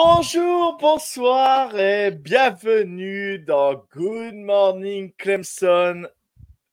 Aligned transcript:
Bonjour, 0.00 0.76
bonsoir 0.76 1.76
et 1.76 2.12
bienvenue 2.12 3.40
dans 3.40 3.74
Good 3.90 4.36
Morning 4.36 5.12
Clemson, 5.18 6.06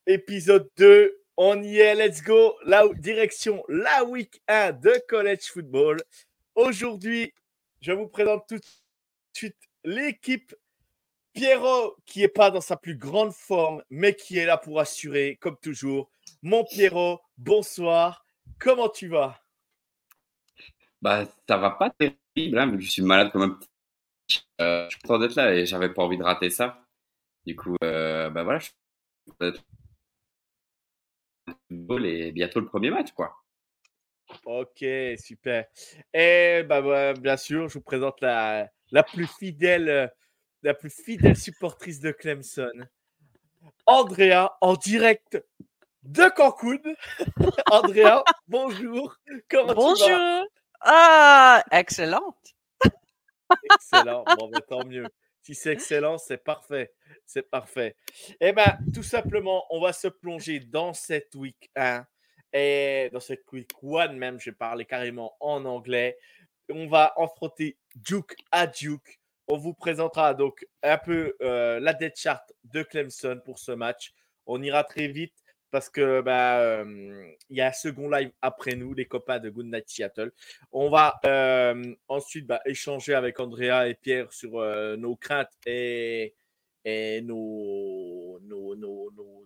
épisode 0.06 0.70
2. 0.78 1.24
On 1.36 1.64
y 1.64 1.80
est, 1.80 1.96
let's 1.96 2.22
go. 2.22 2.56
La 2.66 2.88
direction 2.94 3.64
la 3.68 4.04
week 4.04 4.44
1 4.48 4.74
de 4.74 5.02
college 5.08 5.46
football. 5.52 5.98
Aujourd'hui, 6.54 7.34
je 7.82 7.94
vous 7.94 8.08
présente 8.08 8.46
tout 8.48 8.58
de 8.58 8.66
suite 9.34 9.58
l'équipe 9.84 10.54
Pierrot 11.34 11.96
qui 12.06 12.20
n'est 12.20 12.28
pas 12.28 12.52
dans 12.52 12.62
sa 12.62 12.78
plus 12.78 12.96
grande 12.96 13.34
forme, 13.34 13.82
mais 13.90 14.14
qui 14.14 14.38
est 14.38 14.46
là 14.46 14.58
pour 14.58 14.80
assurer, 14.80 15.40
comme 15.42 15.58
toujours. 15.58 16.12
Mon 16.44 16.64
Pierrot, 16.64 17.20
bonsoir. 17.40 18.24
Comment 18.60 18.90
tu 18.90 19.08
vas? 19.08 19.42
Bah, 21.02 21.26
ça 21.50 21.58
va 21.58 21.72
pas 21.72 21.90
terrible 21.90 22.20
Hein, 22.38 22.68
vu 22.68 22.78
que 22.78 22.84
je 22.84 22.90
suis 22.90 23.02
malade 23.02 23.32
comme 23.32 23.44
un 23.44 23.50
petit. 23.50 23.70
Euh, 24.60 24.86
je 24.86 24.96
suis 24.96 25.02
content 25.02 25.20
d'être 25.20 25.36
là 25.36 25.54
et 25.54 25.66
j'avais 25.66 25.94
pas 25.94 26.04
envie 26.04 26.18
de 26.18 26.24
rater 26.24 26.50
ça. 26.50 26.86
Du 27.46 27.56
coup, 27.56 27.76
euh, 27.84 28.30
bah 28.30 28.44
voilà, 28.44 28.60
je 28.60 28.66
suis 28.66 28.74
content 29.40 29.62
et 32.04 32.32
bientôt 32.32 32.60
le 32.60 32.66
premier 32.66 32.90
match, 32.90 33.12
quoi. 33.14 33.36
Ok, 34.46 34.84
super. 35.18 35.66
Et 36.14 36.64
bah, 36.68 37.14
bien 37.14 37.38
sûr, 37.38 37.70
je 37.70 37.76
vous 37.76 37.84
présente 37.84 38.20
la, 38.22 38.70
la 38.92 39.04
plus 39.04 39.28
fidèle, 39.28 40.12
la 40.64 40.74
plus 40.74 40.90
fidèle 40.90 41.38
supportrice 41.38 42.00
de 42.00 42.12
Clemson, 42.12 42.88
Andrea, 43.86 44.58
en 44.62 44.74
direct 44.74 45.42
de 46.04 46.30
Cancun. 46.36 46.80
Andrea, 47.72 48.24
bonjour. 48.48 49.16
Comment 49.50 49.74
bonjour. 49.74 50.06
Tu 50.06 50.12
vas? 50.12 50.44
Ah, 50.82 51.64
excellente. 51.72 52.56
Excellent. 53.74 54.24
Bon, 54.38 54.50
ben, 54.50 54.62
tant 54.68 54.86
mieux. 54.86 55.06
Si 55.42 55.54
c'est 55.54 55.74
excellent, 55.74 56.18
c'est 56.18 56.44
parfait. 56.44 56.92
C'est 57.26 57.50
parfait. 57.50 57.96
Eh 58.40 58.52
bien, 58.52 58.78
tout 58.94 59.04
simplement, 59.04 59.66
on 59.70 59.80
va 59.80 59.94
se 59.94 60.08
plonger 60.08 60.60
dans 60.60 60.94
cette 60.94 61.36
week 61.36 61.70
1 61.76 62.06
et 62.54 63.10
dans 63.14 63.20
cette 63.20 63.52
week 63.52 63.70
1 63.84 64.14
même, 64.14 64.40
je 64.40 64.50
parler 64.50 64.86
carrément 64.86 65.36
en 65.40 65.66
anglais. 65.66 66.18
On 66.70 66.88
va 66.88 67.14
affronter 67.18 67.78
Duke 67.96 68.36
à 68.52 68.66
Duke. 68.66 69.20
On 69.48 69.58
vous 69.58 69.76
présentera 69.76 70.34
donc 70.34 70.66
un 70.82 70.98
peu 70.98 71.36
euh, 71.44 71.80
la 71.80 71.94
dead 71.94 72.16
chart 72.16 72.52
de 72.64 72.82
Clemson 72.82 73.40
pour 73.46 73.60
ce 73.60 73.72
match. 73.72 74.14
On 74.48 74.64
ira 74.64 74.84
très 74.84 75.08
vite 75.08 75.44
parce 75.76 75.90
que 75.90 76.22
bah, 76.22 76.86
y 77.50 77.60
a 77.60 77.68
un 77.68 77.74
second 77.74 78.10
live 78.10 78.32
après 78.42 78.78
nous, 78.78 78.94
les 78.94 79.08
copains 79.08 79.40
de 79.40 79.50
Good 79.50 79.66
Night 79.66 79.90
Seattle. 79.90 80.32
On 80.72 80.90
va 80.90 81.20
ensuite 82.08 82.48
bah, 82.48 82.62
échanger 82.66 83.14
avec 83.14 83.42
Andrea 83.42 83.90
et 83.90 83.96
Pierre 83.96 84.32
sur 84.32 84.52
nos 84.98 85.18
craintes 85.18 85.52
et, 85.66 86.34
nos, 87.24 88.40
nos, 88.44 88.78
nos, 88.78 89.45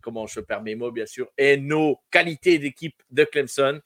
comment 0.00 0.26
je 0.26 0.40
perds 0.40 0.62
mes 0.62 0.74
mots 0.74 0.90
bien 0.90 1.06
sûr, 1.06 1.30
et 1.36 1.56
nos 1.56 2.00
qualités 2.10 2.58
d'équipe 2.58 3.02
de 3.10 3.24
Clemson. 3.24 3.80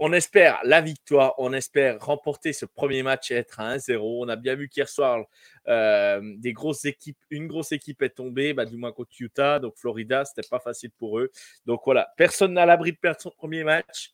On 0.00 0.12
espère 0.12 0.60
la 0.64 0.80
victoire, 0.80 1.34
on 1.38 1.52
espère 1.52 1.98
remporter 2.04 2.52
ce 2.52 2.66
premier 2.66 3.02
match 3.02 3.30
et 3.30 3.34
être 3.34 3.60
à 3.60 3.76
1-0. 3.76 3.98
On 4.00 4.28
a 4.28 4.36
bien 4.36 4.54
vu 4.54 4.68
qu'hier 4.68 4.88
soir, 4.88 5.24
euh, 5.68 6.20
des 6.38 6.52
grosses 6.52 6.84
équipes, 6.84 7.18
une 7.30 7.46
grosse 7.46 7.72
équipe 7.72 8.02
est 8.02 8.10
tombée, 8.10 8.52
bah, 8.52 8.64
du 8.64 8.76
moins 8.76 8.92
contre 8.92 9.10
Utah, 9.18 9.58
donc 9.58 9.76
Florida, 9.76 10.24
c'était 10.24 10.46
pas 10.48 10.60
facile 10.60 10.90
pour 10.90 11.18
eux. 11.18 11.30
Donc 11.64 11.82
voilà, 11.84 12.12
personne 12.16 12.54
n'a 12.54 12.66
l'abri 12.66 12.92
de 12.92 12.98
perdre 12.98 13.20
son 13.20 13.30
premier 13.30 13.64
match. 13.64 14.12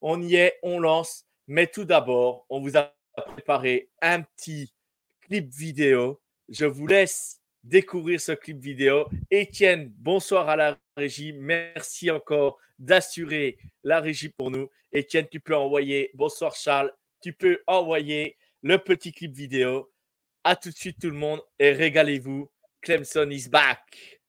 On 0.00 0.20
y 0.22 0.36
est, 0.36 0.58
on 0.62 0.78
lance. 0.78 1.26
Mais 1.46 1.66
tout 1.66 1.84
d'abord, 1.84 2.46
on 2.48 2.60
vous 2.60 2.76
a 2.76 2.94
préparé 3.32 3.90
un 4.00 4.22
petit 4.22 4.72
clip 5.22 5.52
vidéo. 5.52 6.20
Je 6.48 6.64
vous 6.64 6.86
laisse 6.86 7.39
découvrir 7.62 8.20
ce 8.20 8.32
clip 8.32 8.58
vidéo. 8.58 9.06
Étienne, 9.30 9.92
bonsoir 9.96 10.48
à 10.48 10.56
la 10.56 10.78
régie. 10.96 11.32
Merci 11.32 12.10
encore 12.10 12.58
d'assurer 12.78 13.58
la 13.84 14.00
régie 14.00 14.30
pour 14.30 14.50
nous. 14.50 14.68
Étienne, 14.92 15.26
tu 15.30 15.40
peux 15.40 15.56
envoyer, 15.56 16.10
bonsoir 16.14 16.54
Charles, 16.54 16.92
tu 17.22 17.32
peux 17.32 17.58
envoyer 17.66 18.36
le 18.62 18.78
petit 18.78 19.12
clip 19.12 19.32
vidéo. 19.32 19.90
À 20.42 20.56
tout 20.56 20.70
de 20.70 20.76
suite 20.76 20.98
tout 21.00 21.10
le 21.10 21.16
monde 21.16 21.40
et 21.58 21.72
régalez-vous. 21.72 22.50
Clemson 22.80 23.28
is 23.30 23.48
back. 23.48 24.20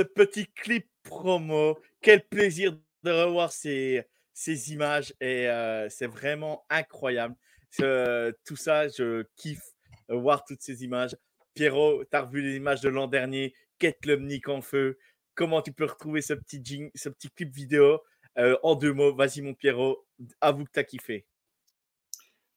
Ce 0.00 0.04
petit 0.04 0.46
clip 0.46 0.86
promo. 1.02 1.78
Quel 2.00 2.26
plaisir 2.26 2.72
de 3.02 3.10
revoir 3.10 3.52
ces, 3.52 4.02
ces 4.32 4.72
images 4.72 5.12
et 5.20 5.46
euh, 5.48 5.88
c'est 5.90 6.06
vraiment 6.06 6.64
incroyable. 6.70 7.34
tout 7.76 8.56
ça, 8.56 8.88
je 8.88 9.24
kiffe 9.36 9.74
voir 10.08 10.44
toutes 10.44 10.62
ces 10.62 10.84
images. 10.84 11.16
Pierrot, 11.54 12.04
tu 12.04 12.16
as 12.16 12.22
revu 12.22 12.40
les 12.40 12.56
images 12.56 12.80
de 12.80 12.88
l'an 12.88 13.08
dernier. 13.08 13.54
Quel 13.78 13.94
Club 13.96 14.22
Nick 14.22 14.48
en 14.48 14.62
feu. 14.62 14.98
Comment 15.34 15.60
tu 15.60 15.72
peux 15.72 15.84
retrouver 15.84 16.22
ce 16.22 16.32
petit, 16.32 16.90
ce 16.94 17.08
petit 17.10 17.30
clip 17.30 17.54
vidéo? 17.54 18.00
Euh, 18.38 18.56
En 18.62 18.76
deux 18.76 18.92
mots, 18.92 19.14
vas-y 19.14 19.42
mon 19.42 19.54
Pierrot, 19.54 20.06
avoue 20.40 20.64
que 20.64 20.70
tu 20.72 20.80
as 20.80 20.84
kiffé. 20.84 21.26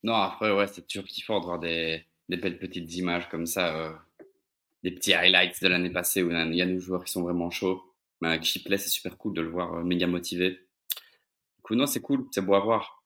Non, 0.04 0.16
après, 0.16 0.51
ouais, 0.51 0.68
c'est 0.68 0.86
toujours 0.88 1.07
kiffant 1.07 1.39
de 1.39 1.46
voir 1.46 1.60
des, 1.60 2.06
des 2.30 2.38
belles 2.38 2.60
petites 2.60 2.94
images 2.96 3.28
comme 3.30 3.46
ça. 3.46 4.06
Euh, 4.83 4.89
des 4.89 4.91
petits 4.91 5.13
highlights 5.13 5.62
de 5.62 5.68
l'année 5.68 5.91
passée 5.91 6.24
où 6.24 6.31
il 6.31 6.56
y 6.56 6.62
a 6.62 6.65
nos 6.65 6.80
joueurs 6.80 7.03
qui 7.03 7.12
sont 7.12 7.24
vraiment 7.24 7.50
chauds. 7.50 7.83
Mais 8.21 8.30
avec 8.30 8.44
Shipley, 8.44 8.77
c'est 8.77 8.89
super 8.89 9.18
cool 9.18 9.33
de 9.33 9.41
le 9.41 9.50
voir 9.50 9.74
euh, 9.75 9.83
méga 9.83 10.07
motivé. 10.07 10.51
Du 10.51 11.62
coup, 11.63 11.75
non, 11.75 11.88
c'est 11.88 12.01
cool, 12.01 12.27
c'est 12.31 12.41
beau 12.41 12.56
à 12.56 12.59
voir. 12.59 13.03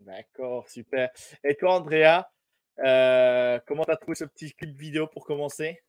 D'accord, 0.00 0.68
super. 0.68 1.10
Et 1.42 1.56
toi, 1.56 1.76
Andrea, 1.76 2.28
euh, 2.80 3.58
comment 3.66 3.84
tu 3.84 3.90
as 3.90 3.96
trouvé 3.96 4.14
ce 4.14 4.24
petit 4.24 4.52
clip 4.52 4.76
vidéo 4.76 5.06
pour 5.06 5.24
commencer? 5.24 5.82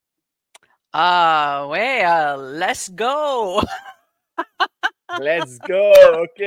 Ah, 0.93 1.67
ouais, 1.69 2.03
let's 2.57 2.89
go! 2.91 3.59
Let's 5.19 5.59
go! 5.59 5.91
OK, 6.21 6.43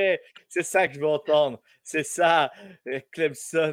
c'est 0.49 0.63
ça 0.63 0.89
que 0.89 0.95
je 0.95 1.01
veux 1.01 1.07
entendre. 1.07 1.61
C'est 1.83 2.05
ça, 2.05 2.51
Clemson, 3.13 3.73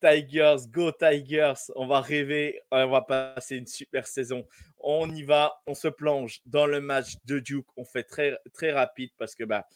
Tigers, 0.00 0.56
go 0.68 0.92
Tigers. 0.92 1.70
On 1.74 1.86
va 1.86 2.00
rêver, 2.00 2.60
on 2.70 2.88
va 2.88 3.02
passer 3.02 3.56
une 3.56 3.66
super 3.66 4.06
saison. 4.06 4.46
On 4.78 5.10
y 5.10 5.22
va, 5.22 5.60
on 5.66 5.74
se 5.74 5.88
plonge 5.88 6.40
dans 6.46 6.66
le 6.66 6.80
match 6.80 7.14
de 7.24 7.38
Duke. 7.38 7.66
On 7.76 7.84
fait 7.84 8.04
très, 8.04 8.38
très 8.52 8.70
rapide 8.70 9.10
parce 9.18 9.34
que 9.34 9.44
bah, 9.44 9.66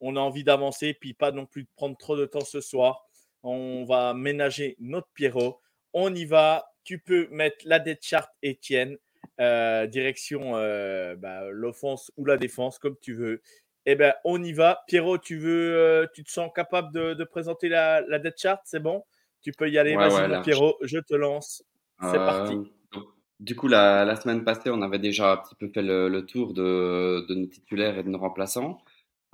on 0.00 0.16
a 0.16 0.20
envie 0.20 0.44
d'avancer, 0.44 0.94
puis 0.94 1.14
pas 1.14 1.30
non 1.30 1.46
plus 1.46 1.64
de 1.64 1.68
prendre 1.76 1.96
trop 1.96 2.16
de 2.16 2.26
temps 2.26 2.44
ce 2.44 2.60
soir. 2.60 3.06
On 3.42 3.84
va 3.84 4.14
ménager 4.14 4.76
notre 4.80 5.08
Pierrot. 5.14 5.60
On 5.92 6.14
y 6.14 6.24
va. 6.24 6.64
Tu 6.84 6.98
peux 6.98 7.28
mettre 7.30 7.58
la 7.64 7.78
dead 7.78 7.98
chart, 8.00 8.30
Étienne. 8.42 8.96
Euh, 9.40 9.86
direction 9.86 10.56
euh, 10.56 11.14
bah, 11.14 11.44
l'offense 11.50 12.10
ou 12.16 12.24
la 12.24 12.36
défense, 12.36 12.78
comme 12.78 12.96
tu 13.00 13.14
veux. 13.14 13.42
Eh 13.86 13.94
bien, 13.94 14.12
on 14.24 14.42
y 14.42 14.52
va. 14.52 14.80
Pierrot, 14.86 15.18
tu 15.18 15.38
veux, 15.38 15.76
euh, 15.76 16.06
tu 16.14 16.24
te 16.24 16.30
sens 16.30 16.50
capable 16.54 16.92
de, 16.92 17.24
présenter 17.24 17.68
la, 17.68 18.02
la 18.02 18.18
dead 18.18 18.34
chart? 18.36 18.60
C'est 18.64 18.80
bon? 18.80 19.02
Tu 19.42 19.52
peux 19.52 19.70
y 19.70 19.78
aller. 19.78 19.96
Vas-y, 19.96 20.42
Pierrot, 20.42 20.76
je 20.82 20.98
te 20.98 21.14
lance. 21.14 21.62
C'est 22.02 22.18
parti. 22.18 22.54
Euh, 22.54 23.00
du 23.40 23.56
coup, 23.56 23.68
la, 23.68 24.14
semaine 24.16 24.44
passée, 24.44 24.70
on 24.70 24.82
avait 24.82 24.98
déjà 24.98 25.32
un 25.32 25.36
petit 25.38 25.54
peu 25.54 25.68
fait 25.68 25.82
le, 25.82 26.20
tour 26.26 26.54
de, 26.54 27.24
nos 27.28 27.46
titulaires 27.46 27.98
et 27.98 28.02
de 28.02 28.08
nos 28.08 28.18
remplaçants. 28.18 28.78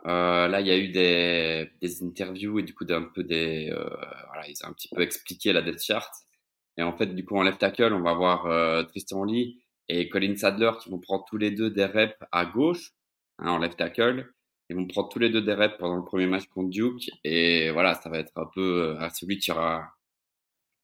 Euh, 0.06 0.49
là, 0.49 0.61
il 0.61 0.67
y 0.67 0.70
a 0.70 0.76
eu 0.76 0.88
des, 0.88 2.02
interviews 2.02 2.58
et 2.58 2.62
du 2.62 2.75
coup, 2.75 2.85
un 2.91 3.11
peu 3.14 3.25
des, 3.25 3.73
voilà, 3.73 4.46
ils 4.49 4.56
ont 4.64 4.69
un 4.69 4.73
petit 4.73 4.88
peu 4.94 5.02
expliqué 5.02 5.52
la 5.52 5.62
dead 5.62 5.81
chart. 5.81 6.12
Et 6.76 6.82
en 6.82 6.96
fait, 6.96 7.06
du 7.06 7.25
coup, 7.25 7.37
en 7.37 7.43
left 7.43 7.58
tackle, 7.58 7.93
on 7.93 8.02
va 8.02 8.14
voir 8.14 8.87
Tristan 8.88 9.25
Lee 9.25 9.64
et 9.88 10.08
Colin 10.08 10.37
Sadler 10.37 10.73
qui 10.81 10.91
vont 10.91 10.99
prendre 10.99 11.25
tous 11.29 11.37
les 11.37 11.50
deux 11.50 11.70
des 11.70 11.85
reps 11.85 12.17
à 12.32 12.46
gauche, 12.46 12.93
hein, 13.38 13.50
en 13.50 13.58
left 13.58 13.78
tackle. 13.78 14.32
Ils 14.70 14.76
vont 14.76 14.86
prendre 14.86 15.08
tous 15.10 15.19
les 15.19 15.31
deux 15.31 15.42
des 15.42 15.52
reps 15.52 15.76
pendant 15.78 15.96
le 15.96 16.04
premier 16.04 16.26
match 16.26 16.46
contre 16.46 16.70
Duke. 16.70 17.10
Et 17.22 17.70
voilà, 17.70 17.94
ça 17.94 18.08
va 18.08 18.19
être 18.19 18.32
un 18.36 18.46
peu 18.54 18.96
à 18.98 19.06
euh, 19.06 19.10
celui 19.10 19.38
qui 19.38 19.50
aura 19.52 19.92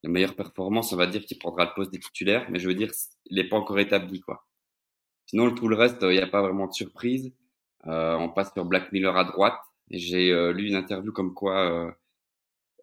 la 0.03 0.11
meilleure 0.11 0.37
performance, 0.37 0.93
on 0.93 0.97
va 0.97 1.07
dire, 1.07 1.25
qui 1.25 1.35
prendra 1.35 1.65
le 1.65 1.71
poste 1.75 1.91
des 1.93 1.99
titulaires. 1.99 2.47
Mais 2.51 2.59
je 2.59 2.69
veux 2.69 2.75
dire, 2.75 2.91
il 3.27 3.37
n'est 3.37 3.49
pas 3.49 3.57
encore 3.57 3.79
établi, 3.79 4.21
quoi. 4.21 4.47
Sinon, 5.27 5.55
tout 5.55 5.69
le 5.69 5.77
reste, 5.77 6.03
il 6.03 6.11
n'y 6.11 6.19
a 6.19 6.27
pas 6.27 6.43
vraiment 6.43 6.67
de 6.67 6.73
surprise. 6.73 7.33
Euh, 7.87 8.17
on 8.17 8.29
passe 8.29 8.53
sur 8.53 8.65
Black 8.67 8.93
Miller 8.93 9.17
à 9.17 9.25
droite. 9.25 9.59
J'ai 9.91 10.31
euh, 10.33 10.53
lu 10.53 10.69
une 10.69 10.75
interview 10.75 11.13
comme 11.13 11.35
quoi, 11.35 11.95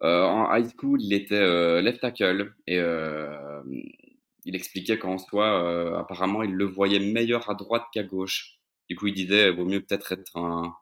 en 0.02 0.54
high 0.54 0.68
school, 0.76 1.00
il 1.02 1.12
était 1.12 1.80
left 1.82 2.00
tackle. 2.00 2.54
Et 2.66 2.78
il 4.44 4.56
expliquait 4.56 4.98
qu'en 4.98 5.18
soi, 5.18 5.98
apparemment, 5.98 6.42
il 6.42 6.54
le 6.54 6.64
voyait 6.64 7.00
meilleur 7.00 7.48
à 7.50 7.54
droite 7.54 7.84
qu'à 7.92 8.02
gauche. 8.02 8.57
Du 8.88 8.96
coup, 8.96 9.06
il 9.08 9.14
disait, 9.14 9.50
vaut 9.50 9.64
mieux 9.64 9.80
peut-être 9.80 10.12
être 10.12 10.36
un, 10.36 10.74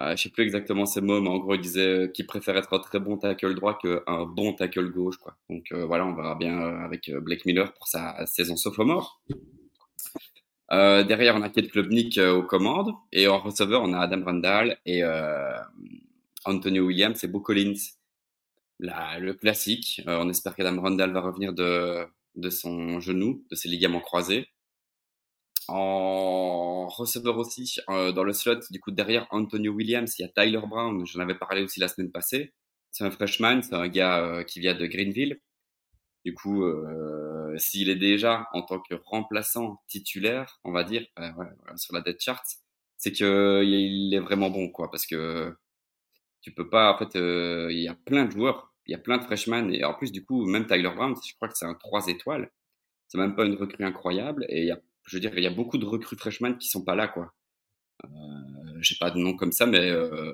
euh, 0.00 0.16
je 0.16 0.22
sais 0.22 0.28
plus 0.28 0.44
exactement 0.44 0.86
ces 0.86 1.00
mots, 1.00 1.20
mais 1.20 1.28
en 1.28 1.38
gros, 1.38 1.54
il 1.54 1.60
disait 1.60 2.10
qu'il 2.14 2.26
préfère 2.26 2.56
être 2.56 2.72
un 2.72 2.78
très 2.78 3.00
bon 3.00 3.16
tackle 3.16 3.54
droit 3.54 3.76
qu'un 3.78 4.24
bon 4.24 4.52
tackle 4.52 4.90
gauche. 4.90 5.16
Quoi. 5.16 5.36
Donc 5.48 5.72
euh, 5.72 5.84
voilà, 5.84 6.06
on 6.06 6.14
verra 6.14 6.36
bien 6.36 6.60
euh, 6.60 6.84
avec 6.84 7.10
Blake 7.10 7.44
Miller 7.44 7.72
pour 7.72 7.88
sa 7.88 8.24
saison 8.26 8.56
sophomore. 8.56 9.20
Euh, 10.72 11.02
derrière, 11.02 11.34
on 11.34 11.42
a 11.42 11.48
Kate 11.48 11.68
Klubnik 11.68 12.18
aux 12.18 12.44
commandes. 12.44 12.92
Et 13.12 13.26
en 13.26 13.38
receveur, 13.38 13.82
on 13.82 13.92
a 13.92 13.98
Adam 13.98 14.22
Randall 14.24 14.78
et 14.86 15.02
Anthony 16.44 16.78
Williams 16.78 17.22
et 17.24 17.26
Bo 17.26 17.40
Collins. 17.40 17.74
le 18.78 19.32
classique. 19.32 20.02
on 20.06 20.28
espère 20.28 20.54
qu'Adam 20.54 20.80
Randall 20.80 21.12
va 21.12 21.20
revenir 21.20 21.52
de 21.52 22.50
son 22.50 23.00
genou, 23.00 23.44
de 23.50 23.56
ses 23.56 23.68
ligaments 23.68 24.00
croisés. 24.00 24.46
En 25.72 26.88
receveur 26.88 27.38
aussi, 27.38 27.76
euh, 27.90 28.10
dans 28.10 28.24
le 28.24 28.32
slot, 28.32 28.58
du 28.70 28.80
coup, 28.80 28.90
derrière 28.90 29.28
Antonio 29.30 29.72
Williams, 29.72 30.18
il 30.18 30.22
y 30.22 30.24
a 30.24 30.28
Tyler 30.28 30.60
Brown. 30.66 31.06
J'en 31.06 31.20
avais 31.20 31.36
parlé 31.36 31.62
aussi 31.62 31.78
la 31.78 31.86
semaine 31.86 32.10
passée. 32.10 32.52
C'est 32.90 33.04
un 33.04 33.10
freshman, 33.12 33.62
c'est 33.62 33.74
un 33.74 33.86
gars 33.86 34.18
euh, 34.18 34.42
qui 34.42 34.58
vient 34.58 34.74
de 34.74 34.84
Greenville. 34.86 35.40
Du 36.24 36.34
coup, 36.34 36.64
euh, 36.64 37.56
s'il 37.56 37.88
est 37.88 37.96
déjà 37.96 38.48
en 38.52 38.62
tant 38.62 38.80
que 38.80 38.96
remplaçant 39.04 39.80
titulaire, 39.86 40.58
on 40.64 40.72
va 40.72 40.82
dire, 40.82 41.06
sur 41.76 41.94
la 41.94 42.00
dead 42.00 42.20
chart, 42.20 42.44
c'est 42.96 43.12
qu'il 43.12 44.12
est 44.12 44.20
vraiment 44.20 44.50
bon, 44.50 44.70
quoi. 44.70 44.90
Parce 44.90 45.06
que 45.06 45.56
tu 46.42 46.52
peux 46.52 46.68
pas, 46.68 46.92
en 46.92 46.98
fait, 46.98 47.14
il 47.14 47.78
y 47.80 47.88
a 47.88 47.94
plein 47.94 48.24
de 48.24 48.32
joueurs, 48.32 48.74
il 48.86 48.92
y 48.92 48.94
a 48.96 48.98
plein 48.98 49.18
de 49.18 49.22
freshmen. 49.24 49.72
Et 49.72 49.84
en 49.84 49.94
plus, 49.94 50.10
du 50.10 50.24
coup, 50.24 50.46
même 50.46 50.66
Tyler 50.66 50.90
Brown, 50.90 51.14
je 51.24 51.34
crois 51.36 51.48
que 51.48 51.56
c'est 51.56 51.66
un 51.66 51.74
3 51.74 52.08
étoiles. 52.08 52.50
C'est 53.08 53.18
même 53.18 53.36
pas 53.36 53.44
une 53.46 53.54
recrue 53.54 53.84
incroyable. 53.84 54.46
Et 54.48 54.62
il 54.62 54.66
y 54.66 54.72
a 54.72 54.80
je 55.10 55.16
veux 55.16 55.20
dire, 55.20 55.32
il 55.36 55.42
y 55.42 55.46
a 55.46 55.50
beaucoup 55.50 55.76
de 55.76 55.84
recrues 55.84 56.16
freshman 56.16 56.54
qui 56.54 56.68
sont 56.68 56.84
pas 56.84 56.94
là, 56.94 57.08
quoi. 57.08 57.34
Euh, 58.04 58.08
j'ai 58.80 58.94
pas 58.94 59.10
de 59.10 59.18
nom 59.18 59.34
comme 59.34 59.50
ça, 59.50 59.66
mais 59.66 59.90
euh, 59.90 60.32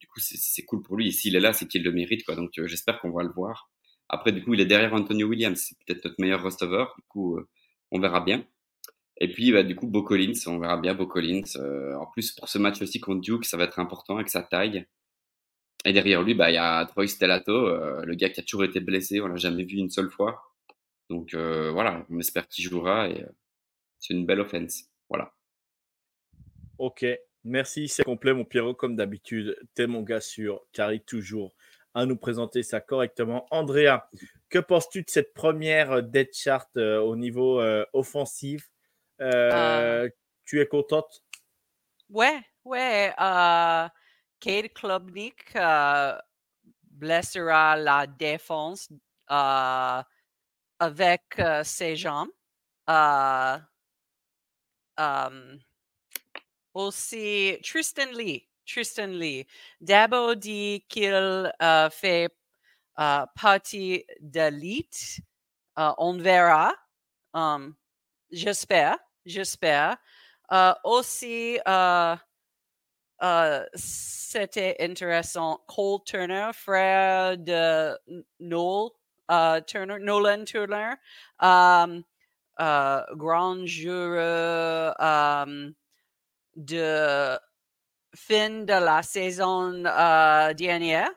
du 0.00 0.08
coup, 0.08 0.18
c'est 0.20 0.64
cool 0.64 0.82
pour 0.82 0.96
lui. 0.96 1.08
Et 1.08 1.12
s'il 1.12 1.36
est 1.36 1.40
là, 1.40 1.52
c'est 1.52 1.66
qu'il 1.68 1.84
le 1.84 1.92
mérite, 1.92 2.24
quoi. 2.24 2.34
Donc, 2.34 2.58
euh, 2.58 2.66
j'espère 2.66 3.00
qu'on 3.00 3.12
va 3.12 3.22
le 3.22 3.30
voir. 3.30 3.70
Après, 4.08 4.32
du 4.32 4.42
coup, 4.42 4.54
il 4.54 4.60
est 4.60 4.66
derrière 4.66 4.92
Antonio 4.92 5.28
Williams. 5.28 5.60
C'est 5.60 5.76
peut-être 5.86 6.04
notre 6.04 6.20
meilleur 6.20 6.42
receveur. 6.42 6.94
Du 6.98 7.04
coup, 7.06 7.36
euh, 7.36 7.48
on 7.92 8.00
verra 8.00 8.20
bien. 8.20 8.44
Et 9.20 9.32
puis, 9.32 9.52
bah, 9.52 9.62
du 9.62 9.76
coup, 9.76 9.86
Bo 9.86 10.02
Collins, 10.02 10.32
on 10.46 10.58
verra 10.58 10.78
bien 10.78 10.94
Bo 10.94 11.06
Collins. 11.06 11.56
En 12.00 12.06
plus, 12.06 12.32
pour 12.32 12.48
ce 12.48 12.58
match 12.58 12.82
aussi 12.82 12.98
contre 13.00 13.20
Duke, 13.20 13.44
ça 13.44 13.56
va 13.56 13.64
être 13.64 13.78
important 13.78 14.16
avec 14.16 14.28
sa 14.28 14.42
taille. 14.42 14.84
Et 15.84 15.92
derrière 15.92 16.22
lui, 16.22 16.34
bah, 16.34 16.50
il 16.50 16.54
y 16.54 16.58
a 16.58 16.84
Troy 16.86 17.06
Stellato, 17.06 17.68
le 18.04 18.14
gars 18.14 18.30
qui 18.30 18.40
a 18.40 18.42
toujours 18.42 18.64
été 18.64 18.80
blessé. 18.80 19.20
On 19.20 19.28
l'a 19.28 19.36
jamais 19.36 19.64
vu 19.64 19.76
une 19.78 19.90
seule 19.90 20.10
fois. 20.10 20.42
Donc, 21.10 21.34
voilà, 21.34 22.06
on 22.10 22.18
espère 22.20 22.48
qu'il 22.48 22.64
jouera. 22.64 23.08
Et 23.08 23.24
c'est 23.98 24.14
une 24.14 24.26
belle 24.26 24.40
offense. 24.40 24.84
Voilà. 25.08 25.32
Ok, 26.78 27.04
merci, 27.44 27.88
c'est 27.88 28.04
complet, 28.04 28.32
mon 28.32 28.44
Pierrot, 28.44 28.74
comme 28.74 28.96
d'habitude. 28.96 29.58
T'es 29.74 29.86
mon 29.86 30.02
gars 30.02 30.20
sûr, 30.20 30.64
qui 30.72 30.80
arrive 30.80 31.02
toujours 31.02 31.54
à 31.94 32.06
nous 32.06 32.16
présenter 32.16 32.62
ça 32.62 32.80
correctement. 32.80 33.46
Andrea, 33.50 34.08
que 34.48 34.58
penses-tu 34.58 35.02
de 35.02 35.10
cette 35.10 35.34
première 35.34 35.92
euh, 35.92 36.02
dead 36.02 36.32
chart 36.32 36.68
euh, 36.76 37.00
au 37.00 37.16
niveau 37.16 37.60
euh, 37.60 37.84
offensif 37.92 38.70
Tu 39.18 40.60
es 40.60 40.66
contente? 40.66 41.24
Ouais, 42.08 42.40
ouais. 42.64 43.12
Kate 44.40 44.72
Klubnik 44.72 45.56
blessera 46.82 47.76
la 47.76 48.06
défense 48.06 48.88
avec 50.78 51.22
ses 51.64 51.96
jambes 51.96 52.30
um, 54.98 55.58
aussi 56.74 57.58
Tristan 57.62 58.12
Lee. 58.12 58.46
Tristan 58.66 59.18
Lee. 59.18 59.46
Dabo 59.80 60.34
dit 60.34 60.84
qu'il 60.88 61.50
fait 61.90 62.30
partie 63.34 64.04
d'élite. 64.20 65.20
Uh, 65.76 65.94
on 65.98 66.18
verra. 66.18 66.74
J'espère. 68.30 68.98
J'espère. 69.24 69.96
Uh, 70.50 70.72
aussi, 70.84 71.58
uh, 71.66 72.16
uh, 73.20 73.66
c'était 73.74 74.76
intéressant. 74.80 75.60
Cole 75.66 76.02
Turner, 76.04 76.50
frère 76.54 77.36
de 77.36 77.96
Noel 78.40 78.90
Turner, 79.66 79.98
Nolan 80.00 80.44
Turner. 80.44 80.94
Um, 81.38 81.98
euh, 81.98 82.02
grand 82.58 83.64
jureur 83.66 84.94
euh, 85.00 85.70
de 86.56 87.38
fin 88.14 88.50
de 88.64 88.72
la 88.84 89.02
saison 89.02 89.84
euh, 89.84 90.54
dernière. 90.54 91.10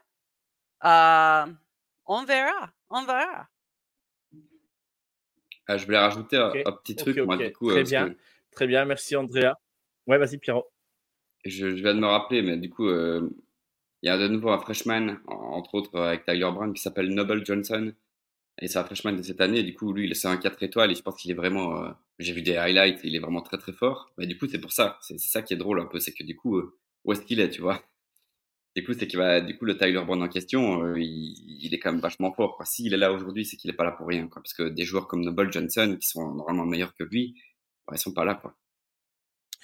on 0.83 2.23
verra, 2.25 2.69
on 2.89 3.05
verra. 3.05 3.47
Ah, 5.67 5.77
je 5.77 5.85
voulais 5.85 5.99
rajouter 5.99 6.37
un, 6.37 6.51
petit 6.83 6.95
truc, 6.95 7.17
moi, 7.19 7.35
ok. 7.35 7.43
du 7.43 7.53
coup, 7.53 7.69
euh, 7.69 7.73
Très 7.75 7.83
bien. 7.83 8.09
que 8.09 8.17
Très 8.51 8.67
bien. 8.67 8.83
Merci, 8.85 9.15
Andrea. 9.15 9.53
Ouais, 10.07 10.17
vas-y, 10.17 10.37
Pierrot. 10.37 10.69
je, 11.45 11.75
je 11.75 11.81
viens 11.81 11.93
de 11.95 11.99
me 11.99 12.07
rappeler, 12.07 12.41
mais 12.41 12.57
du 12.57 12.69
coup, 12.69 12.87
euh, 12.87 13.29
il 14.01 14.07
y 14.07 14.09
a 14.09 14.17
de 14.17 14.27
nouveau 14.27 14.49
un 14.49 14.59
freshman, 14.59 15.17
en- 15.27 15.33
entre 15.53 15.75
autres 15.75 15.95
euh, 15.95 16.07
avec 16.07 16.25
Tyler 16.25 16.49
Brown, 16.51 16.73
qui 16.73 16.81
s'appelle 16.81 17.13
Noble 17.13 17.45
Johnson. 17.45 17.93
Et 18.59 18.67
c'est 18.67 18.77
un 18.77 18.83
freshman 18.83 19.13
de 19.13 19.21
cette 19.21 19.41
année. 19.41 19.63
Du 19.63 19.73
coup, 19.73 19.93
lui, 19.93 20.13
c'est 20.15 20.27
un 20.27 20.37
4 20.37 20.61
étoiles 20.63 20.91
et 20.91 20.95
je 20.95 21.01
pense 21.01 21.15
qu'il 21.19 21.31
est 21.31 21.35
vraiment. 21.35 21.83
euh, 21.83 21.91
J'ai 22.19 22.33
vu 22.33 22.41
des 22.41 22.57
highlights, 22.57 22.99
il 23.03 23.15
est 23.15 23.19
vraiment 23.19 23.41
très 23.41 23.57
très 23.57 23.71
fort. 23.73 24.11
Mais 24.17 24.27
du 24.27 24.37
coup, 24.37 24.47
c'est 24.47 24.59
pour 24.59 24.71
ça. 24.71 24.97
C'est 25.01 25.17
ça 25.19 25.41
qui 25.41 25.53
est 25.53 25.57
drôle 25.57 25.79
un 25.79 25.85
peu. 25.85 25.99
C'est 25.99 26.13
que 26.13 26.23
du 26.23 26.35
coup, 26.35 26.57
euh, 26.57 26.77
où 27.05 27.13
est-ce 27.13 27.21
qu'il 27.21 27.39
est, 27.39 27.49
tu 27.49 27.61
vois? 27.61 27.81
Du 28.73 28.85
coup, 28.85 28.93
c'est 28.93 29.05
qu'il 29.05 29.19
va. 29.19 29.41
Du 29.41 29.57
coup, 29.57 29.65
le 29.65 29.77
Tyler 29.77 30.01
Brown 30.05 30.23
en 30.23 30.29
question, 30.29 30.85
euh, 30.85 30.97
il, 30.97 31.73
est 31.73 31.77
quand 31.79 31.91
même 31.91 31.99
vachement 31.99 32.31
fort. 32.31 32.57
S'il 32.65 32.93
est 32.93 32.97
là 32.97 33.11
aujourd'hui, 33.11 33.43
c'est 33.43 33.57
qu'il 33.57 33.69
est 33.69 33.73
pas 33.73 33.83
là 33.83 33.91
pour 33.91 34.07
rien. 34.07 34.29
Parce 34.33 34.53
que 34.53 34.63
des 34.63 34.85
joueurs 34.85 35.09
comme 35.09 35.25
Noble 35.25 35.51
Johnson, 35.51 35.97
qui 35.99 36.07
sont 36.07 36.33
normalement 36.33 36.65
meilleurs 36.65 36.95
que 36.95 37.03
lui, 37.03 37.35
bah, 37.85 37.95
ils 37.97 37.99
sont 37.99 38.13
pas 38.13 38.23
là. 38.23 38.35
Quoi. 38.35 38.55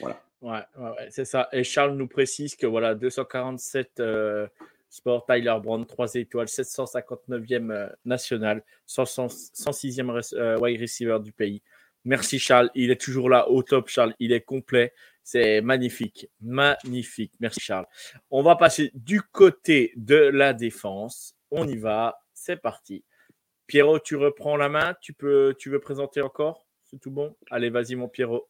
Voilà. 0.02 0.22
Ouais, 0.42 0.60
ouais, 0.78 0.90
ouais, 0.90 1.08
c'est 1.10 1.26
ça. 1.26 1.50
Et 1.52 1.64
Charles 1.64 1.96
nous 1.96 2.08
précise 2.08 2.56
que 2.56 2.68
voilà, 2.68 2.96
247 2.96 4.00
euh, 4.00 4.48
sport, 4.90 5.26
Tyler 5.26 5.56
Brown, 5.62 5.86
3 5.86 6.16
étoiles, 6.16 6.48
759e 6.48 7.72
euh, 7.72 7.90
national, 8.06 8.64
100 8.86 9.04
106e 9.54 10.10
res- 10.10 10.34
euh, 10.36 10.58
wide 10.60 10.80
receiver 10.82 11.20
du 11.22 11.32
pays. 11.32 11.62
Merci 12.06 12.40
Charles, 12.40 12.70
il 12.74 12.90
est 12.92 13.02
toujours 13.02 13.30
là 13.30 13.50
au 13.50 13.64
top 13.64 13.90
Charles, 13.90 14.16
il 14.20 14.32
est 14.32 14.42
complet, 14.42 14.94
c'est 15.24 15.60
magnifique, 15.62 16.30
magnifique. 16.40 17.34
Merci 17.40 17.60
Charles. 17.60 17.86
On 18.32 18.42
va 18.44 18.56
passer 18.56 18.92
du 18.94 19.22
côté 19.22 19.92
de 19.98 20.16
la 20.16 20.54
défense. 20.54 21.36
On 21.52 21.68
y 21.68 21.76
va, 21.76 22.18
c'est 22.34 22.56
parti. 22.58 23.04
Pierrot, 23.66 24.00
tu 24.00 24.16
reprends 24.16 24.56
la 24.56 24.70
main, 24.70 24.96
tu 25.02 25.12
peux 25.12 25.54
tu 25.60 25.70
veux 25.70 25.80
présenter 25.82 26.22
encore? 26.22 26.66
C'est 26.86 27.00
tout 27.00 27.12
bon? 27.12 27.36
Allez, 27.52 27.70
vas-y 27.70 27.96
mon 27.96 28.08
Pierrot. 28.08 28.48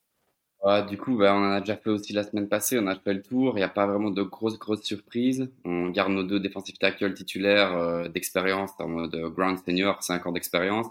Ah, 0.64 0.82
du 0.82 0.98
coup, 0.98 1.18
bah, 1.18 1.34
on 1.36 1.40
en 1.40 1.52
a 1.52 1.60
déjà 1.60 1.78
fait 1.78 1.90
aussi 1.90 2.14
la 2.14 2.24
semaine 2.24 2.50
passée, 2.50 2.80
on 2.80 2.88
a 2.88 2.96
fait 2.96 3.14
le 3.14 3.22
tour. 3.22 3.54
Il 3.56 3.58
n'y 3.58 3.64
a 3.64 3.70
pas 3.70 3.86
vraiment 3.88 4.10
de 4.10 4.24
grosses, 4.24 4.58
grosses 4.58 4.84
surprises. 4.84 5.50
On 5.66 5.90
garde 5.90 6.12
nos 6.12 6.24
deux 6.24 6.40
défensifs 6.40 6.80
tackles 6.80 7.14
titulaires 7.14 7.76
euh, 7.78 8.08
d'expérience 8.10 8.72
en 8.80 8.88
mode 8.88 9.16
ground 9.36 9.60
senior, 9.66 10.02
5 10.04 10.26
ans 10.26 10.32
d'expérience. 10.32 10.88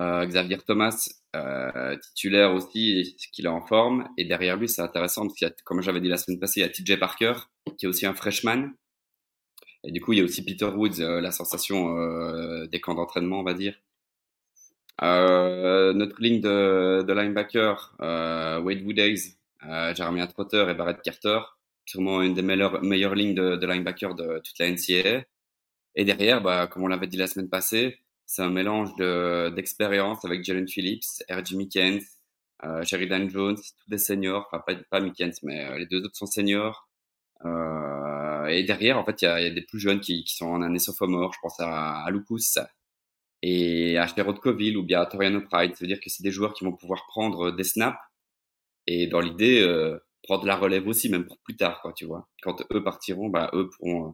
Euh, 0.00 0.26
Xavier 0.26 0.58
Thomas, 0.58 1.08
euh, 1.36 1.96
titulaire 1.98 2.52
aussi, 2.54 3.16
qu'il 3.32 3.46
est 3.46 3.48
en 3.48 3.60
forme. 3.66 4.08
Et 4.16 4.24
derrière 4.24 4.56
lui, 4.56 4.68
c'est 4.68 4.82
intéressant 4.82 5.22
parce 5.22 5.34
qu'il 5.34 5.48
y 5.48 5.50
a, 5.50 5.54
comme 5.64 5.80
j'avais 5.82 6.00
dit 6.00 6.08
la 6.08 6.18
semaine 6.18 6.38
passée, 6.40 6.60
il 6.60 6.62
y 6.64 6.66
a 6.66 6.68
TJ 6.68 6.98
Parker, 6.98 7.34
qui 7.78 7.86
est 7.86 7.88
aussi 7.88 8.06
un 8.06 8.14
freshman. 8.14 8.70
Et 9.84 9.92
du 9.92 10.00
coup, 10.00 10.12
il 10.12 10.18
y 10.18 10.22
a 10.22 10.24
aussi 10.24 10.44
Peter 10.44 10.66
Woods, 10.66 11.00
euh, 11.00 11.20
la 11.20 11.30
sensation 11.30 11.98
euh, 11.98 12.66
des 12.66 12.80
camps 12.80 12.94
d'entraînement, 12.94 13.40
on 13.40 13.44
va 13.44 13.54
dire. 13.54 13.74
Euh, 15.02 15.92
notre 15.92 16.20
ligne 16.20 16.40
de, 16.40 17.02
de 17.06 17.12
linebacker, 17.12 17.94
euh, 18.00 18.60
Wade 18.60 18.82
Woodays, 18.82 19.36
euh, 19.64 19.94
Jeremiah 19.94 20.26
Trotter 20.26 20.66
et 20.70 20.74
Barrett 20.74 21.00
Carter, 21.02 21.40
sûrement 21.84 22.22
une 22.22 22.34
des 22.34 22.42
meilleures, 22.42 22.82
meilleures 22.82 23.14
lignes 23.14 23.34
de, 23.34 23.56
de 23.56 23.66
linebacker 23.66 24.14
de 24.14 24.40
toute 24.44 24.58
la 24.58 24.70
NCAA. 24.70 25.24
Et 25.94 26.04
derrière, 26.04 26.42
bah, 26.42 26.66
comme 26.66 26.84
on 26.84 26.88
l'avait 26.88 27.06
dit 27.06 27.16
la 27.16 27.26
semaine 27.28 27.48
passée, 27.48 27.98
c'est 28.26 28.42
un 28.42 28.50
mélange 28.50 28.94
de, 28.96 29.50
d'expérience 29.50 30.24
avec 30.24 30.44
Jalen 30.44 30.68
Phillips, 30.68 31.04
R.J. 31.30 31.56
Mickens, 31.56 32.00
euh, 32.64 32.84
Sheridan 32.84 33.28
Jones, 33.28 33.56
tous 33.56 33.88
des 33.90 33.98
seniors, 33.98 34.48
enfin 34.50 34.62
pas, 34.66 34.74
pas 34.90 35.00
Mickens, 35.00 35.40
mais 35.44 35.64
euh, 35.64 35.78
les 35.78 35.86
deux 35.86 36.04
autres 36.04 36.16
sont 36.16 36.26
seniors. 36.26 36.88
Euh, 37.44 38.46
et 38.46 38.64
derrière, 38.64 38.98
en 38.98 39.04
fait, 39.04 39.22
il 39.22 39.26
y 39.26 39.28
a, 39.28 39.40
y 39.40 39.46
a 39.46 39.50
des 39.50 39.62
plus 39.62 39.78
jeunes 39.80 40.00
qui, 40.00 40.24
qui 40.24 40.36
sont 40.36 40.46
en 40.46 40.62
année 40.62 40.78
sophomore. 40.80 41.32
Je 41.34 41.38
pense 41.40 41.60
à, 41.60 42.04
à 42.04 42.10
Lucas 42.10 42.36
et 43.42 43.98
à 43.98 44.06
Sherrod 44.06 44.38
Coville 44.40 44.76
ou 44.76 44.82
bien 44.82 45.00
à 45.00 45.06
Toriano 45.06 45.40
Pride. 45.40 45.74
Ça 45.74 45.84
veut 45.84 45.86
dire 45.88 46.00
que 46.00 46.10
c'est 46.10 46.22
des 46.22 46.30
joueurs 46.32 46.54
qui 46.54 46.64
vont 46.64 46.72
pouvoir 46.72 47.06
prendre 47.08 47.52
des 47.52 47.64
snaps 47.64 47.98
et 48.86 49.06
dans 49.06 49.20
l'idée, 49.20 49.60
euh, 49.60 49.98
prendre 50.22 50.46
la 50.46 50.56
relève 50.56 50.88
aussi, 50.88 51.10
même 51.10 51.26
pour 51.26 51.38
plus 51.40 51.56
tard, 51.56 51.82
quoi, 51.82 51.92
tu 51.92 52.06
vois. 52.06 52.28
Quand 52.42 52.62
eux 52.72 52.82
partiront, 52.82 53.28
bah, 53.28 53.50
eux 53.54 53.68
pourront, 53.70 54.08
euh, 54.08 54.12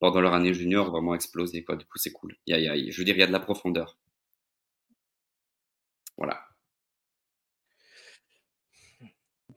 pendant 0.00 0.20
leur 0.20 0.34
année 0.34 0.54
junior, 0.54 0.90
vraiment 0.90 1.14
exploser, 1.16 1.64
quoi. 1.64 1.76
Du 1.76 1.84
coup, 1.86 1.98
c'est 1.98 2.12
cool. 2.12 2.36
Y 2.46 2.54
a, 2.54 2.58
y 2.60 2.68
a, 2.68 2.90
je 2.90 2.98
veux 2.98 3.04
dire, 3.04 3.16
il 3.16 3.20
y 3.20 3.22
a 3.24 3.26
de 3.26 3.32
la 3.32 3.40
profondeur. 3.40 3.98
Voilà. 6.16 6.44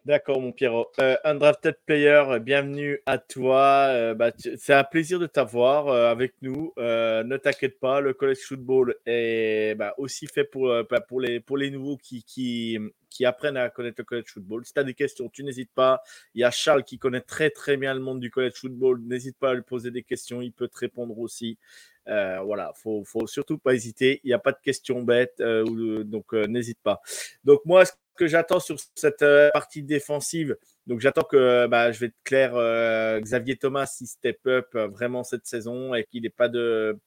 D'accord, 0.08 0.40
mon 0.40 0.54
Pierrot. 0.54 0.90
Euh, 1.02 1.18
Undrafted 1.26 1.76
Player, 1.86 2.24
bienvenue 2.40 3.02
à 3.06 3.18
toi. 3.18 3.88
Euh, 3.90 4.14
bah, 4.14 4.32
c'est 4.56 4.74
un 4.74 4.86
plaisir 4.86 5.20
de 5.20 5.26
t'avoir 5.26 5.90
euh, 5.90 6.10
avec 6.10 6.34
nous. 6.42 6.72
Euh, 6.78 7.26
ne 7.26 7.36
t'inquiète 7.36 7.78
pas, 7.78 8.00
le 8.00 8.14
college 8.14 8.38
football 8.38 8.96
est 9.06 9.76
bah, 9.76 9.94
aussi 9.98 10.28
fait 10.28 10.46
pour, 10.46 10.74
bah, 10.90 11.02
pour, 11.02 11.20
les, 11.20 11.42
pour 11.42 11.58
les 11.58 11.72
nouveaux 11.72 11.98
qui, 11.98 12.80
apprennent 13.26 13.58
à 13.58 13.70
connaître 13.70 13.96
le 13.98 14.06
college 14.06 14.32
football. 14.32 14.66
Si 14.66 14.72
tu 14.72 14.80
as 14.80 14.86
des 14.86 14.94
questions, 14.94 15.28
tu 15.28 15.44
n'hésites 15.44 15.74
pas. 15.76 16.02
Il 16.36 16.40
y 16.40 16.46
a 16.46 16.52
Charles 16.52 16.86
qui 16.86 16.98
connaît 16.98 17.20
très 17.20 17.50
très 17.50 17.76
bien 17.76 17.94
le 17.94 18.00
monde 18.00 18.22
du 18.22 18.32
college 18.32 18.54
football. 18.56 19.02
N'hésite 19.02 19.38
pas 19.38 19.50
à 19.50 19.54
lui 19.56 19.64
poser 19.64 19.92
des 19.92 20.04
questions, 20.04 20.42
il 20.42 20.54
peut 20.54 20.70
te 20.70 20.78
répondre 20.78 21.20
aussi. 21.20 21.58
Voilà, 22.06 22.72
faut, 22.76 23.04
faut 23.04 23.28
surtout 23.28 23.58
pas 23.58 23.74
hésiter. 23.74 24.22
Il 24.24 24.28
n'y 24.28 24.34
a 24.34 24.40
pas 24.40 24.54
de 24.54 24.60
questions 24.64 25.04
bêtes, 25.04 25.42
donc 25.42 26.32
n'hésite 26.32 26.80
pas. 26.82 27.02
Donc 27.44 27.60
moi, 27.66 27.84
ce 27.84 27.92
que 28.18 28.28
j'attends 28.28 28.60
sur 28.60 28.78
cette 28.96 29.22
euh, 29.22 29.50
partie 29.52 29.84
défensive, 29.84 30.58
donc 30.88 31.00
j'attends 31.00 31.24
que 31.24 31.68
bah, 31.68 31.92
je 31.92 32.00
vais 32.00 32.06
être 32.08 32.24
clair, 32.24 32.56
euh, 32.56 33.20
Xavier 33.20 33.58
Thomas, 33.58 33.98
il 34.02 34.08
step 34.08 34.40
up 34.48 34.68
euh, 34.76 34.88
vraiment 34.88 35.24
cette 35.24 35.46
saison 35.46 35.94
et 35.94 36.04
qu'il 36.06 36.24
n'ait 36.24 36.30
pas 36.30 36.50
de 36.50 36.98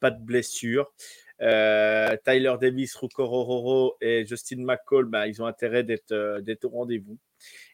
pas 0.00 0.10
de 0.10 0.22
blessure. 0.22 0.92
Tyler 1.38 2.54
Davis, 2.60 2.94
Ruko 2.94 3.26
Rororo 3.26 3.96
et 4.00 4.26
Justin 4.26 4.64
McCall, 4.64 5.04
bah, 5.04 5.26
ils 5.26 5.42
ont 5.42 5.46
intérêt 5.46 5.84
d'être 5.84 6.12
euh, 6.12 6.40
au 6.64 6.68
rendez-vous. 6.68 7.18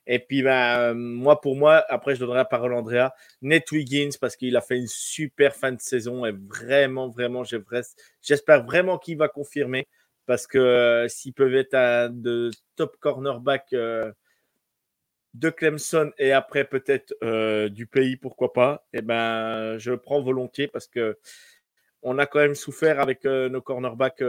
Et 0.07 0.19
puis, 0.19 0.43
bah, 0.43 0.95
moi, 0.95 1.41
pour 1.41 1.55
moi, 1.55 1.85
après, 1.89 2.15
je 2.15 2.21
donnerai 2.21 2.39
la 2.39 2.45
parole 2.45 2.75
à 2.75 2.79
Andrea. 2.79 3.11
Nate 3.41 3.71
Wiggins, 3.71 4.11
parce 4.21 4.35
qu'il 4.37 4.57
a 4.57 4.61
fait 4.61 4.79
une 4.79 4.89
super 4.89 5.55
fin 5.55 5.71
de 5.73 5.81
saison 5.81 6.27
et 6.27 6.33
vraiment, 6.33 7.09
vraiment, 7.09 7.45
j'espère 8.21 8.65
vraiment 8.65 8.99
qu'il 8.99 9.17
va 9.17 9.29
confirmer 9.29 9.87
parce 10.27 10.47
que 10.47 10.59
euh, 10.59 11.09
s'ils 11.09 11.35
peuvent 11.35 11.55
être 11.55 11.75
un 11.75 12.11
de 12.11 12.51
top 12.77 12.97
cornerback 12.99 13.73
euh, 13.73 14.13
de 15.35 15.51
Clemson 15.51 16.13
et 16.19 16.33
après 16.33 16.65
peut-être 16.65 17.15
euh, 17.23 17.69
du 17.69 17.87
pays, 17.87 18.17
pourquoi 18.17 18.53
pas, 18.53 18.87
et 18.93 19.03
ben, 19.03 19.79
je 19.79 19.93
prends 19.93 20.23
volontiers 20.23 20.69
parce 20.69 20.87
que 20.87 21.19
on 22.05 22.19
a 22.19 22.27
quand 22.27 22.41
même 22.41 22.57
souffert 22.57 22.99
avec 22.99 23.25
nos 23.25 23.63
cornerbacks 23.63 24.25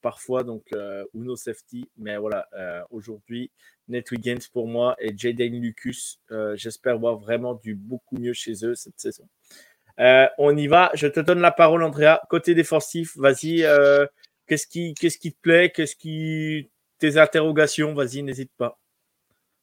parfois, 0.00 0.44
donc 0.44 0.64
ou 1.12 1.22
nos 1.22 1.36
safety. 1.36 1.86
Mais 1.98 2.16
voilà, 2.16 2.48
aujourd'hui, 2.88 3.50
Nate 3.86 4.10
Wiggins 4.12 4.38
pour 4.50 4.66
moi 4.66 4.96
et 4.98 5.12
Jaden 5.14 5.60
Lucas, 5.60 6.16
j'espère 6.54 6.98
voir 6.98 7.18
vraiment 7.18 7.52
du 7.52 7.74
beaucoup 7.74 8.16
mieux 8.16 8.32
chez 8.32 8.64
eux 8.64 8.74
cette 8.74 8.98
saison. 8.98 9.28
On 9.98 10.56
y 10.56 10.66
va. 10.68 10.90
Je 10.94 11.06
te 11.06 11.20
donne 11.20 11.40
la 11.42 11.52
parole, 11.52 11.82
Andrea. 11.82 12.22
Côté 12.30 12.54
défensif, 12.54 13.14
vas-y. 13.18 13.62
Qu'est-ce 14.52 14.66
qui, 14.66 14.92
qu'est-ce 14.92 15.16
qui 15.16 15.32
te 15.32 15.40
plaît? 15.40 15.70
Qu'est-ce 15.70 15.96
qui 15.96 16.70
tes 16.98 17.16
interrogations? 17.16 17.94
Vas-y, 17.94 18.22
n'hésite 18.22 18.52
pas. 18.58 18.78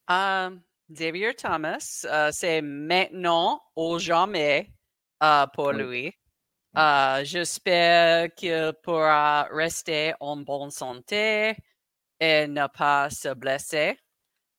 Euh, 0.10 0.50
Xavier 0.91 1.36
Thomas, 1.36 2.05
euh, 2.05 2.31
c'est 2.34 2.63
maintenant 2.63 3.62
ou 3.75 4.00
jamais 4.00 4.72
euh, 5.22 5.46
pour 5.53 5.74
lui. 5.74 6.12
Euh, 6.75 7.22
J'espère 7.24 8.34
qu'il 8.34 8.74
pourra 8.81 9.43
rester 9.51 10.13
en 10.19 10.38
bonne 10.38 10.72
santé 10.72 11.55
et 12.19 12.48
ne 12.48 12.65
pas 12.75 13.12
se 13.12 13.31
blesser. 13.36 13.96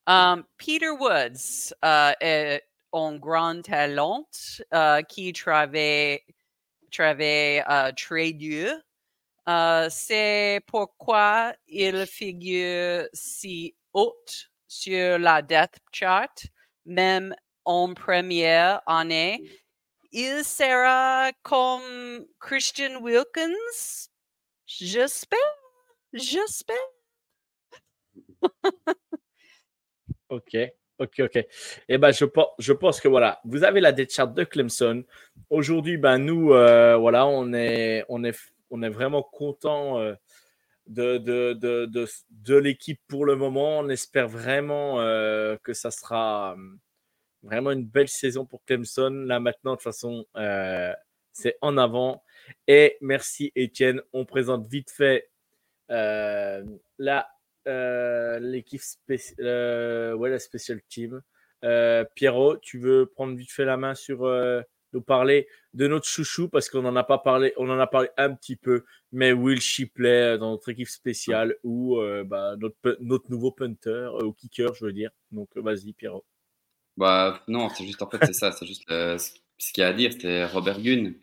Um, 0.07 0.45
Peter 0.57 0.91
Woods 0.91 1.73
est 2.21 2.63
un 2.93 3.17
grand 3.17 3.61
talent 3.63 4.25
qui 5.09 5.33
travaille, 5.33 6.21
travaille 6.89 7.63
très 7.97 8.31
dur. 8.31 8.71
Euh, 9.49 9.87
C'est 9.89 10.61
pourquoi 10.67 11.53
il 11.67 12.05
figure 12.05 13.07
si 13.13 13.75
haut 13.93 14.15
sur 14.67 15.19
la 15.19 15.41
depth 15.41 15.79
chart, 15.91 16.45
même 16.85 17.35
en 17.65 17.93
première 17.93 18.81
année. 18.85 19.43
Il 20.11 20.43
sera 20.43 21.31
comme 21.41 22.25
Christian 22.39 23.01
Wilkins? 23.01 24.09
J'espère. 24.65 25.39
J'espère. 26.13 26.75
Ok, 30.29 30.55
ok, 30.97 31.19
ok. 31.19 31.45
Eh 31.89 31.97
ben, 31.97 32.11
je, 32.13 32.23
je 32.57 32.71
pense 32.71 33.01
que 33.01 33.09
voilà, 33.09 33.41
vous 33.43 33.65
avez 33.65 33.81
la 33.81 33.91
date 33.91 34.13
chart 34.13 34.33
de 34.33 34.45
Clemson. 34.45 35.03
Aujourd'hui, 35.49 35.97
ben 35.97 36.17
nous, 36.19 36.53
euh, 36.53 36.95
voilà, 36.95 37.27
on 37.27 37.51
est, 37.51 38.05
on 38.07 38.23
est, 38.23 38.39
on 38.71 38.81
est 38.81 38.89
vraiment 38.89 39.21
content 39.21 39.99
euh, 39.99 40.15
de, 40.87 42.55
l'équipe 42.55 42.99
pour 43.07 43.25
le 43.25 43.35
moment. 43.35 43.79
On 43.79 43.89
espère 43.89 44.27
vraiment 44.27 44.99
euh, 45.01 45.57
que 45.63 45.73
ça 45.73 45.91
sera 45.91 46.53
euh, 46.53 46.77
vraiment 47.43 47.71
une 47.71 47.85
belle 47.85 48.07
saison 48.07 48.45
pour 48.45 48.63
Clemson. 48.65 49.25
Là 49.27 49.39
maintenant, 49.39 49.71
de 49.71 49.75
toute 49.75 49.83
façon, 49.83 50.25
c'est 51.33 51.57
en 51.61 51.77
avant. 51.77 52.23
Et 52.67 52.97
merci 53.01 53.51
Étienne. 53.55 54.01
On 54.13 54.25
présente 54.25 54.67
vite 54.67 54.89
fait 54.89 55.29
l'équipe 58.39 58.81
spéciale, 58.81 60.15
ouais, 60.15 60.29
la 60.29 60.39
special 60.39 60.81
team. 60.89 61.21
Pierrot, 62.15 62.57
tu 62.57 62.79
veux 62.79 63.05
prendre 63.05 63.35
vite 63.35 63.51
fait 63.51 63.65
la 63.65 63.77
main 63.77 63.95
sur 63.95 64.25
nous 64.93 65.01
parler 65.01 65.47
de 65.73 65.87
notre 65.87 66.07
chouchou 66.07 66.49
parce 66.49 66.69
qu'on 66.69 66.85
en 66.85 66.95
a 66.95 67.03
pas 67.03 67.17
parlé, 67.17 67.53
on 67.57 67.69
en 67.69 67.79
a 67.79 67.87
parlé 67.87 68.09
un 68.17 68.33
petit 68.33 68.55
peu, 68.55 68.83
mais 69.11 69.31
Will 69.31 69.61
Shipley 69.61 70.37
dans 70.37 70.51
notre 70.51 70.69
équipe 70.69 70.89
spéciale 70.89 71.55
ou 71.63 71.99
bah, 72.25 72.55
notre, 72.57 72.97
notre 72.99 73.29
nouveau 73.29 73.51
punter 73.51 74.09
au 74.19 74.33
kicker, 74.33 74.73
je 74.73 74.85
veux 74.85 74.93
dire. 74.93 75.11
Donc 75.31 75.49
vas-y, 75.55 75.93
Pierrot. 75.93 76.25
Bah 76.97 77.41
non, 77.47 77.69
c'est 77.69 77.85
juste 77.85 78.01
en 78.01 78.09
fait 78.09 78.19
c'est 78.25 78.33
ça, 78.33 78.51
c'est 78.51 78.65
juste 78.65 78.83
ce 78.87 79.73
qu'il 79.73 79.81
y 79.81 79.85
a 79.85 79.89
à 79.89 79.93
dire, 79.93 80.11
c'est 80.19 80.45
Robert 80.45 80.81
Gunn. 80.81 81.13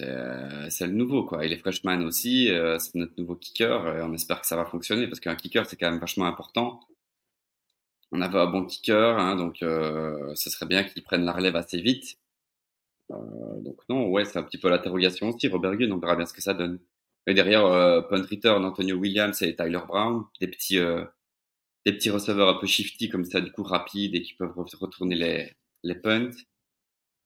Euh, 0.00 0.66
c'est 0.70 0.86
le 0.86 0.92
nouveau, 0.92 1.24
quoi. 1.24 1.44
Il 1.44 1.52
est 1.52 1.58
freshman 1.58 2.02
aussi, 2.04 2.50
euh, 2.50 2.78
c'est 2.78 2.94
notre 2.94 3.14
nouveau 3.18 3.36
kicker, 3.36 3.96
et 3.96 4.02
on 4.02 4.12
espère 4.14 4.40
que 4.40 4.46
ça 4.46 4.56
va 4.56 4.64
fonctionner, 4.64 5.06
parce 5.06 5.20
qu'un 5.20 5.34
kicker, 5.36 5.66
c'est 5.66 5.76
quand 5.76 5.90
même 5.90 6.00
vachement 6.00 6.26
important. 6.26 6.80
On 8.12 8.20
avait 8.22 8.38
un 8.38 8.46
bon 8.46 8.64
kicker, 8.64 9.18
hein, 9.18 9.36
donc 9.36 9.62
euh, 9.62 10.34
ce 10.34 10.50
serait 10.50 10.66
bien 10.66 10.84
qu'il 10.84 11.02
prenne 11.02 11.24
la 11.24 11.32
relève 11.32 11.56
assez 11.56 11.80
vite. 11.80 12.18
Donc 13.08 13.76
non, 13.88 14.08
ouais, 14.08 14.24
c'est 14.24 14.38
un 14.38 14.42
petit 14.42 14.58
peu 14.58 14.68
l'interrogation 14.68 15.28
aussi. 15.28 15.48
Robert 15.48 15.76
Gunn, 15.76 15.92
on 15.92 15.98
verra 15.98 16.16
bien 16.16 16.26
ce 16.26 16.34
que 16.34 16.42
ça 16.42 16.54
donne. 16.54 16.80
Et 17.26 17.34
derrière, 17.34 17.62
punt 18.08 18.22
return, 18.22 18.64
Antonio 18.64 18.96
Williams 18.96 19.42
et 19.42 19.54
Tyler 19.54 19.80
Brown, 19.86 20.24
des 20.40 20.48
petits, 20.48 20.78
des 21.84 21.92
petits 21.92 22.10
receveurs 22.10 22.48
un 22.48 22.58
peu 22.58 22.66
shifty 22.66 23.08
comme 23.08 23.24
ça, 23.24 23.40
du 23.40 23.52
coup 23.52 23.62
rapides 23.62 24.14
et 24.14 24.22
qui 24.22 24.34
peuvent 24.34 24.54
retourner 24.56 25.14
les, 25.14 25.52
les 25.82 25.94
punts. 25.94 26.30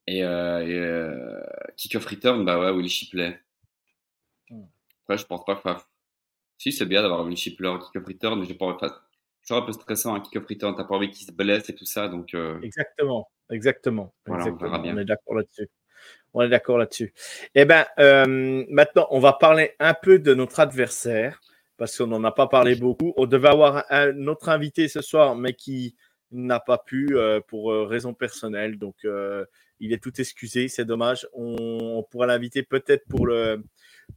Et, 0.06 0.24
euh, 0.24 0.66
et 0.66 0.74
euh, 0.74 1.40
kick-off 1.76 2.06
return, 2.06 2.44
bah 2.44 2.58
ouais, 2.58 2.70
Will 2.70 2.88
Shipley. 2.88 3.38
Hmm. 4.50 4.64
Après, 5.02 5.18
je 5.18 5.26
pense 5.26 5.44
pas 5.44 5.54
que. 5.54 5.82
Si, 6.58 6.72
c'est 6.72 6.86
bien 6.86 7.02
d'avoir 7.02 7.24
Will 7.24 7.36
Shipley 7.36 7.68
en 7.68 7.78
kick-off 7.78 8.06
return, 8.06 8.40
mais 8.40 8.46
j'ai 8.46 8.54
pas. 8.54 8.66
Enfin, 8.66 8.92
c'est 9.42 9.54
un 9.54 9.62
peu 9.62 9.72
stressant 9.72 10.14
un 10.14 10.20
kick-off 10.20 10.46
return. 10.48 10.74
T'as 10.74 10.84
pas 10.84 10.96
envie 10.96 11.10
qu'il 11.10 11.26
se 11.26 11.32
blesse 11.32 11.68
et 11.70 11.74
tout 11.74 11.84
ça, 11.84 12.08
donc. 12.08 12.34
Euh... 12.34 12.60
Exactement, 12.62 13.28
exactement. 13.52 14.12
Voilà, 14.26 14.44
exactement. 14.44 14.76
On, 14.76 14.82
bien. 14.82 14.94
on 14.94 14.98
est 14.98 15.04
d'accord 15.04 15.36
là-dessus. 15.36 15.68
On 16.34 16.42
est 16.42 16.48
d'accord 16.48 16.78
là-dessus. 16.78 17.12
Eh 17.54 17.64
ben, 17.64 17.84
euh, 17.98 18.64
maintenant, 18.68 19.06
on 19.10 19.20
va 19.20 19.34
parler 19.34 19.74
un 19.78 19.94
peu 19.94 20.18
de 20.18 20.34
notre 20.34 20.60
adversaire 20.60 21.40
parce 21.76 21.96
qu'on 21.96 22.06
n'en 22.06 22.24
a 22.24 22.32
pas 22.32 22.46
parlé 22.46 22.76
beaucoup. 22.76 23.12
On 23.16 23.26
devait 23.26 23.48
avoir 23.48 23.84
un 23.90 24.26
autre 24.26 24.48
invité 24.48 24.88
ce 24.88 25.00
soir, 25.00 25.34
mais 25.34 25.54
qui 25.54 25.96
n'a 26.32 26.60
pas 26.60 26.78
pu 26.78 27.16
euh, 27.16 27.40
pour 27.46 27.72
euh, 27.72 27.84
raison 27.84 28.14
personnelle. 28.14 28.78
Donc, 28.78 28.96
euh, 29.04 29.44
il 29.80 29.92
est 29.92 30.02
tout 30.02 30.20
excusé, 30.20 30.68
c'est 30.68 30.84
dommage. 30.84 31.26
On, 31.32 32.04
pourra 32.10 32.26
l'inviter 32.26 32.62
peut-être 32.62 33.04
pour 33.08 33.26
le, 33.26 33.62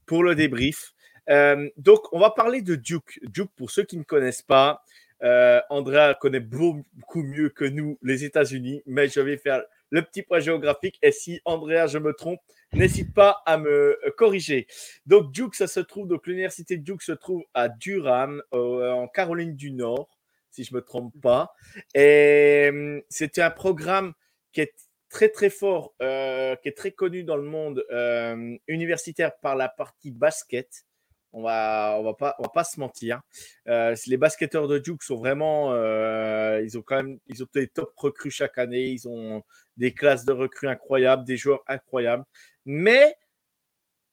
pour 0.06 0.24
le 0.24 0.36
débrief. 0.36 0.94
Donc, 1.28 2.02
on 2.12 2.20
va 2.20 2.30
parler 2.30 2.62
de 2.62 2.76
Duke. 2.76 3.20
Duke, 3.24 3.50
pour 3.56 3.72
ceux 3.72 3.84
qui 3.84 3.98
ne 3.98 4.04
connaissent 4.04 4.44
pas, 4.44 4.84
euh, 5.24 5.62
Andrea 5.70 6.16
connaît 6.20 6.40
beaucoup 6.40 7.24
mieux 7.24 7.50
que 7.50 7.66
nous 7.66 7.98
les 8.02 8.24
États-Unis, 8.24 8.82
mais 8.86 9.08
je 9.08 9.20
vais 9.20 9.38
faire 9.38 9.64
le 9.90 10.02
petit 10.02 10.24
point 10.24 10.40
géographique. 10.40 10.98
Et 11.02 11.12
si 11.12 11.42
Andrea, 11.46 11.88
je 11.88 11.98
me 11.98 12.14
trompe, 12.14 12.40
n'hésite 12.74 13.14
pas 13.14 13.42
à 13.46 13.58
me 13.58 13.98
corriger. 14.18 14.68
Donc, 15.06 15.32
Duke, 15.32 15.56
ça 15.56 15.68
se 15.68 15.80
trouve, 15.80 16.08
donc 16.08 16.28
l'université 16.28 16.78
Duke 16.78 17.02
se 17.02 17.14
trouve 17.14 17.44
à 17.54 17.70
Durham, 17.70 18.42
en 18.52 19.08
Caroline 19.08 19.56
du 19.56 19.72
Nord, 19.72 20.10
si 20.56 20.64
je 20.64 20.74
ne 20.74 20.80
me 20.80 20.82
trompe 20.82 21.14
pas. 21.22 21.54
Et 21.94 22.70
euh, 22.74 23.02
c'était 23.10 23.42
un 23.42 23.52
programme 23.52 24.14
qui 24.54 24.62
est 24.62 24.74
très 25.10 25.30
très 25.30 25.50
fort, 25.50 25.94
euh, 26.02 26.56
qui 26.58 26.70
est 26.70 26.78
très 26.78 26.92
connu 26.92 27.24
dans 27.24 27.36
le 27.36 27.44
monde 27.44 27.86
euh, 27.92 28.58
universitaire 28.68 29.38
par 29.38 29.56
la 29.56 29.70
partie 29.70 30.12
basket. 30.12 30.86
On 31.38 31.42
va, 31.42 31.98
on 32.00 32.04
va 32.04 32.14
pas, 32.14 32.34
on 32.40 32.44
va 32.44 32.50
pas 32.50 32.64
se 32.64 32.80
mentir. 32.80 33.22
Euh, 33.68 33.94
les 34.08 34.16
basketteurs 34.16 34.70
de 34.70 34.80
Duke 34.80 35.04
sont 35.04 35.18
vraiment, 35.18 35.74
euh, 35.74 36.62
ils 36.64 36.78
ont 36.78 36.82
quand 36.82 36.96
même, 36.96 37.20
ils 37.28 37.44
ont 37.44 37.48
des 37.54 37.68
top 37.68 37.92
recrues 37.98 38.32
chaque 38.32 38.58
année. 38.58 38.86
Ils 38.86 39.06
ont 39.10 39.44
des 39.76 39.94
classes 39.94 40.24
de 40.24 40.32
recrues 40.32 40.70
incroyables, 40.70 41.26
des 41.26 41.36
joueurs 41.36 41.62
incroyables. 41.68 42.24
Mais 42.64 43.18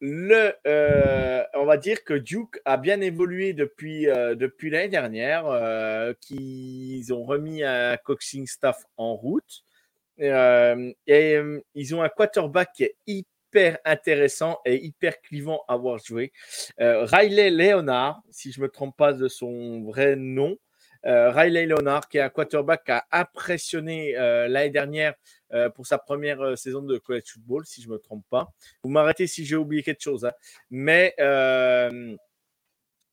le, 0.00 0.52
euh, 0.66 1.44
on 1.54 1.64
va 1.64 1.76
dire 1.76 2.02
que 2.02 2.14
Duke 2.14 2.60
a 2.64 2.76
bien 2.76 3.00
évolué 3.00 3.52
depuis, 3.52 4.06
depuis 4.06 4.70
l'année 4.70 4.88
dernière, 4.88 5.44
qu'ils 6.20 7.14
ont 7.14 7.22
remis 7.22 7.62
un 7.62 7.96
coaching 7.98 8.48
staff 8.48 8.84
en 8.96 9.14
route. 9.14 9.62
Et 10.18 11.38
ils 11.74 11.94
ont 11.94 12.02
un 12.02 12.08
quarterback 12.08 12.72
qui 12.74 12.82
est 12.82 12.96
hyper 13.52 13.78
intéressant 13.84 14.58
et 14.64 14.76
hyper 14.84 15.20
clivant 15.20 15.62
à 15.68 15.76
voir 15.76 15.98
jouer. 15.98 16.32
Euh, 16.80 17.04
Riley 17.04 17.50
Leonard, 17.50 18.22
si 18.30 18.50
je 18.52 18.60
ne 18.60 18.64
me 18.64 18.70
trompe 18.70 18.96
pas 18.96 19.12
de 19.12 19.28
son 19.28 19.82
vrai 19.82 20.16
nom. 20.16 20.56
Riley 21.04 21.66
Leonard, 21.66 22.08
qui 22.08 22.18
est 22.18 22.20
un 22.20 22.28
quarterback 22.28 22.84
qui 22.84 22.92
a 22.92 23.04
impressionné 23.10 24.12
l'année 24.12 24.70
dernière 24.70 25.14
pour 25.74 25.84
sa 25.84 25.98
première 25.98 26.56
saison 26.56 26.80
de 26.80 26.96
college 26.96 27.24
football, 27.26 27.66
si 27.66 27.82
je 27.82 27.88
ne 27.88 27.94
me 27.94 27.98
trompe 27.98 28.24
pas. 28.30 28.52
Vous 28.84 28.90
m'arrêtez 28.90 29.26
si 29.26 29.44
j'ai 29.44 29.56
oublié 29.56 29.82
quelque 29.82 30.00
chose. 30.00 30.24
Hein. 30.24 30.30
Mais 30.70 31.12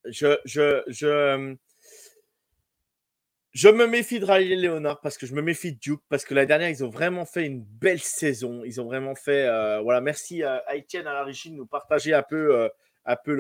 je, 0.06 0.38
je, 0.46 1.56
je 3.52 3.68
me 3.70 3.88
méfie 3.88 4.20
de 4.20 4.26
Riley 4.26 4.56
Leonard 4.56 5.02
parce 5.02 5.18
que 5.18 5.26
je 5.26 5.34
me 5.34 5.42
méfie 5.42 5.74
de 5.74 5.80
Duke 5.80 6.02
parce 6.08 6.24
que 6.24 6.36
la 6.36 6.46
dernière, 6.46 6.70
ils 6.70 6.84
ont 6.84 6.90
vraiment 6.90 7.26
fait 7.26 7.46
une 7.46 7.64
belle 7.64 8.00
saison. 8.00 8.64
Ils 8.64 8.80
ont 8.80 8.86
vraiment 8.86 9.16
fait. 9.16 9.48
Euh, 9.48 9.82
voilà, 9.82 10.02
merci 10.02 10.44
à, 10.44 10.64
Etienne 10.76 11.08
à 11.08 11.14
la 11.14 11.24
régie 11.24 11.50
de 11.50 11.56
nous 11.56 11.66
partager 11.66 12.14
un 12.14 12.22
peu, 12.22 12.56
euh, 12.56 12.70
un 13.06 13.16
peu 13.16 13.34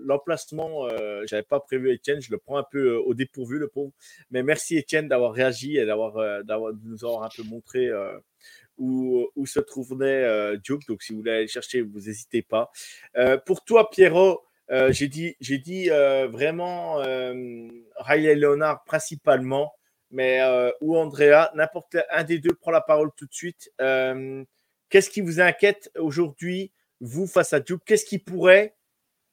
l'emplacement. 0.00 0.86
Le, 0.86 0.92
euh, 0.92 1.26
J'avais 1.26 1.42
pas 1.42 1.58
prévu 1.58 1.92
Etienne, 1.92 2.20
je 2.20 2.30
le 2.30 2.38
prends 2.38 2.56
un 2.56 2.64
peu 2.70 2.94
au 2.94 3.14
dépourvu, 3.14 3.58
le 3.58 3.66
pauvre. 3.66 3.92
Mais 4.30 4.44
merci 4.44 4.78
Etienne 4.78 5.08
d'avoir 5.08 5.32
réagi 5.32 5.76
et 5.76 5.86
d'avoir 5.86 6.14
de 6.14 6.88
nous 6.88 7.04
avoir 7.04 7.24
un 7.24 7.30
peu 7.36 7.42
montré. 7.42 7.90
Où, 8.76 9.28
où, 9.36 9.46
se 9.46 9.60
trouvait 9.60 10.56
Duke. 10.58 10.82
Donc, 10.88 11.02
si 11.02 11.12
vous 11.12 11.20
voulez 11.20 11.30
aller 11.30 11.48
chercher, 11.48 11.80
vous 11.80 12.00
n'hésitez 12.00 12.42
pas. 12.42 12.70
pour 13.46 13.64
toi, 13.64 13.90
Pierrot, 13.90 14.44
euh, 14.70 14.92
j'ai 14.92 15.08
dit, 15.08 15.36
j'ai 15.40 15.58
dit 15.58 15.90
euh, 15.90 16.26
vraiment 16.26 17.00
euh, 17.00 17.68
Riley 17.96 18.34
Leonard 18.34 18.84
principalement, 18.84 19.74
mais 20.10 20.40
ou 20.80 20.96
Andrea, 20.96 21.50
n'importe 21.54 21.96
un 22.10 22.24
des 22.24 22.38
deux 22.38 22.54
prend 22.54 22.70
la 22.70 22.80
parole 22.80 23.10
tout 23.16 23.26
de 23.26 23.34
suite. 23.34 23.72
Qu'est-ce 23.78 25.10
qui 25.10 25.20
vous 25.20 25.40
inquiète 25.40 25.90
aujourd'hui, 25.98 26.72
vous 27.00 27.26
face 27.26 27.52
à 27.52 27.60
Duke? 27.60 27.82
Qu'est-ce 27.84 28.04
qui 28.04 28.18
pourrait 28.18 28.76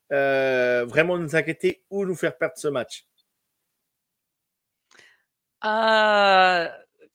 vraiment 0.10 1.18
nous 1.18 1.36
inquiéter 1.36 1.84
ou 1.90 2.06
nous 2.06 2.16
faire 2.16 2.36
perdre 2.38 2.58
ce 2.58 2.68
match? 2.68 3.06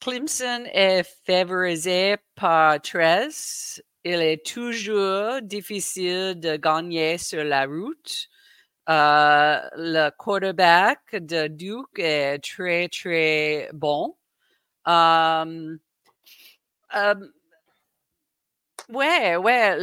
Clemson 0.00 0.64
est 0.72 1.02
favorisé 1.26 2.16
par 2.36 2.80
13 2.80 3.82
il 4.06 4.22
est 4.22 4.46
toujours 4.46 5.42
difficile 5.42 6.38
de 6.38 6.56
gagner 6.56 7.18
sur 7.18 7.42
la 7.42 7.66
route. 7.66 8.28
Euh, 8.88 9.58
le 9.76 10.10
quarterback 10.10 11.16
de 11.16 11.48
Duke 11.48 11.98
est 11.98 12.38
très, 12.38 12.88
très 12.88 13.68
bon. 13.72 14.16
Um, 14.84 15.80
um, 16.94 17.32
ouais, 18.90 19.36
ouais. 19.36 19.76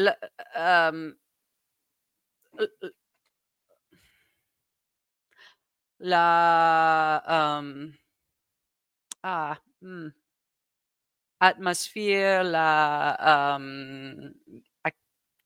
Um, 0.56 1.16
la. 6.00 7.22
ah. 9.24 9.58
Hmm 9.82 10.23
atmosphère, 11.48 12.44
la 12.44 13.56
um, 13.58 14.34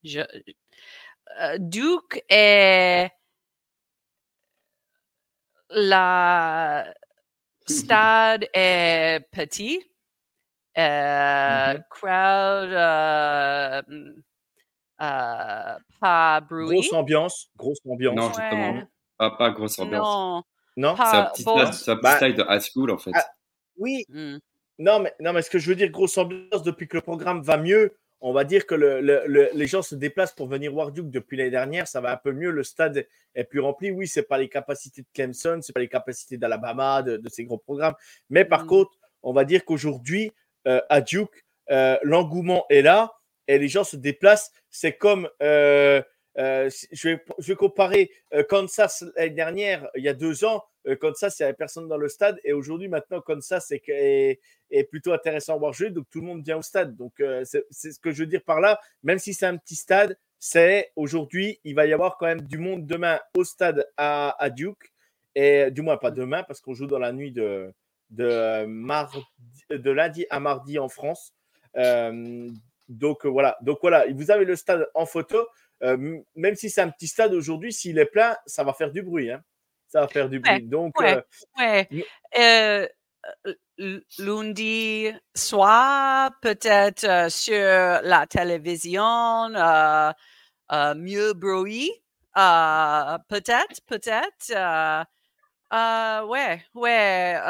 je, 0.04 0.20
uh, 0.20 1.58
Duke 1.58 2.22
est 2.28 3.10
la 5.70 6.94
stade 7.66 8.46
est 8.54 9.20
petit, 9.32 9.82
euh, 10.78 11.74
mm 11.74 11.76
-hmm. 11.76 11.82
crowd 11.90 12.72
euh, 12.72 13.82
euh, 15.02 15.78
pas 16.00 16.40
bruit. 16.40 16.66
Grosse 16.66 16.92
ambiance, 16.92 17.48
grosse 17.56 17.78
ambiance. 17.86 18.16
Non, 18.16 18.28
justement, 18.28 18.72
Ouais. 18.72 18.86
pas, 19.18 19.30
pas 19.32 19.50
grosse 19.50 19.78
ambiance. 19.78 20.06
Non, 20.06 20.42
Non? 20.76 20.96
C'est 20.96 21.02
un 21.02 21.24
pas 21.24 21.30
petit 21.30 21.44
bon. 21.44 21.56
stade, 21.58 21.66
un 21.68 21.96
petit 21.96 22.02
Bah, 22.02 22.16
stade 22.16 22.34
de 22.36 22.44
high 22.48 22.60
school 22.62 22.90
en 22.90 22.98
fait. 22.98 23.10
ah, 23.14 23.26
Oui, 23.76 24.04
Hmm. 24.08 24.38
Non 24.78 25.00
mais, 25.00 25.14
non, 25.20 25.32
mais 25.32 25.42
ce 25.42 25.50
que 25.50 25.58
je 25.58 25.68
veux 25.68 25.74
dire, 25.76 25.90
grosse 25.90 26.16
ambiance, 26.18 26.62
depuis 26.62 26.86
que 26.88 26.96
le 26.96 27.02
programme 27.02 27.42
va 27.42 27.56
mieux, 27.56 27.96
on 28.20 28.32
va 28.32 28.42
dire 28.44 28.66
que 28.66 28.74
le, 28.74 29.00
le- 29.00 29.22
le- 29.26 29.50
les 29.54 29.66
gens 29.68 29.82
se 29.82 29.94
déplacent 29.94 30.34
pour 30.34 30.48
venir 30.48 30.72
voir 30.72 30.90
Duke 30.90 31.10
depuis 31.10 31.36
l'année 31.36 31.50
dernière, 31.50 31.86
ça 31.86 32.00
va 32.00 32.12
un 32.12 32.16
peu 32.16 32.32
mieux, 32.32 32.50
le 32.50 32.64
stade 32.64 33.06
est 33.36 33.44
plus 33.44 33.60
rempli. 33.60 33.90
Oui, 33.92 34.08
c'est 34.08 34.24
pas 34.24 34.38
les 34.38 34.48
capacités 34.48 35.02
de 35.02 35.06
Clemson, 35.14 35.60
c'est 35.62 35.72
pas 35.72 35.80
les 35.80 35.88
capacités 35.88 36.36
d'Alabama, 36.36 37.02
de, 37.02 37.16
de 37.16 37.28
ces 37.28 37.44
gros 37.44 37.58
programmes, 37.58 37.94
mais 38.28 38.44
par 38.44 38.64
Mm. 38.64 38.68
contre, 38.68 38.90
on 39.22 39.32
va 39.32 39.44
dire 39.44 39.64
qu'aujourd'hui, 39.64 40.32
euh, 40.66 40.80
à 40.88 41.00
Duke, 41.00 41.44
euh, 41.70 41.96
l'engouement 42.02 42.66
est 42.70 42.82
là 42.82 43.12
et 43.46 43.58
les 43.58 43.68
gens 43.68 43.84
se 43.84 43.96
déplacent. 43.96 44.50
C'est 44.68 44.92
comme, 44.94 45.28
euh, 45.42 46.02
je, 46.36 47.08
vais, 47.08 47.24
je 47.38 47.46
vais 47.52 47.56
comparer 47.56 48.10
Kansas 48.48 49.04
l'année 49.16 49.30
dernière, 49.30 49.88
il 49.96 50.02
y 50.04 50.08
a 50.08 50.14
deux 50.14 50.44
ans, 50.44 50.64
Kansas, 50.96 51.38
il 51.38 51.42
n'y 51.42 51.44
avait 51.44 51.54
personne 51.54 51.88
dans 51.88 51.96
le 51.96 52.08
stade. 52.08 52.38
Et 52.44 52.52
aujourd'hui, 52.52 52.88
maintenant, 52.88 53.20
Kansas 53.20 53.70
est, 53.70 53.82
est, 53.88 54.40
est, 54.70 54.84
plutôt 54.84 55.12
intéressant 55.12 55.54
à 55.54 55.58
voir 55.58 55.72
jouer. 55.72 55.90
Donc, 55.90 56.06
tout 56.10 56.20
le 56.20 56.26
monde 56.26 56.44
vient 56.44 56.58
au 56.58 56.62
stade. 56.62 56.96
Donc, 56.96 57.22
c'est 57.44 57.64
ce 57.72 57.98
que 57.98 58.10
je 58.12 58.20
veux 58.20 58.26
dire 58.26 58.42
par 58.44 58.60
là. 58.60 58.80
Même 59.02 59.18
si 59.18 59.34
c'est 59.34 59.46
un 59.46 59.56
petit 59.56 59.76
stade, 59.76 60.18
c'est 60.38 60.92
aujourd'hui, 60.96 61.60
il 61.64 61.74
va 61.74 61.86
y 61.86 61.92
avoir 61.92 62.16
quand 62.16 62.26
même 62.26 62.42
du 62.42 62.58
monde 62.58 62.86
demain 62.86 63.18
au 63.36 63.44
stade 63.44 63.86
à, 63.96 64.50
Duke. 64.54 64.92
Et 65.34 65.70
du 65.70 65.82
moins, 65.82 65.96
pas 65.96 66.10
demain, 66.10 66.42
parce 66.42 66.60
qu'on 66.60 66.74
joue 66.74 66.86
dans 66.86 66.98
la 66.98 67.12
nuit 67.12 67.32
de, 67.32 67.72
lundi 69.70 70.26
à 70.30 70.40
mardi 70.40 70.78
en 70.78 70.88
France. 70.88 71.32
donc, 72.88 73.26
voilà. 73.26 73.56
Donc, 73.62 73.78
voilà. 73.82 74.06
Vous 74.12 74.30
avez 74.30 74.44
le 74.44 74.56
stade 74.56 74.88
en 74.94 75.06
photo. 75.06 75.46
Euh, 75.82 76.18
même 76.34 76.56
si 76.56 76.70
c'est 76.70 76.80
un 76.80 76.90
petit 76.90 77.06
stade 77.06 77.34
aujourd'hui, 77.34 77.72
s'il 77.72 77.98
est 77.98 78.06
plein, 78.06 78.36
ça 78.46 78.64
va 78.64 78.72
faire 78.72 78.90
du 78.90 79.02
bruit. 79.02 79.30
Hein. 79.30 79.42
Ça 79.88 80.02
va 80.02 80.08
faire 80.08 80.28
du 80.28 80.38
bruit. 80.38 80.62
Donc, 80.62 80.98
ouais, 81.00 81.88
euh, 82.38 82.86
euh, 83.46 84.00
lundi 84.18 85.10
soir, 85.34 86.30
peut-être 86.42 87.30
sur 87.30 87.54
la 87.54 88.26
télévision, 88.28 89.48
mieux 90.96 91.32
bruit. 91.32 91.90
peut-être, 92.34 93.80
peut-être. 93.86 95.06
ouais, 96.28 96.62
ouais. 96.74 97.40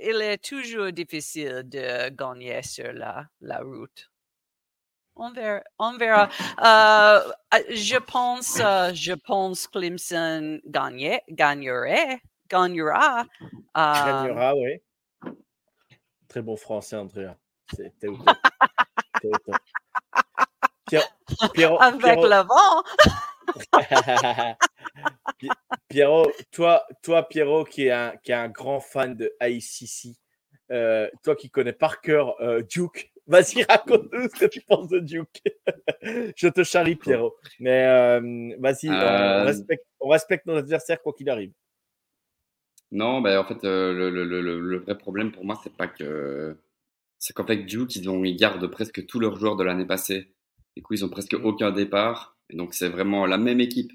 il 0.00 0.22
est 0.22 0.42
toujours 0.42 0.92
difficile 0.92 1.62
de 1.64 2.08
gagner 2.08 2.62
sur 2.62 2.92
la, 2.92 3.26
la 3.40 3.58
route. 3.58 4.09
On 5.22 5.32
verra. 5.32 5.60
On 5.78 5.98
verra. 5.98 6.30
Euh, 6.64 7.20
je 7.68 7.98
pense, 7.98 8.58
euh, 8.58 8.90
je 8.94 9.12
pense 9.12 9.66
Clemson 9.66 10.60
gagner, 10.64 11.20
gagnerait, 11.28 12.22
gagnera. 12.48 13.26
Euh, 13.76 14.24
gagnera, 14.24 14.56
oui. 14.56 14.80
Très 16.26 16.40
bon 16.40 16.56
français, 16.56 16.96
Andrea. 16.96 17.36
C'était 17.70 18.08
Pierrot, 21.52 21.78
Avec 21.82 22.18
le 22.18 22.42
vent. 22.46 22.82
Pierrot, 25.90 26.32
toi, 26.50 26.82
toi, 27.02 27.28
Pierrot, 27.28 27.64
qui 27.64 27.88
est 27.88 27.92
un, 27.92 28.16
qui 28.22 28.32
est 28.32 28.36
un 28.36 28.48
grand 28.48 28.80
fan 28.80 29.14
de 29.14 29.30
ICC, 29.42 30.16
euh, 30.70 31.10
toi 31.22 31.36
qui 31.36 31.50
connais 31.50 31.74
par 31.74 32.00
cœur 32.00 32.36
Duke, 32.70 33.12
Vas-y, 33.30 33.62
raconte-nous 33.62 34.28
ce 34.28 34.40
que 34.40 34.46
tu 34.46 34.60
penses 34.60 34.88
de 34.88 34.98
Duke. 34.98 35.40
je 36.36 36.48
te 36.48 36.64
charrie, 36.64 36.96
Pierrot. 36.96 37.36
Mais 37.60 37.86
euh, 37.86 38.56
vas-y, 38.58 38.88
euh, 38.88 39.54
on, 40.00 40.08
respecte, 40.08 40.46
nos 40.46 40.56
adversaires 40.56 41.00
quoi 41.00 41.12
qu'il 41.12 41.30
arrive. 41.30 41.52
Non, 42.90 43.20
ben, 43.20 43.38
en 43.38 43.44
fait, 43.44 43.62
euh, 43.62 44.10
le, 44.10 44.78
vrai 44.78 44.98
problème 44.98 45.30
pour 45.30 45.44
moi, 45.44 45.60
c'est 45.62 45.76
pas 45.76 45.86
que. 45.86 46.56
C'est 47.20 47.32
qu'en 47.32 47.46
fait, 47.46 47.58
Duke, 47.58 47.94
ils, 47.94 48.10
ont, 48.10 48.24
ils 48.24 48.34
gardent 48.34 48.66
presque 48.66 49.06
tous 49.06 49.20
leurs 49.20 49.36
joueurs 49.36 49.54
de 49.54 49.62
l'année 49.62 49.86
passée. 49.86 50.34
Du 50.76 50.82
coup, 50.82 50.94
ils 50.94 51.04
ont 51.04 51.08
presque 51.08 51.34
mm. 51.34 51.44
aucun 51.44 51.70
départ. 51.70 52.36
Et 52.48 52.56
donc, 52.56 52.74
c'est 52.74 52.88
vraiment 52.88 53.26
la 53.26 53.38
même 53.38 53.60
équipe. 53.60 53.92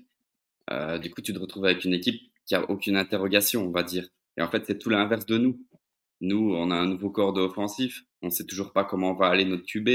du 1.01 1.11
coup, 1.11 1.21
tu 1.21 1.33
te 1.33 1.39
retrouves 1.39 1.65
avec 1.65 1.83
une 1.83 1.93
équipe 1.93 2.21
qui 2.45 2.55
a 2.55 2.69
aucune 2.69 2.95
interrogation, 2.95 3.65
on 3.67 3.71
va 3.71 3.83
dire. 3.83 4.07
Et 4.37 4.41
en 4.41 4.47
fait, 4.49 4.63
c'est 4.65 4.77
tout 4.77 4.89
l'inverse 4.89 5.25
de 5.25 5.37
nous. 5.37 5.59
Nous, 6.21 6.53
on 6.55 6.71
a 6.71 6.75
un 6.75 6.87
nouveau 6.87 7.09
corps 7.09 7.35
offensif. 7.37 8.03
On 8.21 8.27
ne 8.27 8.31
sait 8.31 8.45
toujours 8.45 8.73
pas 8.73 8.83
comment 8.83 9.13
va 9.13 9.27
aller 9.27 9.45
notre 9.45 9.65
QB. 9.65 9.89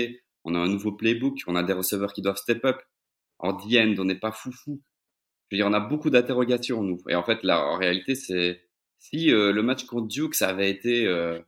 On 0.44 0.54
a 0.54 0.58
un 0.58 0.68
nouveau 0.68 0.92
playbook. 0.92 1.38
On 1.46 1.56
a 1.56 1.62
des 1.62 1.72
receveurs 1.72 2.12
qui 2.12 2.22
doivent 2.22 2.36
step 2.36 2.64
up. 2.64 2.80
En 3.38 3.54
the 3.54 3.74
end, 3.76 3.94
on 3.98 4.04
n'est 4.04 4.18
pas 4.18 4.32
foufou. 4.32 4.82
Je 5.50 5.56
veux 5.56 5.62
dire, 5.62 5.66
on 5.66 5.72
a 5.72 5.80
beaucoup 5.80 6.10
d'interrogations, 6.10 6.82
nous. 6.82 7.02
Et 7.08 7.14
en 7.14 7.24
fait, 7.24 7.42
là, 7.42 7.66
en 7.66 7.76
réalité, 7.76 8.14
c'est 8.14 8.62
si 9.00 9.32
euh, 9.32 9.52
le 9.52 9.62
match 9.62 9.84
contre 9.84 10.08
Duke, 10.08 10.34
ça 10.34 10.48
avait 10.48 10.70
été, 10.70 11.06
euh, 11.06 11.40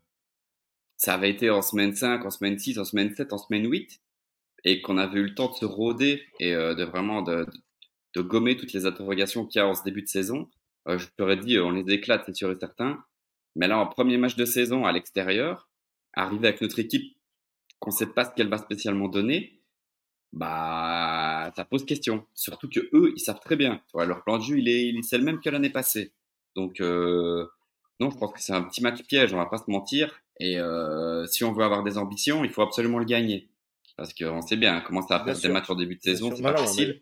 ça 0.97 1.15
avait 1.15 1.31
été 1.31 1.51
en 1.51 1.63
semaine 1.63 1.95
5, 1.95 2.25
en 2.25 2.31
semaine 2.31 2.59
6, 2.59 2.79
en 2.79 2.85
semaine 2.85 3.15
7, 3.15 3.33
en 3.33 3.39
semaine 3.39 3.71
8, 3.71 4.01
et 4.65 4.81
qu'on 4.81 4.99
avait 4.99 5.21
eu 5.21 5.25
le 5.25 5.35
temps 5.35 5.51
de 5.51 5.57
se 5.57 5.65
rôder 5.67 6.23
et 6.41 6.55
euh, 6.55 6.75
de 6.75 6.85
vraiment 6.85 7.23
de, 7.23 7.47
de, 8.15 8.23
gommer 8.23 8.57
toutes 8.57 8.73
les 8.73 8.87
interrogations 8.87 9.47
qu'il 9.47 9.61
y 9.61 9.63
a 9.63 9.69
en 9.69 9.75
ce 9.75 9.85
début 9.85 10.03
de 10.03 10.09
saison, 10.09 10.51
je 10.89 11.07
t'aurais 11.17 11.37
dit, 11.37 11.59
on 11.61 11.71
les 11.71 11.93
éclate, 11.95 12.25
c'est 12.27 12.35
sûr 12.35 12.51
et 12.51 12.59
certain. 12.59 13.05
Mais 13.57 13.69
là, 13.69 13.79
en 13.79 13.87
premier 13.87 14.17
match 14.19 14.37
de 14.37 14.45
saison 14.45 14.85
à 14.85 14.93
l'extérieur, 14.93 15.69
arriver 16.15 16.49
avec 16.49 16.61
notre 16.61 16.79
équipe 16.79 17.17
qu'on 17.79 17.91
ne 17.91 17.97
sait 17.97 18.07
pas 18.07 18.25
ce 18.25 18.31
qu'elle 18.31 18.49
va 18.49 18.59
spécialement 18.59 19.09
donner, 19.09 19.61
bah, 20.33 21.53
ça 21.55 21.65
pose 21.65 21.85
question. 21.85 22.27
Surtout 22.35 22.69
que 22.69 22.81
eux, 22.93 23.13
ils 23.15 23.21
savent 23.21 23.41
très 23.41 23.57
bien. 23.57 23.83
leur 23.95 24.23
plan 24.25 24.39
de 24.39 24.43
jeu, 24.43 24.59
il 24.59 24.69
est, 24.69 24.87
il 24.89 25.05
c'est 25.05 25.19
le 25.19 25.25
même 25.25 25.41
que 25.41 25.51
l'année 25.51 25.71
passée. 25.71 26.13
Donc, 26.55 26.81
euh, 26.81 27.47
non, 28.01 28.11
je 28.11 28.19
pense 28.19 28.33
que 28.33 28.41
c'est 28.41 28.53
un 28.53 28.63
petit 28.63 28.83
match 28.83 29.03
piège, 29.03 29.35
on 29.35 29.39
va 29.39 29.47
pas 29.47 29.59
se 29.59 29.71
mentir. 29.71 30.23
Et 30.41 30.59
euh, 30.59 31.27
si 31.27 31.45
on 31.45 31.53
veut 31.53 31.65
avoir 31.65 31.83
des 31.83 31.99
ambitions, 31.99 32.45
il 32.45 32.51
faut 32.51 32.63
absolument 32.63 32.99
le 32.99 33.05
gagner. 33.05 33.49
Parce 33.97 34.15
qu'on 34.15 34.41
sait 34.41 34.57
bien, 34.57 34.81
comment 34.81 35.03
ça 35.03 35.19
va 35.19 35.25
perdre 35.25 35.41
des 35.41 35.49
matchs 35.49 35.71
en 35.71 35.75
début 35.75 35.97
de 35.97 36.03
saison, 36.03 36.35
c'est 36.35 36.43
pas 36.43 36.57
facile. 36.57 37.01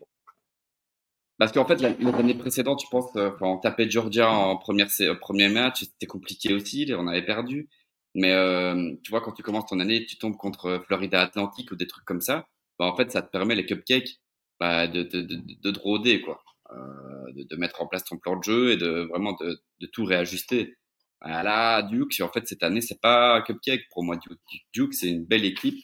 Parce 1.40 1.52
qu'en 1.52 1.64
fait, 1.64 1.80
l'année 1.80 2.34
précédente, 2.34 2.82
je 2.84 2.90
pense, 2.90 3.16
euh, 3.16 3.30
quand 3.30 3.50
on 3.50 3.56
tapait 3.56 3.88
Georgia 3.88 4.30
en 4.30 4.58
première, 4.58 4.88
premier 5.20 5.48
match, 5.48 5.80
c'était 5.80 6.06
compliqué 6.06 6.52
aussi, 6.52 6.92
on 6.94 7.08
avait 7.08 7.24
perdu. 7.24 7.70
Mais 8.14 8.32
euh, 8.32 8.94
tu 9.02 9.10
vois, 9.10 9.22
quand 9.22 9.32
tu 9.32 9.42
commences 9.42 9.64
ton 9.64 9.80
année, 9.80 10.04
tu 10.04 10.18
tombes 10.18 10.36
contre 10.36 10.82
Florida 10.86 11.22
Atlantic 11.22 11.72
ou 11.72 11.76
des 11.76 11.86
trucs 11.86 12.04
comme 12.04 12.20
ça, 12.20 12.46
bah, 12.78 12.84
en 12.84 12.94
fait, 12.94 13.10
ça 13.10 13.22
te 13.22 13.30
permet 13.30 13.54
les 13.54 13.64
cupcakes 13.64 14.20
bah, 14.60 14.86
de, 14.86 15.02
de, 15.02 15.22
de, 15.22 15.40
de, 15.70 15.78
rôder, 15.78 16.20
quoi. 16.20 16.42
Euh, 16.72 17.32
de, 17.32 17.44
de, 17.44 17.56
mettre 17.56 17.80
en 17.80 17.86
place 17.86 18.04
ton 18.04 18.18
plan 18.18 18.36
de 18.36 18.44
jeu 18.44 18.72
et 18.72 18.76
de 18.76 19.08
vraiment 19.10 19.32
de, 19.40 19.62
de 19.80 19.86
tout 19.86 20.04
réajuster. 20.04 20.76
Bah, 21.22 21.42
là, 21.42 21.80
Duke, 21.80 22.20
en 22.20 22.28
fait, 22.28 22.46
cette 22.46 22.62
année, 22.62 22.82
c'est 22.82 23.00
pas 23.00 23.40
cupcake 23.46 23.88
pour 23.92 24.04
moi. 24.04 24.16
Duke, 24.16 24.38
Duke 24.74 24.92
c'est 24.92 25.08
une 25.08 25.24
belle 25.24 25.46
équipe 25.46 25.82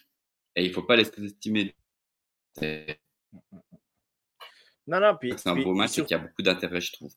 et 0.54 0.66
il 0.66 0.72
faut 0.72 0.82
pas 0.82 0.96
les 0.96 1.04
sous-estimer. 1.04 1.74
Non, 4.87 5.01
non, 5.01 5.16
puis. 5.18 5.35
C'est 5.37 5.49
un 5.49 5.57
beau 5.57 5.75
match 5.75 5.99
et 5.99 6.03
qu'il 6.03 6.16
y 6.16 6.20
a 6.20 6.22
beaucoup 6.22 6.42
d'intérêt, 6.42 6.81
je 6.81 6.92
trouve. 6.92 7.12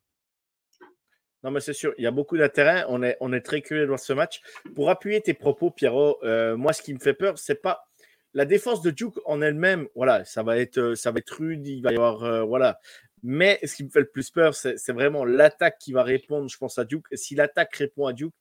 Non, 1.43 1.51
mais 1.51 1.61
c'est 1.61 1.73
sûr, 1.73 1.93
il 1.97 2.03
y 2.03 2.07
a 2.07 2.11
beaucoup 2.11 2.37
d'intérêt. 2.37 2.83
On 2.89 3.01
est, 3.01 3.15
on 3.21 3.31
est 3.31 3.41
très 3.41 3.61
curieux 3.61 3.83
de 3.83 3.87
voir 3.87 3.99
ce 3.99 4.11
match. 4.11 4.41
Pour 4.75 4.89
appuyer 4.89 5.21
tes 5.21 5.33
propos, 5.33 5.71
Pierrot, 5.71 6.17
euh, 6.23 6.57
moi, 6.57 6.73
ce 6.73 6.81
qui 6.81 6.93
me 6.93 6.99
fait 6.99 7.13
peur, 7.13 7.37
c'est 7.37 7.61
pas 7.61 7.87
la 8.33 8.45
défense 8.45 8.81
de 8.81 8.91
Duke 8.91 9.19
en 9.25 9.41
elle-même. 9.41 9.87
Voilà, 9.95 10.25
ça 10.25 10.43
va 10.43 10.57
être, 10.57 10.79
euh, 10.79 10.95
ça 10.95 11.11
va 11.11 11.19
être 11.19 11.31
rude. 11.31 11.65
Il 11.65 11.81
va 11.81 11.91
y 11.91 11.95
avoir, 11.95 12.23
euh, 12.23 12.43
voilà. 12.43 12.79
Mais 13.23 13.59
ce 13.63 13.75
qui 13.75 13.85
me 13.85 13.89
fait 13.89 14.01
le 14.01 14.09
plus 14.09 14.29
peur, 14.29 14.53
c'est 14.53 14.91
vraiment 14.91 15.25
l'attaque 15.25 15.77
qui 15.79 15.93
va 15.93 16.03
répondre, 16.03 16.49
je 16.49 16.57
pense, 16.57 16.77
à 16.77 16.85
Duke. 16.85 17.05
Et 17.11 17.17
si 17.17 17.35
l'attaque 17.35 17.75
répond 17.75 18.07
à 18.07 18.13
Duke, 18.13 18.33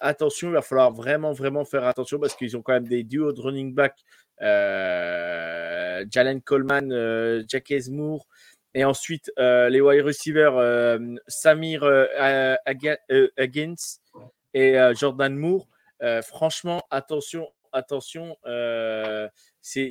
attention, 0.00 0.48
il 0.48 0.54
va 0.54 0.62
falloir 0.62 0.92
vraiment, 0.92 1.32
vraiment 1.32 1.64
faire 1.64 1.84
attention 1.84 2.18
parce 2.20 2.36
qu'ils 2.36 2.56
ont 2.56 2.62
quand 2.62 2.72
même 2.72 2.86
des 2.86 3.02
duos 3.02 3.32
de 3.32 3.40
running 3.40 3.74
back. 3.74 3.96
Jalen 4.40 6.40
Coleman, 6.42 7.44
Jack 7.48 7.72
Moore. 7.88 8.28
Et 8.74 8.84
ensuite, 8.84 9.32
euh, 9.38 9.68
les 9.68 9.80
wide 9.80 10.04
receivers, 10.04 10.56
euh, 10.56 10.98
Samir 11.26 11.82
euh, 11.82 12.56
Higgins 12.66 13.76
et 14.54 14.76
Jordan 14.94 15.36
Moore. 15.36 15.68
franchement, 16.22 16.82
attention, 16.90 17.48
attention. 17.72 18.36
c'est, 19.60 19.88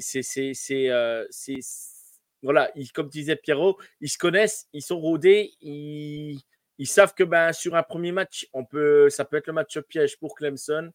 voilà, 2.42 2.72
comme 2.94 3.10
disait 3.10 3.36
Pierrot, 3.36 3.78
ils 4.00 4.10
se 4.10 4.18
connaissent, 4.18 4.68
ils 4.72 4.82
sont 4.82 5.00
rodés, 5.00 5.52
ils, 5.62 6.42
savent 6.86 7.14
que 7.14 7.24
ben, 7.24 7.52
sur 7.52 7.76
un 7.76 7.84
premier 7.84 8.14
match, 8.14 8.48
on 8.54 8.64
peut, 8.64 9.10
ça 9.10 9.26
peut 9.26 9.38
être 9.38 9.48
le 9.48 9.54
match 9.54 9.78
piège 9.82 10.18
pour 10.18 10.36
Clemson. 10.36 10.92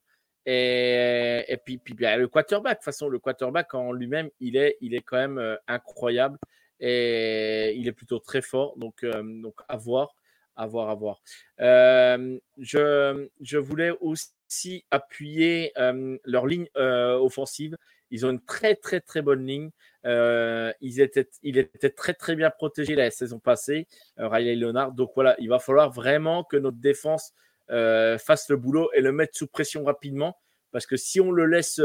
Et, 0.47 1.43
et 1.49 1.57
puis, 1.59 1.79
puis 1.79 1.95
ben, 1.95 2.19
le 2.19 2.29
quarterback, 2.29 2.75
de 2.75 2.79
toute 2.79 2.85
façon, 2.85 3.09
le 3.09 3.19
quarterback 3.19 3.75
en 3.75 3.93
lui-même, 3.93 4.31
il 4.41 4.57
est, 4.57 4.79
il 4.81 4.95
est 4.95 5.03
quand 5.03 5.17
même 5.17 5.59
incroyable. 5.67 6.39
Et 6.81 7.75
il 7.77 7.89
est 7.89 7.93
plutôt 7.93 8.19
très 8.19 8.43
fort. 8.43 8.77
Donc, 8.77 9.05
euh, 9.05 9.43
à 9.69 9.77
voir, 9.77 10.15
à 10.57 10.67
voir, 10.67 10.91
à 10.91 10.95
voir. 10.95 11.21
Euh, 11.61 12.39
je, 12.59 13.57
voulais 13.57 13.93
aussi 14.01 14.85
appuyer 14.91 15.73
euh, 15.79 16.19
leur 16.25 16.47
ligne 16.47 16.69
offensive. 16.75 17.77
Ils 18.11 18.27
ont 18.27 18.31
une 18.31 18.45
très, 18.45 18.77
très, 18.77 19.01
très 19.01 19.23
bonne 19.23 19.47
ligne. 19.47 19.71
ils 20.05 21.01
étaient, 21.01 21.29
il 21.43 21.59
était 21.59 21.91
très, 21.91 22.15
très 22.15 22.37
bien 22.37 22.51
protégé 22.51 22.95
la 22.95 23.11
saison 23.11 23.39
passée, 23.39 23.87
Riley 24.17 24.57
Leonard. 24.57 24.93
Donc 24.93 25.13
voilà, 25.15 25.37
il 25.39 25.49
va 25.49 25.59
falloir 25.59 25.91
vraiment 25.91 26.45
que 26.45 26.57
notre 26.57 26.79
défense 26.79 27.33
fasse 27.69 28.49
le 28.49 28.57
boulot 28.57 28.91
et 28.95 29.01
le 29.01 29.13
mette 29.13 29.35
sous 29.35 29.47
pression 29.47 29.85
rapidement. 29.85 30.37
Parce 30.71 30.87
que 30.87 30.97
si 30.97 31.21
on 31.21 31.31
le 31.31 31.47
laisse 31.47 31.79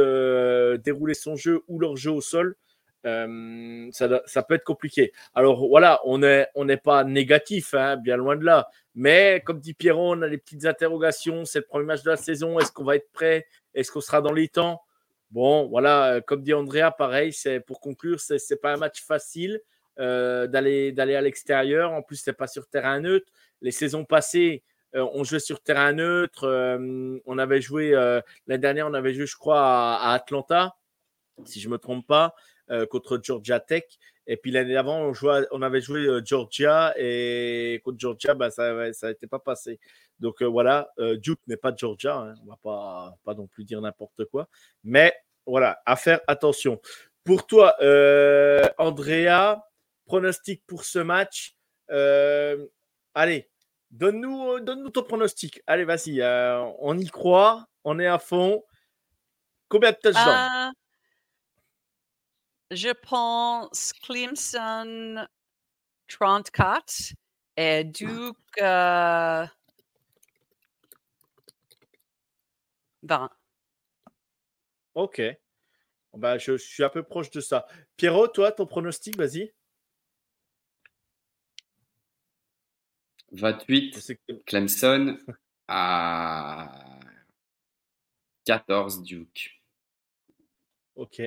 dérouler 0.84 1.14
son 1.14 1.36
jeu 1.36 1.62
ou 1.68 1.80
leur 1.80 1.96
jeu 1.96 2.12
au 2.12 2.22
sol, 2.22 2.56
euh, 3.06 3.90
ça, 3.92 4.44
peut 4.44 4.56
être 4.56 4.64
compliqué. 4.64 5.14
Alors 5.34 5.68
voilà, 5.68 6.02
on 6.06 6.20
n'est 6.20 6.48
on 6.56 6.66
n'est 6.66 6.78
pas 6.78 7.04
négatif, 7.04 7.74
hein, 7.74 7.96
bien 7.98 8.18
loin 8.18 8.36
de 8.36 8.44
là. 8.44 8.70
Mais 8.96 9.42
comme 9.46 9.60
dit 9.60 9.74
Pierron, 9.74 10.18
on 10.18 10.22
a 10.22 10.30
des 10.30 10.38
petites 10.38 10.66
interrogations. 10.66 11.46
C'est 11.46 11.60
le 11.60 11.66
premier 11.66 11.86
match 11.86 12.04
de 12.04 12.10
la 12.10 12.18
saison. 12.18 12.60
Est-ce 12.60 12.72
qu'on 12.72 12.84
va 12.84 12.96
être 12.98 13.12
prêt? 13.12 13.48
Est-ce 13.74 13.92
qu'on 13.92 14.02
sera 14.02 14.22
dans 14.22 14.34
les 14.34 14.50
temps? 14.50 14.82
Bon, 15.32 15.68
voilà, 15.68 16.22
comme 16.26 16.42
dit 16.42 16.54
Andrea, 16.54 16.92
pareil, 16.92 17.32
c'est 17.32 17.60
pour 17.60 17.80
conclure, 17.80 18.20
c'est 18.20 18.38
n'est 18.50 18.58
pas 18.58 18.74
un 18.74 18.78
match 18.78 19.02
facile 19.04 19.62
d'aller 19.98 20.92
d'aller 20.92 21.16
à 21.16 21.22
l'extérieur. 21.22 21.92
En 21.92 22.02
plus, 22.02 22.18
c'est 22.18 22.34
pas 22.34 22.48
sur 22.48 22.68
terrain 22.68 23.00
neutre. 23.00 23.32
Les 23.62 23.72
saisons 23.72 24.06
passées, 24.06 24.64
on 24.94 25.24
jouait 25.24 25.40
sur 25.40 25.62
terrain 25.62 25.94
neutre. 25.94 26.48
on 27.26 27.38
avait 27.38 27.62
joué 27.62 27.92
l'année 27.92 28.60
dernière, 28.60 28.88
on 28.88 28.94
avait 28.94 29.14
joué, 29.14 29.26
je 29.26 29.38
crois, 29.38 29.62
à, 29.62 30.14
Atlanta, 30.14 30.76
si 31.46 31.60
je 31.60 31.70
me 31.70 31.78
trompe 31.78 32.08
pas, 32.08 32.34
contre 32.90 33.20
Georgia 33.22 33.60
Tech. 33.60 33.84
Et 34.28 34.38
puis 34.38 34.52
l'année 34.52 34.74
d'avant, 34.74 35.12
on, 35.12 35.14
on 35.52 35.62
avait 35.62 35.82
joué 35.82 36.08
Georgia 36.24 36.94
et 36.98 37.82
contre 37.84 38.00
Georgia, 38.00 38.36
bah, 38.36 38.52
ça 38.52 38.94
ça 38.94 39.08
n'était 39.08 39.28
pas 39.28 39.40
passé. 39.40 39.80
Donc 40.20 40.44
voilà, 40.44 40.92
Duke 41.16 41.40
n'est 41.48 41.58
pas 41.58 41.74
Georgia, 41.76 42.16
hein. 42.16 42.36
on 42.44 42.50
va 42.50 42.58
pas, 42.62 43.16
pas 43.24 43.34
non 43.34 43.48
plus 43.48 43.64
dire 43.64 43.82
n'importe 43.82 44.26
quoi. 44.26 44.48
Mais 44.84 45.14
voilà, 45.46 45.82
à 45.86 45.96
faire 45.96 46.20
attention. 46.28 46.80
Pour 47.24 47.48
toi, 47.48 47.76
Andrea, 48.78 49.64
pronostic 50.06 50.64
pour 50.68 50.84
ce 50.84 51.00
match. 51.00 51.56
allez, 53.14 53.50
donne-nous 53.92 54.60
donne 54.60 54.92
ton 54.92 55.04
pronostic. 55.04 55.62
Allez, 55.66 55.86
vas-y, 55.86 56.22
on 56.80 56.98
y 56.98 57.08
croit, 57.08 57.66
on 57.84 58.00
est 58.00 58.08
à 58.08 58.20
fond. 58.20 58.64
Combien 59.70 59.92
de 59.92 59.98
touchdowns? 59.98 60.74
Je 62.72 62.90
pense 62.90 63.94
Clemson 63.94 65.28
34 66.08 67.14
et 67.58 67.84
Duke 67.84 68.36
20. 73.04 73.30
Ok. 74.96 75.22
Bah, 76.14 76.38
je, 76.38 76.58
suis 76.58 76.84
un 76.84 76.90
peu 76.90 77.04
proche 77.04 77.30
de 77.32 77.40
ça. 77.40 77.66
Pierrot, 77.96 78.28
toi, 78.28 78.52
ton 78.52 78.66
pronostic, 78.66 79.16
vas-y. 79.18 79.54
28 83.32 84.16
Clemson 84.46 85.18
à 85.68 87.00
14 88.46 89.04
Duke. 89.04 89.59
Ok, 91.00 91.22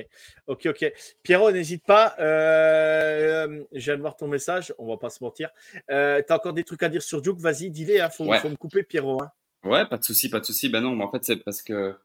ok, 0.45 0.67
ok. 0.67 0.93
Pierrot, 1.23 1.51
n'hésite 1.51 1.83
pas. 1.83 2.15
Euh, 2.19 3.63
je 3.71 3.85
viens 3.85 3.95
de 3.95 4.01
voir 4.01 4.15
ton 4.15 4.27
message, 4.27 4.71
on 4.77 4.87
va 4.87 4.97
pas 4.97 5.09
se 5.09 5.23
mentir. 5.23 5.49
Euh, 5.89 6.21
tu 6.25 6.31
as 6.31 6.35
encore 6.35 6.53
des 6.53 6.63
trucs 6.63 6.83
à 6.83 6.89
dire 6.89 7.01
sur 7.01 7.23
Duke? 7.23 7.39
Vas-y, 7.39 7.71
dis-les. 7.71 7.95
Il 7.95 8.01
hein. 8.01 8.09
faut, 8.09 8.25
me 8.25 8.55
couper, 8.55 8.83
Pierrot. 8.83 9.23
Hein. 9.23 9.31
Ouais, 9.63 9.87
pas 9.87 9.97
de 9.97 10.03
souci, 10.03 10.29
pas 10.29 10.39
de 10.39 10.45
souci. 10.45 10.69
Ben 10.69 10.81
non, 10.81 10.95
mais 10.95 11.03
en 11.03 11.11
fait, 11.11 11.23
c'est 11.23 11.37
parce 11.37 11.63
que 11.63 11.95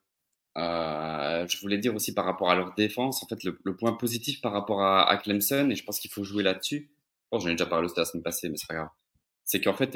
euh, 0.56 1.46
je 1.46 1.60
voulais 1.60 1.76
dire 1.76 1.94
aussi 1.94 2.14
par 2.14 2.24
rapport 2.24 2.50
à 2.50 2.56
leur 2.56 2.74
défense. 2.74 3.22
En 3.22 3.26
fait, 3.26 3.44
le, 3.44 3.76
point 3.76 3.92
positif 3.92 4.40
par 4.40 4.52
rapport 4.52 4.82
à, 4.82 5.14
Clemson, 5.18 5.68
et 5.68 5.74
je 5.74 5.84
pense 5.84 6.00
qu'il 6.00 6.10
faut 6.10 6.24
jouer 6.24 6.42
là-dessus. 6.42 6.90
Bon, 7.30 7.38
j'en 7.38 7.48
ai 7.48 7.52
déjà 7.52 7.66
parlé 7.66 7.84
aussi 7.84 7.98
la 7.98 8.06
semaine 8.06 8.22
passée, 8.22 8.48
mais 8.48 8.56
c'est 8.56 8.68
pas 8.68 8.76
grave. 8.76 8.88
C'est 9.44 9.60
qu'en 9.60 9.74
fait, 9.74 9.94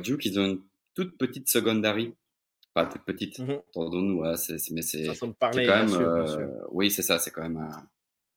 Duke, 0.00 0.24
ils 0.26 0.38
ont 0.38 0.46
une 0.46 0.62
toute 0.94 1.18
petite 1.18 1.48
secondary 1.48 2.14
pas 2.74 2.86
toute 2.86 3.02
petite, 3.02 3.38
mmh 3.40 3.50
entendons-nous, 3.74 4.24
c'est, 4.36 4.56
mais 4.70 4.82
c'est, 4.82 5.06
quand 5.06 5.52
même, 5.54 5.92
euh, 5.92 6.48
oui, 6.70 6.90
c'est 6.90 7.02
ça, 7.02 7.18
c'est 7.18 7.30
quand 7.30 7.42
même 7.42 7.56
à, 7.58 7.84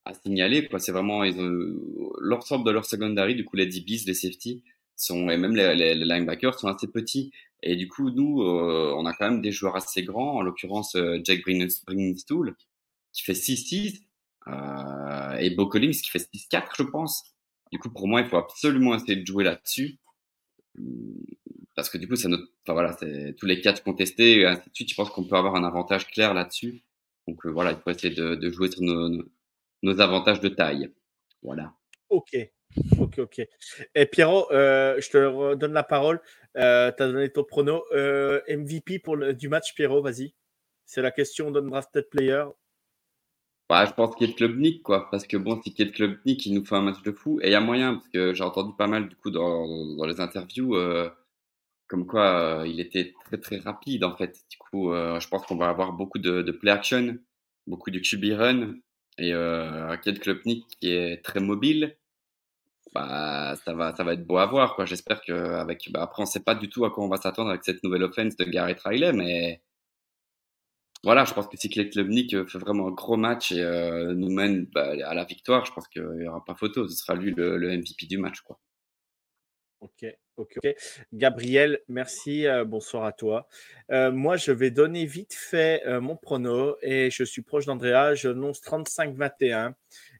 à 0.04 0.14
signaler, 0.14 0.66
quoi. 0.68 0.78
C'est 0.78 0.92
vraiment, 0.92 1.22
l'ensemble 2.20 2.66
de 2.66 2.70
leur 2.70 2.84
secondary, 2.84 3.34
du 3.34 3.44
coup, 3.44 3.56
les 3.56 3.66
DBs, 3.66 4.06
les 4.06 4.14
safety, 4.14 4.62
sont, 4.96 5.28
et 5.30 5.36
même 5.36 5.56
les, 5.56 5.74
les, 5.74 5.94
linebackers 5.94 6.58
sont 6.58 6.68
assez 6.68 6.88
petits. 6.88 7.32
Et 7.62 7.76
du 7.76 7.88
coup, 7.88 8.10
nous, 8.10 8.42
euh, 8.42 8.94
on 8.96 9.06
a 9.06 9.14
quand 9.14 9.30
même 9.30 9.40
des 9.40 9.52
joueurs 9.52 9.76
assez 9.76 10.02
grands, 10.02 10.36
en 10.36 10.42
l'occurrence, 10.42 10.96
euh, 10.96 11.18
Jack 11.24 11.42
Bringstool, 11.44 12.56
qui 13.12 13.22
fait 13.22 13.32
6-6, 13.32 14.02
euh, 14.48 15.36
et 15.38 15.50
Bo 15.50 15.66
Collins, 15.66 15.92
qui 15.92 16.10
fait 16.10 16.18
6-4, 16.18 16.76
je 16.76 16.82
pense. 16.82 17.34
Du 17.72 17.78
coup, 17.78 17.90
pour 17.90 18.06
moi, 18.06 18.20
il 18.20 18.28
faut 18.28 18.36
absolument 18.36 18.94
essayer 18.94 19.16
de 19.16 19.26
jouer 19.26 19.44
là-dessus 19.44 19.98
parce 21.74 21.88
que 21.90 21.98
du 21.98 22.08
coup, 22.08 22.16
c'est 22.16 22.28
notre, 22.28 22.44
enfin 22.62 22.72
voilà, 22.72 22.92
c'est 22.98 23.34
tous 23.36 23.46
les 23.46 23.60
quatre 23.60 23.82
contestés 23.82 24.40
et 24.40 24.46
ainsi 24.46 24.68
de 24.68 24.74
suite. 24.74 24.90
Je 24.90 24.94
pense 24.94 25.10
qu'on 25.10 25.24
peut 25.24 25.36
avoir 25.36 25.56
un 25.56 25.64
avantage 25.64 26.06
clair 26.06 26.34
là-dessus. 26.34 26.82
Donc 27.26 27.44
euh, 27.46 27.50
voilà, 27.50 27.72
il 27.72 27.78
faut 27.78 27.90
essayer 27.90 28.14
de, 28.14 28.34
de 28.34 28.50
jouer 28.50 28.70
sur 28.70 28.82
nos, 28.82 29.24
nos, 29.82 30.00
avantages 30.00 30.40
de 30.40 30.48
taille. 30.48 30.92
Voilà. 31.42 31.72
Ok, 32.10 32.36
ok, 32.98 33.18
ok. 33.18 33.42
Et 33.94 34.06
Pierrot, 34.06 34.50
euh, 34.52 35.00
je 35.00 35.10
te 35.10 35.18
redonne 35.18 35.72
la 35.72 35.82
parole. 35.82 36.20
Euh, 36.56 36.92
tu 36.96 37.02
as 37.02 37.06
donné 37.06 37.30
ton 37.30 37.44
prono. 37.44 37.84
Euh, 37.92 38.40
MVP 38.48 39.00
pour 39.00 39.16
le, 39.16 39.34
du 39.34 39.48
match, 39.48 39.74
Pierrot, 39.74 40.02
vas-y. 40.02 40.34
C'est 40.86 41.02
la 41.02 41.10
question 41.10 41.50
d'un 41.50 41.62
drafted 41.62 42.08
player. 42.10 42.44
Bah, 43.68 43.86
je 43.86 43.92
pense 43.92 44.14
qu'il 44.14 44.28
y 44.28 44.32
a 44.32 44.34
Club 44.34 44.58
Nick, 44.58 44.82
quoi. 44.82 45.08
Parce 45.10 45.26
que 45.26 45.38
bon, 45.38 45.60
si 45.62 45.72
Kate 45.74 45.92
Club 45.92 46.18
Nick, 46.26 46.44
il 46.44 46.54
nous 46.54 46.64
fait 46.64 46.76
un 46.76 46.82
match 46.82 47.02
de 47.02 47.12
fou. 47.12 47.40
Et 47.42 47.48
il 47.48 47.52
y 47.52 47.54
a 47.54 47.60
moyen, 47.60 47.94
parce 47.94 48.08
que 48.08 48.34
j'ai 48.34 48.44
entendu 48.44 48.72
pas 48.76 48.86
mal, 48.86 49.08
du 49.08 49.16
coup, 49.16 49.30
dans, 49.30 49.96
dans 49.96 50.06
les 50.06 50.20
interviews, 50.20 50.76
comme 51.88 52.06
quoi 52.06 52.60
euh, 52.62 52.66
il 52.66 52.80
était 52.80 53.14
très 53.26 53.38
très 53.38 53.58
rapide 53.58 54.04
en 54.04 54.16
fait. 54.16 54.38
Du 54.50 54.56
coup, 54.58 54.92
euh, 54.92 55.20
je 55.20 55.28
pense 55.28 55.44
qu'on 55.46 55.56
va 55.56 55.68
avoir 55.68 55.92
beaucoup 55.92 56.18
de, 56.18 56.42
play 56.52 56.70
action, 56.70 57.18
beaucoup 57.66 57.90
de 57.90 57.98
QB 57.98 58.38
run 58.38 58.74
et 59.18 59.32
euh, 59.32 59.96
Klopnik 59.96 60.66
qui 60.80 60.90
est 60.90 61.24
très 61.24 61.40
mobile. 61.40 61.96
Bah, 62.94 63.56
ça 63.64 63.74
va, 63.74 63.94
ça 63.96 64.04
va 64.04 64.14
être 64.14 64.26
beau 64.26 64.38
à 64.38 64.46
voir 64.46 64.76
quoi. 64.76 64.84
J'espère 64.84 65.20
que 65.22 65.32
avec, 65.32 65.90
bah, 65.90 66.02
après 66.02 66.22
on 66.22 66.26
sait 66.26 66.42
pas 66.44 66.54
du 66.54 66.68
tout 66.68 66.84
à 66.84 66.90
quoi 66.90 67.04
on 67.04 67.08
va 67.08 67.16
s'attendre 67.16 67.50
avec 67.50 67.64
cette 67.64 67.82
nouvelle 67.82 68.04
offense 68.04 68.36
de 68.36 68.44
Garrett 68.44 68.80
Riley, 68.80 69.12
mais 69.12 69.62
voilà, 71.04 71.26
je 71.26 71.34
pense 71.34 71.46
que 71.48 71.56
si 71.58 71.68
Klopnik 71.68 72.30
fait 72.48 72.58
vraiment 72.58 72.88
un 72.88 72.92
gros 72.92 73.18
match 73.18 73.52
et 73.52 73.60
euh, 73.60 74.14
nous 74.14 74.30
mène 74.30 74.64
bah, 74.72 74.94
à 75.04 75.14
la 75.14 75.24
victoire, 75.24 75.66
je 75.66 75.72
pense 75.72 75.86
qu'il 75.88 76.02
y 76.02 76.26
aura 76.26 76.42
pas 76.44 76.54
photo. 76.54 76.88
Ce 76.88 76.96
sera 76.96 77.14
lui 77.14 77.32
le, 77.32 77.58
le 77.58 77.76
MVP 77.76 78.06
du 78.06 78.16
match 78.16 78.40
quoi. 78.40 78.58
Ok, 79.80 80.06
ok. 80.36 80.58
Gabriel, 81.12 81.80
merci. 81.88 82.46
Euh, 82.46 82.64
bonsoir 82.64 83.04
à 83.04 83.12
toi. 83.12 83.48
Euh, 83.90 84.10
moi, 84.10 84.36
je 84.36 84.52
vais 84.52 84.70
donner 84.70 85.06
vite 85.06 85.34
fait 85.34 85.82
euh, 85.86 86.00
mon 86.00 86.16
prono 86.16 86.76
et 86.82 87.10
je 87.10 87.24
suis 87.24 87.42
proche 87.42 87.66
d'Andrea. 87.66 88.14
J'annonce 88.14 88.60
35-21 88.62 89.74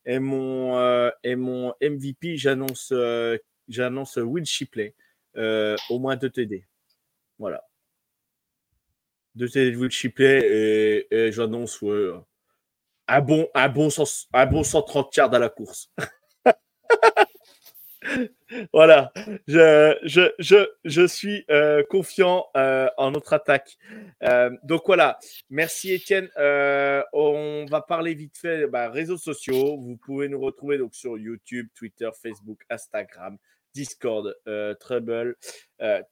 et 0.06 0.18
mon 0.18 1.10
et 1.22 1.36
mon 1.36 1.72
MVP, 1.80 2.36
j'annonce 2.36 2.92
Will 4.16 4.44
Shipley, 4.44 4.94
au 5.36 5.98
moins 5.98 6.16
2 6.16 6.30
TD. 6.30 6.66
Voilà. 7.38 7.64
2 9.36 9.48
TD 9.48 9.76
Will 9.76 9.90
Shipley 9.90 11.06
et, 11.10 11.32
j'annonce 11.32 11.82
un 13.06 13.20
bon 13.20 13.48
un 13.54 13.68
bon 13.68 13.88
un 14.32 14.46
bon 14.46 14.62
130 14.62 15.16
yards 15.16 15.34
à 15.34 15.38
la 15.38 15.48
course. 15.48 15.90
voilà, 18.72 19.12
je, 19.46 19.96
je, 20.04 20.32
je, 20.38 20.66
je 20.84 21.06
suis 21.06 21.44
euh, 21.50 21.82
confiant 21.88 22.46
euh, 22.56 22.88
en 22.96 23.10
notre 23.10 23.32
attaque. 23.32 23.76
Euh, 24.22 24.50
donc 24.62 24.82
voilà, 24.86 25.18
merci 25.50 25.92
Étienne. 25.92 26.28
on 26.36 27.66
va 27.68 27.80
parler 27.80 28.14
vite 28.14 28.36
fait 28.36 28.66
bah, 28.66 28.90
réseaux 28.90 29.16
sociaux. 29.16 29.76
Vous 29.78 29.96
pouvez 29.96 30.28
nous 30.28 30.40
retrouver 30.40 30.78
donc 30.78 30.94
sur 30.94 31.18
YouTube, 31.18 31.68
Twitter, 31.74 32.10
Facebook, 32.20 32.60
Instagram, 32.70 33.36
Discord, 33.74 34.34
Treble, 34.80 35.36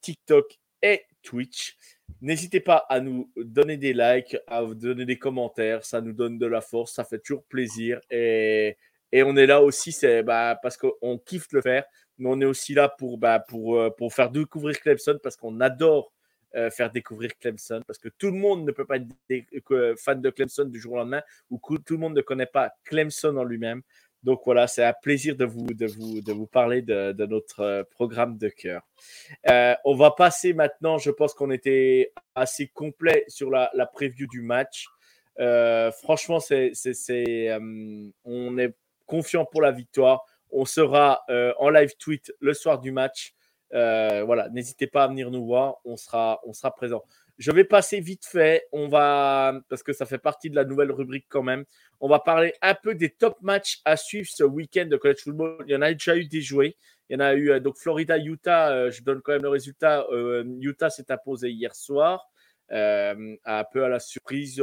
TikTok 0.01 0.59
et 0.83 1.03
Twitch. 1.23 1.77
N'hésitez 2.21 2.61
pas 2.61 2.85
à 2.89 3.01
nous 3.01 3.33
donner 3.37 3.77
des 3.77 3.93
likes, 3.93 4.37
à 4.47 4.63
vous 4.63 4.75
donner 4.75 5.05
des 5.05 5.19
commentaires. 5.19 5.85
Ça 5.85 6.01
nous 6.01 6.13
donne 6.13 6.39
de 6.39 6.47
la 6.47 6.61
force, 6.61 6.93
ça 6.93 7.05
fait 7.05 7.19
toujours 7.19 7.45
plaisir. 7.45 8.01
Et 8.11 8.77
et 9.13 9.23
on 9.23 9.37
est 9.37 9.47
là 9.47 9.63
aussi, 9.63 9.93
c'est 9.93 10.23
bah, 10.23 10.59
parce 10.63 10.79
qu'on 10.79 11.19
kiffe 11.19 11.53
le 11.53 11.61
faire, 11.61 11.85
mais 12.19 12.29
on 12.31 12.41
est 12.41 12.47
aussi 12.47 12.73
là 12.73 12.89
pour, 12.89 13.19
bah, 13.19 13.41
pour, 13.41 13.79
euh, 13.79 13.91
pour 13.91 14.15
faire 14.15 14.31
découvrir 14.31 14.81
Clemson 14.81 15.19
parce 15.23 15.37
qu'on 15.37 15.61
adore 15.61 16.13
euh, 16.55 16.71
faire 16.71 16.91
découvrir 16.91 17.31
Clemson 17.39 17.83
parce 17.87 17.99
que 17.99 18.09
tout 18.09 18.27
le 18.27 18.37
monde 18.37 18.67
ne 18.67 18.73
peut 18.73 18.87
pas 18.87 18.97
être 18.97 19.95
fan 19.99 20.21
de 20.21 20.31
Clemson 20.31 20.65
du 20.65 20.81
jour 20.81 20.95
au 20.95 20.97
lendemain 20.97 21.23
ou 21.51 21.61
tout 21.79 21.95
le 21.95 21.99
monde 21.99 22.15
ne 22.17 22.23
connaît 22.23 22.47
pas 22.47 22.73
Clemson 22.85 23.37
en 23.37 23.45
lui-même. 23.45 23.83
Donc 24.23 24.43
voilà, 24.45 24.69
c'est 24.69 24.85
un 24.85 24.93
plaisir 24.93 25.35
de 25.35 25.45
vous, 25.45 25.67
de 25.75 25.87
vous, 25.87 26.21
de 26.21 26.33
vous 26.33 26.47
parler 26.47 26.81
de, 26.81 27.27
notre 27.27 27.61
euh, 27.61 27.83
programme 27.91 28.39
de 28.39 28.49
cœur. 28.49 28.83
on 29.85 29.95
va 29.95 30.13
passer 30.13 30.55
maintenant, 30.55 30.97
je 30.97 31.11
pense 31.11 31.35
qu'on 31.35 31.51
était 31.51 32.13
assez 32.35 32.69
complet 32.69 33.25
sur 33.29 33.51
la, 33.51 33.71
la 33.75 33.85
preview 33.87 34.27
du 34.29 34.43
match. 34.43 34.87
franchement, 36.03 36.39
c'est, 36.39 36.73
on 38.25 38.59
est 38.59 38.75
confiant 39.07 39.45
pour 39.45 39.63
la 39.63 39.73
victoire. 39.73 40.25
On 40.51 40.65
sera 40.65 41.23
euh, 41.31 41.53
en 41.59 41.71
live 41.71 41.97
tweet 41.99 42.33
le 42.41 42.55
soir 42.55 42.79
du 42.79 42.93
match. 42.93 43.35
Euh, 43.75 44.23
voilà, 44.25 44.49
n'hésitez 44.51 44.87
pas 44.87 45.05
à 45.05 45.09
venir 45.09 45.31
nous 45.31 45.47
voir, 45.47 45.77
on 45.85 45.97
sera, 45.97 46.41
on 46.45 46.53
sera 46.53 46.75
présent. 46.75 47.03
Je 47.39 47.51
vais 47.51 47.65
passer 47.65 48.01
vite 48.01 48.27
fait, 48.27 48.69
on 48.71 48.87
va, 48.89 49.55
parce 49.71 49.83
que 49.83 49.95
ça 49.95 50.05
fait 50.05 50.19
partie 50.19 50.51
de 50.51 50.55
la 50.55 50.65
nouvelle 50.65 50.93
rubrique 50.93 51.25
quand 51.31 51.43
même, 51.43 51.65
on 52.01 52.09
va 52.09 52.19
parler 52.19 52.53
un 52.61 52.75
peu 52.75 52.95
des 52.95 53.09
top 53.09 53.41
matchs 53.41 53.81
à 53.87 53.97
suivre 53.97 54.29
ce 54.29 54.45
week-end 54.45 54.85
de 54.85 54.97
college 54.99 55.23
football. 55.23 55.65
Il 55.67 55.73
y 55.73 55.77
en 55.77 55.81
a 55.81 55.91
déjà 55.93 56.17
eu 56.17 56.27
des 56.27 56.43
joués. 56.43 56.77
Il 57.09 57.15
y 57.15 57.17
en 57.17 57.21
a 57.21 57.33
eu, 57.33 57.51
euh, 57.51 57.61
donc 57.61 57.79
Florida-Utah, 57.79 58.91
je 58.91 59.03
donne 59.03 59.23
quand 59.23 59.33
même 59.33 59.43
le 59.43 59.49
résultat. 59.49 60.07
Utah 60.61 60.91
s'est 60.91 61.11
imposé 61.11 61.51
hier 61.51 61.75
soir, 61.75 62.29
un 62.69 63.65
peu 63.73 63.85
à 63.85 63.89
la 63.89 64.01
surprise 64.01 64.63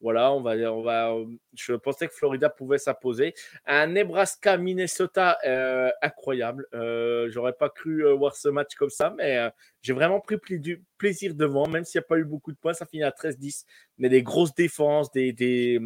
Voilà, 0.00 0.32
on 0.32 0.40
va, 0.40 0.52
on 0.72 0.82
va, 0.82 1.12
je 1.56 1.72
pensais 1.72 2.06
que 2.06 2.14
Florida 2.14 2.48
pouvait 2.48 2.78
s'imposer. 2.78 3.34
Un 3.66 3.88
Nebraska-Minnesota 3.88 5.38
euh, 5.44 5.90
incroyable. 6.02 6.68
Euh, 6.72 7.28
J'aurais 7.30 7.52
pas 7.52 7.68
cru 7.68 8.06
euh, 8.06 8.14
voir 8.14 8.36
ce 8.36 8.48
match 8.48 8.76
comme 8.76 8.90
ça, 8.90 9.12
mais 9.16 9.50
j'ai 9.82 9.92
vraiment 9.92 10.20
pris 10.20 10.38
du 10.60 10.84
plaisir 10.98 11.34
devant, 11.34 11.66
même 11.66 11.84
s'il 11.84 11.98
n'y 11.98 12.04
a 12.04 12.06
pas 12.06 12.18
eu 12.18 12.24
beaucoup 12.24 12.52
de 12.52 12.56
points. 12.56 12.74
Ça 12.74 12.86
finit 12.86 13.02
à 13.02 13.10
13-10, 13.10 13.64
mais 13.98 14.08
des 14.08 14.22
grosses 14.22 14.54
défenses, 14.54 15.10
des, 15.10 15.32
des, 15.32 15.80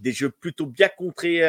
des 0.00 0.12
jeux 0.12 0.30
plutôt 0.30 0.66
bien 0.66 0.88
contrés, 0.88 1.42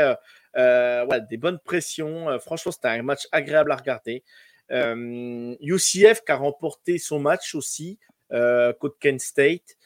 des 0.56 1.38
bonnes 1.38 1.60
pressions. 1.60 2.38
franchement, 2.40 2.72
c'était 2.72 2.90
un 2.90 3.02
match 3.02 3.28
agréable 3.32 3.72
à 3.72 3.78
regarder. 3.78 4.24
UCF 4.70 6.22
qui 6.24 6.32
a 6.32 6.36
remporté 6.36 7.00
son 7.00 7.20
match 7.20 7.56
aussi 7.56 7.98
contre 8.30 8.98
Kent 9.00 9.22
State. 9.22 9.78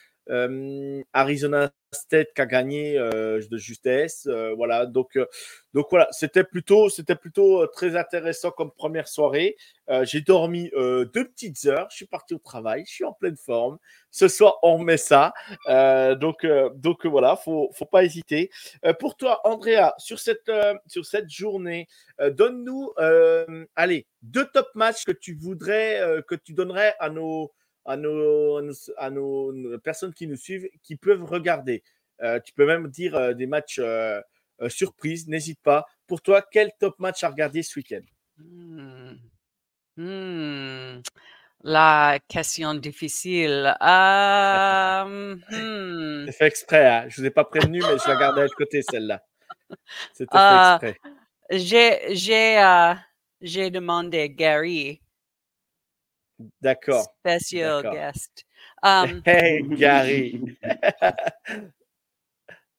Arizona 1.14 1.72
State 1.94 2.34
qui 2.34 2.42
a 2.42 2.46
gagné 2.46 2.98
euh, 2.98 3.42
de 3.50 3.58
justesse. 3.58 4.28
Euh, 4.28 4.54
voilà, 4.56 4.86
donc, 4.86 5.16
euh, 5.16 5.26
donc 5.74 5.88
voilà, 5.90 6.08
c'était 6.12 6.44
plutôt, 6.44 6.90
c'était 6.90 7.16
plutôt 7.16 7.66
très 7.68 7.96
intéressant 7.96 8.52
comme 8.52 8.72
première 8.72 9.08
soirée. 9.08 9.56
j'ai 10.04 10.22
dormi 10.22 10.70
deux 10.74 11.28
petites 11.28 11.66
heures, 11.66 11.88
je 11.90 11.98
suis 11.98 12.06
parti 12.06 12.34
au 12.34 12.40
travail, 12.40 12.84
je 12.88 12.94
suis 12.94 13.04
en 13.04 13.14
pleine 13.14 13.38
forme. 13.38 13.78
Ce 14.12 14.28
soir, 14.28 14.60
on 14.64 14.78
remet 14.78 14.98
ça. 14.98 15.34
donc, 16.20 16.46
donc 16.76 17.06
voilà, 17.06 17.36
faut, 17.36 17.70
faut 17.74 17.86
pas 17.86 18.04
hésiter. 18.04 18.50
pour 19.00 19.18
toi, 19.18 19.42
Andrea, 19.44 19.94
sur 19.98 20.20
cette, 20.20 20.52
sur 20.88 21.06
cette 21.06 21.30
journée, 21.30 21.88
donne-nous, 22.20 22.94
allez, 23.76 24.06
deux 24.22 24.46
top 24.46 24.70
matchs 24.76 25.04
que 25.06 25.12
tu 25.12 25.36
voudrais, 25.36 26.24
que 26.28 26.36
tu 26.36 26.54
donnerais 26.54 26.96
à 27.00 27.10
nos 27.10 27.52
à 27.86 27.98
nos, 27.98 28.60
à 28.98 29.10
nos, 29.10 29.80
personnes 29.80 30.14
qui 30.14 30.28
nous 30.28 30.36
suivent, 30.36 30.68
qui 30.84 30.96
peuvent 30.96 31.24
regarder. 31.24 31.84
Euh, 32.22 32.40
tu 32.40 32.54
peux 32.54 32.66
même 32.66 32.88
dire 32.88 33.16
euh, 33.16 33.34
des 33.34 33.48
matchs 33.48 33.80
euh, 33.80 34.22
surprises, 34.68 35.28
n'hésite 35.28 35.60
pas. 35.62 35.86
Pour 36.08 36.22
toi, 36.22 36.42
quel 36.42 36.72
top 36.80 37.00
match 37.00 37.24
à 37.24 37.30
regarder 37.30 37.64
ce 37.64 37.80
week-end? 37.80 38.02
Hmm. 38.38 39.16
Hmm. 39.98 41.02
La 41.64 42.20
question 42.28 42.74
difficile. 42.76 43.76
Hmm. 45.06 46.26
C'est 46.28 46.32
fait 46.32 46.48
exprès. 46.48 46.88
Hein. 46.88 47.06
Je 47.10 47.20
ne 47.20 47.24
vous 47.24 47.28
ai 47.28 47.32
pas 47.32 47.44
prévenu, 47.44 47.80
mais 47.82 47.98
je 47.98 48.08
la 48.08 48.16
garde 48.16 48.40
à 48.40 48.48
côté, 48.48 48.82
celle-là. 48.82 49.22
C'était 50.14 50.38
fait 50.38 50.86
exprès. 50.86 51.12
J'ai, 52.16 52.96
j'ai 53.42 53.70
demandé 53.70 54.30
Gary 54.30 55.03
D'accord. 56.62 57.06
Special 57.20 57.84
guest. 57.84 58.46
Um, 58.82 59.22
hey, 59.26 59.62
Gary. 59.62 60.58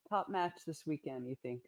top 0.09 0.29
match 0.29 0.65
this 0.67 0.85
weekend, 0.87 1.27
you 1.29 1.37
think? 1.43 1.63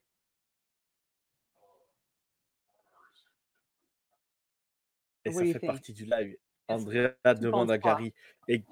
Et 5.24 5.32
ça 5.32 5.44
fait 5.44 5.66
partie 5.66 5.92
du 5.92 6.04
live. 6.04 6.36
Andrea 6.68 7.14
demande 7.40 7.70
à 7.70 7.78
Gary. 7.78 8.12
Et... 8.48 8.62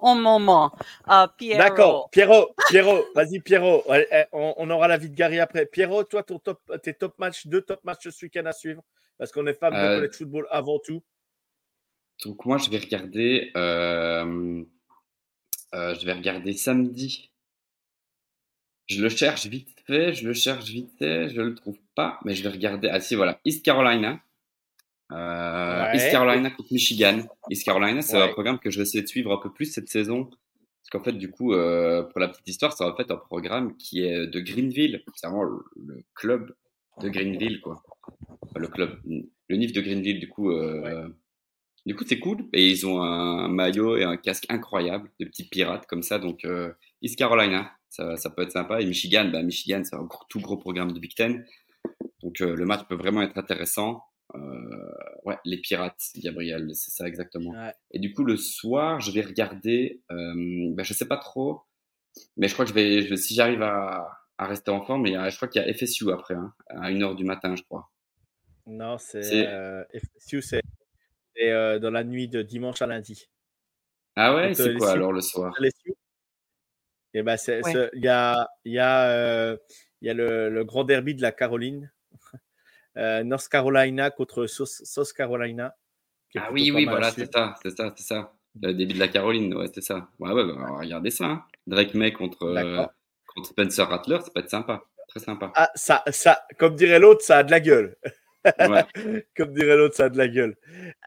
Moment. 0.00 0.70
Uh, 1.08 1.26
Pierrot. 1.36 1.58
D'accord. 1.58 2.10
Pierrot, 2.10 2.54
Pierrot, 2.68 3.04
vas-y, 3.14 3.40
Pierrot. 3.40 3.82
On, 4.32 4.54
on, 4.56 4.70
aura 4.70 4.86
la 4.86 4.96
vie 4.96 5.10
de 5.10 5.16
Gary 5.16 5.40
après. 5.40 5.66
Pierrot, 5.66 6.04
toi, 6.04 6.22
ton 6.22 6.38
top, 6.38 6.60
tes 6.82 6.94
top 6.94 7.18
matchs, 7.18 7.48
deux 7.48 7.62
top 7.62 7.82
matchs 7.84 8.08
ce 8.08 8.24
week-end 8.24 8.46
à 8.46 8.52
suivre 8.52 8.84
parce 9.18 9.32
qu'on 9.32 9.46
est 9.46 9.54
fan 9.54 9.72
de 9.72 9.78
euh, 9.78 9.96
college 9.96 10.14
football 10.16 10.46
avant 10.50 10.78
tout. 10.78 11.02
Donc 12.24 12.44
moi, 12.46 12.58
je 12.58 12.70
vais 12.70 12.78
regarder, 12.78 13.50
euh, 13.56 14.62
euh, 15.74 15.94
je 15.94 16.06
vais 16.06 16.12
regarder 16.12 16.52
samedi. 16.52 17.30
Je 18.86 19.02
le 19.02 19.08
cherche 19.08 19.46
vite 19.46 19.68
fait, 19.86 20.12
je 20.12 20.26
le 20.26 20.32
cherche 20.32 20.66
vite 20.66 20.90
fait, 20.98 21.28
je 21.28 21.40
le 21.40 21.54
trouve 21.54 21.78
pas, 21.94 22.20
mais 22.24 22.34
je 22.34 22.42
vais 22.42 22.50
regarder. 22.50 22.88
Ah 22.88 23.00
si, 23.00 23.14
voilà, 23.14 23.40
East 23.44 23.64
Carolina. 23.64 24.20
East 25.10 26.10
Carolina 26.10 26.50
contre 26.50 26.72
Michigan. 26.72 27.26
East 27.50 27.64
Carolina, 27.64 28.02
c'est 28.02 28.20
un 28.20 28.28
programme 28.28 28.58
que 28.58 28.70
je 28.70 28.78
vais 28.78 28.82
essayer 28.82 29.02
de 29.02 29.08
suivre 29.08 29.32
un 29.32 29.38
peu 29.38 29.52
plus 29.52 29.66
cette 29.66 29.88
saison. 29.88 30.24
Parce 30.24 30.90
qu'en 30.90 31.02
fait, 31.02 31.12
du 31.12 31.30
coup, 31.30 31.48
pour 31.48 32.20
la 32.20 32.28
petite 32.28 32.48
histoire, 32.48 32.72
c'est 32.72 32.84
en 32.84 32.94
fait 32.96 33.10
un 33.10 33.16
programme 33.16 33.76
qui 33.76 34.02
est 34.02 34.26
de 34.26 34.40
Greenville. 34.40 35.02
C'est 35.14 35.26
vraiment 35.26 35.42
le 35.42 36.04
club 36.14 36.54
de 37.00 37.08
Greenville, 37.08 37.60
quoi 37.60 37.82
le 38.56 38.68
club, 38.68 39.00
le 39.48 39.56
NIF 39.56 39.72
de 39.72 39.80
Greenville, 39.80 40.20
du 40.20 40.28
coup, 40.28 40.50
euh, 40.50 41.08
du 41.84 41.94
coup, 41.94 42.04
c'est 42.06 42.18
cool. 42.18 42.48
Et 42.52 42.68
ils 42.68 42.86
ont 42.86 43.02
un 43.02 43.48
maillot 43.48 43.96
et 43.96 44.04
un 44.04 44.16
casque 44.16 44.46
incroyable, 44.48 45.10
de 45.20 45.26
petits 45.26 45.48
pirates 45.48 45.86
comme 45.86 46.02
ça. 46.02 46.18
Donc, 46.18 46.44
euh, 46.44 46.72
East 47.02 47.16
Carolina, 47.16 47.72
ça, 47.88 48.16
ça, 48.16 48.30
peut 48.30 48.42
être 48.42 48.52
sympa. 48.52 48.80
Et 48.80 48.86
Michigan, 48.86 49.28
bah, 49.32 49.42
Michigan, 49.42 49.82
c'est 49.84 49.96
un 49.96 50.08
tout 50.28 50.40
gros 50.40 50.56
programme 50.56 50.92
de 50.92 50.98
Big 50.98 51.14
Ten. 51.14 51.44
Donc, 52.22 52.40
euh, 52.40 52.54
le 52.54 52.64
match 52.64 52.86
peut 52.88 52.96
vraiment 52.96 53.22
être 53.22 53.38
intéressant. 53.38 54.02
ouais, 55.24 55.38
les 55.44 55.58
pirates, 55.58 56.02
Gabriel, 56.16 56.70
c'est 56.74 56.90
ça 56.90 57.06
exactement. 57.06 57.52
Et 57.92 57.98
du 57.98 58.12
coup, 58.12 58.24
le 58.24 58.36
soir, 58.36 59.00
je 59.00 59.12
vais 59.12 59.22
regarder, 59.22 60.02
bah, 60.10 60.82
je 60.82 60.92
sais 60.92 61.08
pas 61.08 61.16
trop, 61.16 61.62
mais 62.36 62.48
je 62.48 62.54
crois 62.54 62.64
que 62.64 62.70
je 62.70 62.74
vais, 62.74 63.02
je 63.02 63.14
si 63.14 63.34
j'arrive 63.34 63.62
à, 63.62 64.08
à, 64.38 64.46
rester 64.46 64.70
en 64.70 64.84
forme, 64.84 65.02
mais 65.02 65.30
je 65.30 65.36
crois 65.36 65.48
qu'il 65.48 65.62
y 65.62 65.64
a 65.64 65.72
FSU 65.72 66.10
après, 66.12 66.34
hein, 66.34 66.52
à 66.68 66.90
1h 66.90 67.16
du 67.16 67.24
matin, 67.24 67.54
je 67.56 67.62
crois. 67.62 67.90
Non, 68.66 68.98
c'est 68.98 69.46
euh, 69.46 69.84
FSU, 69.94 70.42
c'est 70.42 70.62
euh, 71.40 71.78
dans 71.78 71.90
la 71.90 72.02
nuit 72.02 72.28
de 72.28 72.42
dimanche 72.42 72.82
à 72.82 72.86
lundi. 72.86 73.28
Ah 74.16 74.34
ouais, 74.34 74.54
c'est 74.54 74.74
quoi 74.74 74.90
alors 74.90 75.12
le 75.12 75.20
soir? 75.20 75.54
Et 77.14 77.20
eh 77.20 77.22
ben, 77.22 77.36
il 77.94 78.02
y 78.02 78.08
a, 78.08 78.48
y 78.64 78.78
a, 78.78 79.10
euh, 79.10 79.56
y 80.02 80.10
a 80.10 80.14
le, 80.14 80.50
le, 80.50 80.64
grand 80.64 80.84
derby 80.84 81.14
de 81.14 81.22
la 81.22 81.32
Caroline, 81.32 81.90
euh, 82.98 83.24
North 83.24 83.48
Carolina 83.48 84.10
contre 84.10 84.46
South, 84.46 85.12
Carolina. 85.16 85.74
Ah 86.36 86.48
oui, 86.52 86.70
oui, 86.74 86.84
voilà, 86.84 87.10
c'est 87.10 87.32
ça, 87.32 87.54
c'est 87.62 87.74
ça, 87.74 87.94
c'est 87.96 88.04
ça. 88.04 88.34
Le 88.60 88.72
début 88.72 88.94
de 88.94 88.98
la 88.98 89.08
Caroline, 89.08 89.54
ouais, 89.54 89.68
c'est 89.72 89.82
ça. 89.82 90.08
Ouais, 90.18 90.32
ouais, 90.32 90.44
bah, 90.44 90.76
regardez 90.78 91.10
ça. 91.10 91.24
Hein. 91.24 91.44
Drake 91.66 91.94
May 91.94 92.12
contre, 92.12 92.54
contre 93.26 93.48
Spencer 93.48 93.86
Rattler, 93.88 94.18
ça 94.22 94.30
peut 94.34 94.40
être 94.40 94.50
sympa. 94.50 94.82
Très 95.08 95.20
sympa. 95.20 95.52
Ah, 95.54 95.70
ça, 95.74 96.02
ça, 96.10 96.44
comme 96.58 96.74
dirait 96.74 96.98
l'autre, 96.98 97.22
ça 97.22 97.38
a 97.38 97.42
de 97.44 97.50
la 97.50 97.60
gueule. 97.60 97.96
Comme 99.36 99.52
dirait 99.52 99.76
l'autre, 99.76 99.96
ça 99.96 100.04
a 100.04 100.08
de 100.08 100.18
la 100.18 100.28
gueule. 100.28 100.56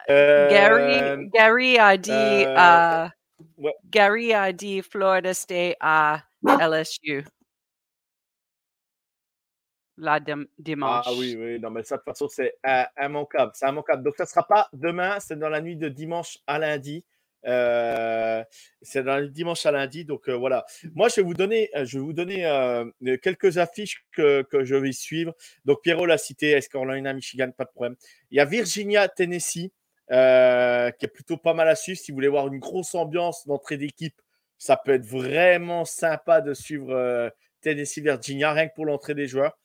Gary, 0.07 0.99
euh, 0.99 1.25
Gary 1.33 1.77
a 1.77 1.97
dit, 1.97 2.11
euh, 2.11 3.07
Gary 3.85 4.33
a 4.33 4.51
dit 4.51 4.81
Florida 4.81 5.33
State 5.33 5.75
à 5.79 6.23
LSU. 6.43 7.23
La 9.97 10.19
dimanche. 10.57 11.05
Ah 11.07 11.11
oui, 11.17 11.35
oui, 11.37 11.59
non, 11.59 11.71
mais 11.71 11.83
ça, 11.83 11.97
de 11.97 12.01
toute 12.01 12.05
façon, 12.05 12.29
c'est 12.29 12.55
immanquable. 13.01 13.51
C'est 13.53 13.67
immanquable. 13.67 14.03
Donc, 14.03 14.15
ça 14.15 14.23
ne 14.23 14.29
sera 14.29 14.47
pas 14.47 14.69
demain, 14.71 15.19
c'est 15.19 15.37
dans 15.37 15.49
la 15.49 15.59
nuit 15.61 15.75
de 15.75 15.89
dimanche 15.89 16.37
à 16.47 16.57
lundi. 16.57 17.03
Euh, 17.45 18.43
c'est 18.81 19.03
le 19.03 19.29
dimanche 19.29 19.65
à 19.65 19.71
lundi, 19.71 20.05
donc 20.05 20.27
euh, 20.29 20.33
voilà. 20.33 20.65
Moi, 20.93 21.09
je 21.09 21.17
vais 21.17 21.21
vous 21.21 21.33
donner, 21.33 21.69
euh, 21.75 21.85
je 21.85 21.99
vous 21.99 22.13
donner 22.13 22.43
quelques 23.21 23.57
affiches 23.57 24.05
que, 24.11 24.43
que, 24.43 24.63
je 24.65 24.75
vais 24.75 24.91
suivre. 24.91 25.33
Donc 25.65 25.81
Pierrot 25.81 26.05
l'a 26.05 26.17
cité, 26.17 26.51
est-ce 26.51 26.69
Carolina, 26.69 27.13
Michigan, 27.13 27.51
pas 27.51 27.65
de 27.65 27.69
problème. 27.69 27.95
Il 28.31 28.37
y 28.37 28.39
a 28.39 28.45
Virginia, 28.45 29.07
Tennessee, 29.07 29.71
qui 30.09 30.15
est 30.15 31.13
plutôt 31.13 31.37
pas 31.37 31.53
mal 31.53 31.67
à 31.67 31.75
suivre. 31.75 31.99
Si 31.99 32.11
vous 32.11 32.15
voulez 32.15 32.27
voir 32.27 32.47
une 32.47 32.59
grosse 32.59 32.95
ambiance 32.95 33.47
d'entrée 33.47 33.77
d'équipe, 33.77 34.19
ça 34.57 34.75
peut 34.75 34.93
être 34.93 35.05
vraiment 35.05 35.85
sympa 35.85 36.41
de 36.41 36.53
suivre 36.53 37.31
Tennessee, 37.61 37.99
Virginia, 37.99 38.51
rien 38.51 38.67
que 38.67 38.73
pour 38.73 38.85
l'entrée 38.85 39.15
des 39.15 39.27
joueurs. 39.27 39.57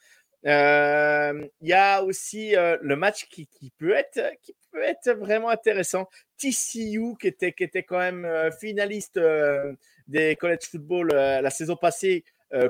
Il 0.45 1.49
y 1.63 1.73
a 1.73 2.03
aussi 2.03 2.55
le 2.55 2.97
match 2.97 3.27
qui, 3.29 3.49
peut 3.79 3.95
être, 3.95 4.21
qui 4.43 4.55
peut 4.71 4.83
être 4.83 5.13
vraiment 5.13 5.49
intéressant. 5.49 6.09
TCU, 6.37 7.15
qui 7.21 7.29
était, 7.29 7.53
qui 7.53 7.65
était 7.65 7.83
quand 7.83 7.99
même 7.99 8.29
finaliste 8.61 9.19
des 10.07 10.37
college 10.37 10.67
football 10.71 11.09
la 11.09 11.51
saison 11.51 11.77
passée, 11.77 12.25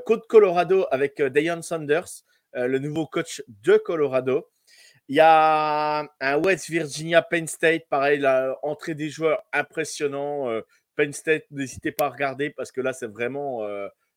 contre 0.06 0.26
Colorado 0.26 0.86
avec 0.90 1.20
Deion 1.20 1.62
Sanders, 1.62 2.22
le 2.52 2.78
nouveau 2.78 3.06
coach 3.06 3.42
de 3.48 3.76
Colorado. 3.76 4.48
Il 5.08 5.16
y 5.16 5.20
a 5.20 6.08
un 6.20 6.36
West 6.38 6.70
Virginia 6.70 7.20
Penn 7.20 7.46
State, 7.46 7.86
pareil, 7.90 8.20
l'entrée 8.20 8.94
des 8.94 9.10
joueurs 9.10 9.42
impressionnant. 9.52 10.48
Penn 10.96 11.12
State, 11.12 11.44
n'hésitez 11.50 11.92
pas 11.92 12.06
à 12.06 12.10
regarder 12.10 12.50
parce 12.50 12.70
que 12.70 12.80
là, 12.80 12.92
c'est 12.92 13.08
vraiment, 13.08 13.66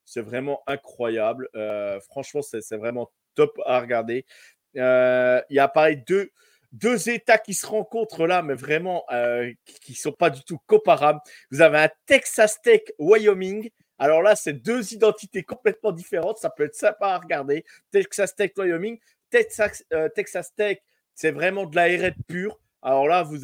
c'est 0.08 0.22
vraiment 0.22 0.64
incroyable. 0.66 1.50
franchement, 2.10 2.42
c'est 2.42 2.78
vraiment 2.78 3.12
top 3.36 3.60
à 3.66 3.80
regarder. 3.80 4.26
Euh, 4.76 5.42
il 5.50 5.56
y 5.56 5.60
a 5.60 5.68
pareil 5.68 6.04
deux, 6.72 7.10
États 7.10 7.38
qui 7.38 7.54
se 7.54 7.66
rencontrent 7.66 8.28
là, 8.28 8.42
mais 8.42 8.54
vraiment 8.54 9.04
euh, 9.12 9.52
qui 9.66 9.94
ne 9.94 9.98
sont 9.98 10.12
pas 10.12 10.30
du 10.30 10.44
tout 10.44 10.60
comparables. 10.68 11.20
Vous 11.52 11.62
avez 11.62 11.80
un 11.80 11.90
Texas 12.06 12.62
Tech 12.62 12.82
Wyoming. 13.00 13.70
Alors 14.00 14.22
là, 14.22 14.36
c'est 14.36 14.54
deux 14.54 14.94
identités 14.94 15.44
complètement 15.44 15.92
différentes. 15.92 16.38
Ça 16.38 16.50
peut 16.50 16.66
être 16.66 16.76
sympa 16.76 17.08
à 17.08 17.18
regarder. 17.18 17.66
Texas 17.92 18.36
Tech 18.36 18.52
Wyoming. 18.58 19.00
Texas, 19.30 19.84
euh, 19.94 20.10
Tech, 20.10 20.78
c'est 21.14 21.32
vraiment 21.32 21.66
de 21.66 21.76
la 21.76 21.86
RD 21.86 22.16
pure. 22.28 22.60
Alors 22.82 23.08
là, 23.08 23.24
vous, 23.24 23.40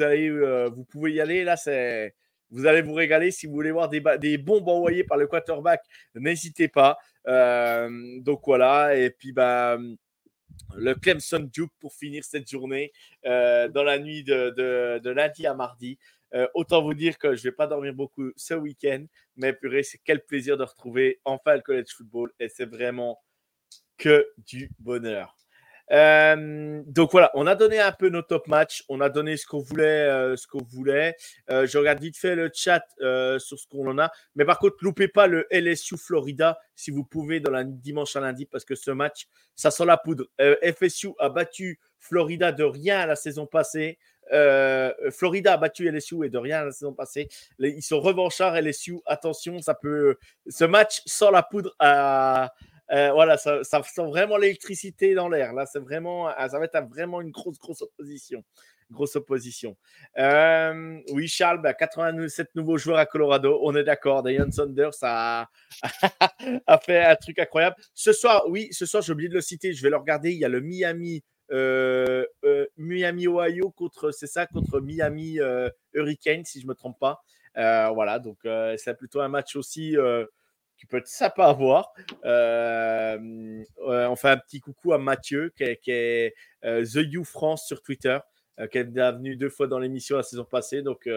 vous 0.75 0.83
pouvez 0.85 1.13
y 1.13 1.21
aller. 1.21 1.43
Là, 1.43 1.57
c'est 1.57 2.13
Vous 2.53 2.65
allez 2.65 2.81
vous 2.81 2.93
régaler. 2.93 3.31
Si 3.31 3.47
vous 3.47 3.53
voulez 3.53 3.71
voir 3.71 3.89
des, 3.89 4.01
des 4.19 4.37
bombes 4.37 4.69
envoyées 4.69 5.03
par 5.03 5.17
le 5.17 5.27
quarterback, 5.27 5.83
n'hésitez 6.15 6.67
pas. 6.67 6.97
donc 7.25 8.41
voilà. 8.45 8.95
Et 8.95 9.09
puis, 9.09 9.33
bah, 9.33 9.77
le 10.75 10.95
Clemson 10.95 11.49
Duke 11.51 11.71
pour 11.79 11.93
finir 11.93 12.23
cette 12.23 12.49
journée 12.49 12.91
dans 13.23 13.83
la 13.83 13.99
nuit 13.99 14.23
de, 14.23 15.09
lundi 15.09 15.45
à 15.45 15.53
mardi. 15.53 15.97
autant 16.53 16.81
vous 16.81 16.93
dire 16.93 17.17
que 17.17 17.35
je 17.35 17.41
ne 17.41 17.51
vais 17.51 17.55
pas 17.55 17.67
dormir 17.67 17.93
beaucoup 17.93 18.31
ce 18.35 18.53
week-end, 18.53 19.05
mais 19.35 19.53
purée, 19.53 19.83
c'est 19.83 19.99
quel 20.03 20.23
plaisir 20.23 20.57
de 20.57 20.63
retrouver 20.63 21.19
enfin 21.25 21.55
le 21.55 21.61
college 21.61 21.93
football 21.95 22.31
et 22.39 22.49
c'est 22.49 22.69
vraiment 22.69 23.19
que 23.97 24.27
du 24.37 24.71
bonheur. 24.79 25.42
Euh, 25.91 26.81
donc 26.87 27.11
voilà, 27.11 27.31
on 27.33 27.45
a 27.45 27.55
donné 27.55 27.79
un 27.79 27.91
peu 27.91 28.09
nos 28.09 28.21
top 28.21 28.47
matchs, 28.47 28.83
on 28.89 29.01
a 29.01 29.09
donné 29.09 29.37
ce 29.37 29.45
qu'on 29.45 29.59
voulait, 29.59 30.09
euh, 30.09 30.35
ce 30.35 30.47
qu'on 30.47 30.63
voulait. 30.63 31.15
Euh, 31.49 31.67
je 31.67 31.77
regarde 31.77 31.99
vite 31.99 32.17
fait 32.17 32.35
le 32.35 32.49
chat 32.53 32.83
sur 33.39 33.59
ce 33.59 33.67
qu'on 33.67 33.89
en 33.89 33.99
a, 33.99 34.11
mais 34.35 34.45
par 34.45 34.59
contre, 34.59 34.77
loupez 34.81 35.07
pas 35.07 35.27
le 35.27 35.47
LSU 35.51 35.97
Florida 35.97 36.57
si 36.75 36.91
vous 36.91 37.03
pouvez 37.03 37.39
dans 37.39 37.51
la 37.51 37.63
dimanche 37.63 38.15
à 38.15 38.21
lundi 38.21 38.45
parce 38.45 38.65
que 38.65 38.75
ce 38.75 38.91
match, 38.91 39.27
ça 39.55 39.71
sent 39.71 39.85
la 39.85 39.97
poudre. 39.97 40.25
FSU 40.39 41.09
a 41.19 41.29
battu 41.29 41.79
Florida 41.99 42.51
de 42.51 42.63
rien 42.63 43.05
la 43.05 43.15
saison 43.15 43.45
passée. 43.45 43.99
Florida 45.11 45.53
a 45.53 45.57
battu 45.57 45.89
LSU 45.89 46.25
et 46.25 46.29
de 46.29 46.37
rien 46.37 46.65
la 46.65 46.71
saison 46.71 46.93
passée. 46.93 47.27
Ils 47.59 47.83
sont 47.83 47.99
revanchards 47.99 48.59
LSU. 48.61 48.99
Attention, 49.05 49.61
ça 49.61 49.73
peut. 49.73 50.15
Ce 50.47 50.63
match 50.63 51.01
sent 51.05 51.31
la 51.31 51.43
poudre 51.43 51.75
à 51.79 52.53
euh, 52.93 53.11
voilà, 53.11 53.37
ça, 53.37 53.63
sent 53.63 54.05
vraiment 54.05 54.37
l'électricité 54.37 55.15
dans 55.15 55.27
l'air. 55.27 55.53
Là, 55.53 55.65
c'est 55.65 55.79
vraiment, 55.79 56.27
ah, 56.27 56.47
ça 56.47 56.59
va 56.59 56.65
être 56.65 56.79
vraiment 56.89 57.21
une 57.21 57.31
grosse, 57.31 57.57
grosse 57.57 57.81
opposition. 57.81 58.43
Grosse 58.91 59.15
opposition. 59.15 59.75
Euh, 60.19 60.99
oui, 61.11 61.27
Charles, 61.27 61.61
87 61.63 62.45
bah, 62.45 62.51
nouveaux 62.55 62.77
joueurs 62.77 62.99
à 62.99 63.07
Colorado. 63.07 63.59
On 63.63 63.75
est 63.75 63.83
d'accord. 63.83 64.21
Dion 64.21 64.51
Saunders 64.51 64.91
a, 65.01 65.47
a 66.67 66.77
fait 66.77 67.03
un 67.03 67.15
truc 67.15 67.39
incroyable. 67.39 67.75
Ce 67.95 68.13
soir, 68.13 68.43
oui, 68.47 68.67
ce 68.71 68.85
soir, 68.85 69.01
j'ai 69.01 69.13
oublié 69.13 69.29
de 69.29 69.33
le 69.33 69.41
citer. 69.41 69.73
Je 69.73 69.81
vais 69.81 69.89
le 69.89 69.97
regarder. 69.97 70.31
Il 70.31 70.37
y 70.37 70.45
a 70.45 70.49
le 70.49 70.61
Miami. 70.61 71.23
Euh, 71.51 72.25
Miami 72.77 73.27
Ohio 73.27 73.69
contre 73.71 74.11
c'est 74.11 74.27
ça 74.27 74.47
contre 74.47 74.79
Miami 74.79 75.39
Hurricane 75.93 76.45
si 76.45 76.61
je 76.61 76.65
me 76.65 76.73
trompe 76.73 76.97
pas 76.99 77.21
voilà 77.53 78.17
donc 78.17 78.39
c'est 78.77 78.97
plutôt 78.97 79.19
un 79.19 79.27
match 79.27 79.57
aussi 79.57 79.95
peut 80.87 80.97
être 80.97 81.07
sympa 81.07 81.45
à 81.45 81.53
voir. 81.53 81.93
Euh, 82.25 83.63
on 83.77 84.15
fait 84.15 84.29
un 84.29 84.37
petit 84.37 84.59
coucou 84.59 84.93
à 84.93 84.97
Mathieu, 84.97 85.53
qui 85.55 85.63
est, 85.63 86.33
euh, 86.65 86.83
The 86.85 87.05
You 87.11 87.23
France 87.23 87.65
sur 87.65 87.81
Twitter, 87.81 88.17
euh, 88.59 88.67
qui 88.67 88.77
est 88.77 88.83
venu 88.83 89.35
deux 89.35 89.49
fois 89.49 89.67
dans 89.67 89.79
l'émission 89.79 90.17
la 90.17 90.23
saison 90.23 90.45
passée. 90.45 90.81
Donc, 90.81 91.07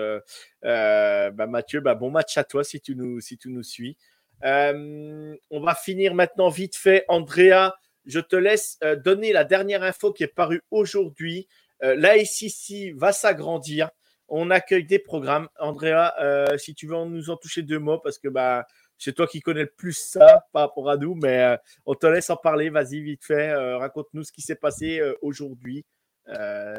bah, 0.63 1.47
Mathieu, 1.47 1.81
bah, 1.81 1.95
bon 1.95 2.11
match 2.11 2.37
à 2.39 2.45
toi 2.45 2.65
si 2.65 2.81
tu 2.81 2.97
nous, 2.97 3.21
si 3.21 3.37
tu 3.39 3.49
nous 3.51 3.63
suis. 3.63 3.97
on 4.43 5.61
va 5.61 5.75
finir 5.75 6.15
maintenant 6.15 6.49
vite 6.49 6.77
fait. 6.77 7.05
Andrea, 7.09 7.73
je 8.05 8.21
te 8.21 8.37
laisse 8.37 8.79
donner 9.05 9.33
la 9.33 9.45
dernière 9.45 9.83
info 9.83 10.13
qui 10.13 10.23
est 10.23 10.35
parue 10.35 10.63
aujourd'hui. 10.71 11.49
L'ASCC 11.81 12.95
va 12.95 13.13
s'agrandir. 13.13 13.91
On 14.29 14.51
accueille 14.51 14.85
des 14.85 14.99
programmes. 14.99 15.49
Andrea, 15.61 16.13
si 16.59 16.75
tu 16.75 16.87
veux 16.87 17.05
nous 17.05 17.31
en 17.31 17.37
toucher 17.37 17.63
deux 17.63 17.79
mots, 17.79 17.99
parce 17.99 18.19
que 18.19 18.29
bah, 18.29 18.67
c'est 18.99 19.15
toi 19.15 19.27
qui 19.27 19.41
connais 19.41 19.63
le 19.63 19.73
plus 19.77 19.93
ça 19.93 20.47
par 20.53 20.69
rapport 20.69 20.91
à 20.91 20.97
nous, 20.97 21.15
mais 21.15 21.41
euh, 21.43 21.57
on 21.85 21.95
te 21.95 22.07
laisse 22.07 22.31
en 22.31 22.37
parler. 22.37 22.71
Vas-y, 22.71 23.01
vite 23.01 23.25
fait. 23.25 23.51
Euh, 23.51 23.79
raconte-nous 23.79 24.25
ce 24.25 24.33
qui 24.33 24.43
s'est 24.43 24.57
passé 24.57 24.99
euh, 24.99 25.15
aujourd'hui. 25.23 25.85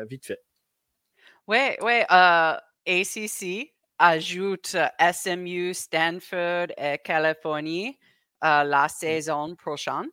vite 0.09 0.25
fait. 0.25 0.43
Oui, 1.47 1.75
oui. 1.81 2.01
ACC 2.09 3.73
ajoute 3.99 4.75
SMU, 5.11 5.73
Stanford 5.73 6.67
et 6.77 6.97
Californie 7.03 7.97
la 8.41 8.85
mm. 8.85 8.89
saison 8.89 9.55
prochaine. 9.55 10.09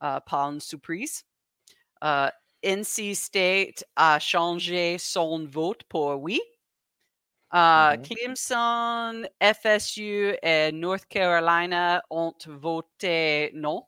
pas 0.00 0.22
une 0.30 0.60
surprise. 0.60 1.24
NC 2.62 3.14
State 3.14 3.84
a 3.96 4.18
changé 4.18 4.98
son 4.98 5.46
vote 5.46 5.82
pour 5.84 6.20
oui. 6.20 6.40
Uh, 7.52 7.96
mm-hmm. 7.96 8.02
Clemson, 8.04 9.26
FSU 9.40 10.36
et 10.40 10.72
North 10.72 11.08
Carolina 11.08 12.00
ont 12.10 12.34
voté 12.46 13.50
non. 13.54 13.84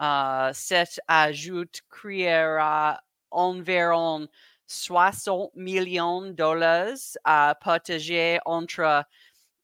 Uh, 0.00 0.50
cet 0.52 0.98
ajout 1.06 1.82
créera 1.90 3.00
environ 3.30 4.28
60 4.66 5.54
millions 5.54 6.22
de 6.22 6.32
dollars 6.32 7.16
à 7.24 7.54
partager 7.60 8.38
entre 8.46 9.04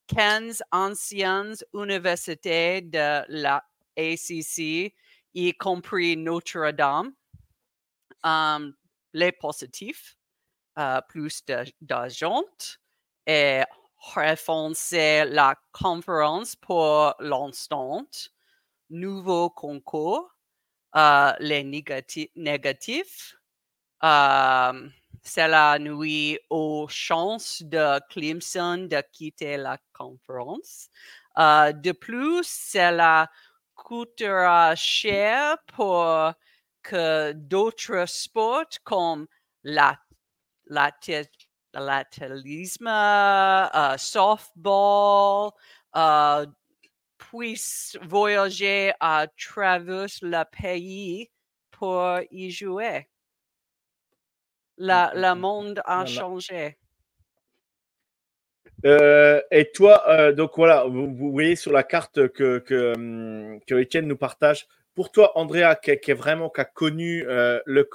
15 0.08 0.62
anciennes 0.70 1.56
universités 1.72 2.82
de 2.82 3.24
la 3.28 3.64
ACC, 3.96 4.92
y 5.34 5.52
compris 5.58 6.16
Notre-Dame. 6.16 7.12
Um, 8.22 8.74
les 9.14 9.32
positifs, 9.32 10.16
uh, 10.76 11.00
plus 11.08 11.42
d'argent 11.80 12.44
refoncer 13.26 15.24
la 15.26 15.54
conférence 15.72 16.56
pour 16.56 17.14
l'instant. 17.20 18.06
Nouveau 18.88 19.50
concours, 19.50 20.34
euh, 20.96 21.32
les 21.38 21.62
négatifs. 21.64 23.36
Euh, 24.02 24.88
cela 25.22 25.78
nuit 25.78 26.38
aux 26.48 26.86
chances 26.88 27.62
de 27.62 28.00
Clemson 28.08 28.88
de 28.90 29.02
quitter 29.12 29.56
la 29.58 29.78
conférence. 29.92 30.88
Euh, 31.38 31.72
de 31.72 31.92
plus, 31.92 32.46
cela 32.46 33.30
coûtera 33.74 34.74
cher 34.74 35.58
pour 35.74 36.32
que 36.82 37.32
d'autres 37.32 38.08
sports 38.08 38.78
comme 38.82 39.26
la, 39.62 39.98
la 40.66 40.90
l'athlétisme, 41.74 42.88
uh, 42.88 43.98
softball, 43.98 45.52
uh, 45.94 46.46
puisse 47.18 47.96
voyager 48.02 48.92
à 49.00 49.26
travers 49.36 50.08
le 50.22 50.42
pays 50.50 51.30
pour 51.70 52.20
y 52.30 52.50
jouer. 52.50 53.08
La, 54.78 55.12
le 55.14 55.34
monde 55.34 55.82
a 55.84 56.06
changé. 56.06 56.78
Euh, 58.86 59.42
et 59.50 59.70
toi, 59.72 60.04
euh, 60.08 60.32
donc 60.32 60.52
voilà, 60.56 60.84
vous, 60.84 61.30
voyez 61.30 61.56
sur 61.56 61.72
la 61.72 61.82
carte 61.82 62.28
que, 62.28 62.58
que, 62.58 62.94
hum, 62.96 63.60
que 63.66 63.74
Étienne 63.74 64.06
nous 64.06 64.16
partage. 64.16 64.66
Pour 64.94 65.12
toi, 65.12 65.36
Andrea, 65.38 65.76
qui, 65.76 65.96
qui 65.98 66.10
est 66.10 66.14
vraiment 66.14 66.50
qui 66.50 66.60
a 66.60 66.64
connu 66.64 67.24
euh, 67.28 67.60
le, 67.66 67.88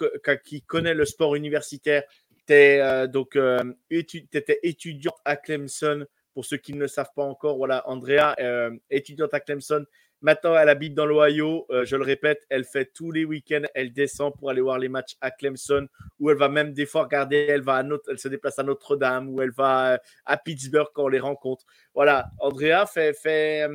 qui 0.46 0.62
connaît 0.62 0.94
le 0.94 1.06
sport 1.06 1.36
universitaire, 1.36 2.04
tu 2.48 2.54
euh, 2.54 3.08
donc 3.08 3.36
euh, 3.36 3.74
étais 3.90 4.60
étudiante 4.64 5.18
à 5.26 5.36
Clemson. 5.36 6.06
Pour 6.34 6.44
ceux 6.44 6.58
qui 6.58 6.74
ne 6.74 6.80
le 6.80 6.90
savent 6.90 7.12
pas 7.16 7.24
encore, 7.24 7.56
voilà, 7.56 7.88
Andrea, 7.88 8.36
euh, 8.42 8.70
étudiante 8.90 9.34
à 9.34 9.40
Clemson. 9.40 9.86
Maintenant, 10.22 10.58
elle 10.58 10.68
habite 10.68 10.94
dans 10.94 11.06
l'Ohio. 11.06 11.66
je 11.70 11.96
le 11.96 12.04
répète, 12.04 12.46
elle 12.50 12.66
fait 12.66 12.92
tous 12.94 13.12
les 13.12 13.24
week-ends, 13.24 13.62
elle 13.74 13.94
descend 13.94 14.34
pour 14.38 14.50
aller 14.50 14.60
voir 14.60 14.80
les 14.80 14.90
matchs 14.90 15.16
à 15.22 15.32
Clemson, 15.32 15.88
où 16.20 16.30
elle 16.30 16.38
va 16.38 16.50
même 16.50 16.74
des 16.74 16.86
fois 16.86 17.04
regarder, 17.04 17.46
elle, 17.48 17.62
va 17.62 17.76
à 17.76 17.84
elle 18.10 18.20
se 18.20 18.28
déplace 18.28 18.60
à 18.60 18.64
Notre-Dame, 18.64 19.30
ou 19.30 19.42
elle 19.42 19.52
va 19.52 20.00
à 20.26 20.38
Pittsburgh 20.38 20.88
quand 20.94 21.04
on 21.04 21.10
les 21.10 21.20
rencontre. 21.20 21.66
Voilà, 21.94 22.32
Andrea 22.40 22.86
fait 22.86 23.68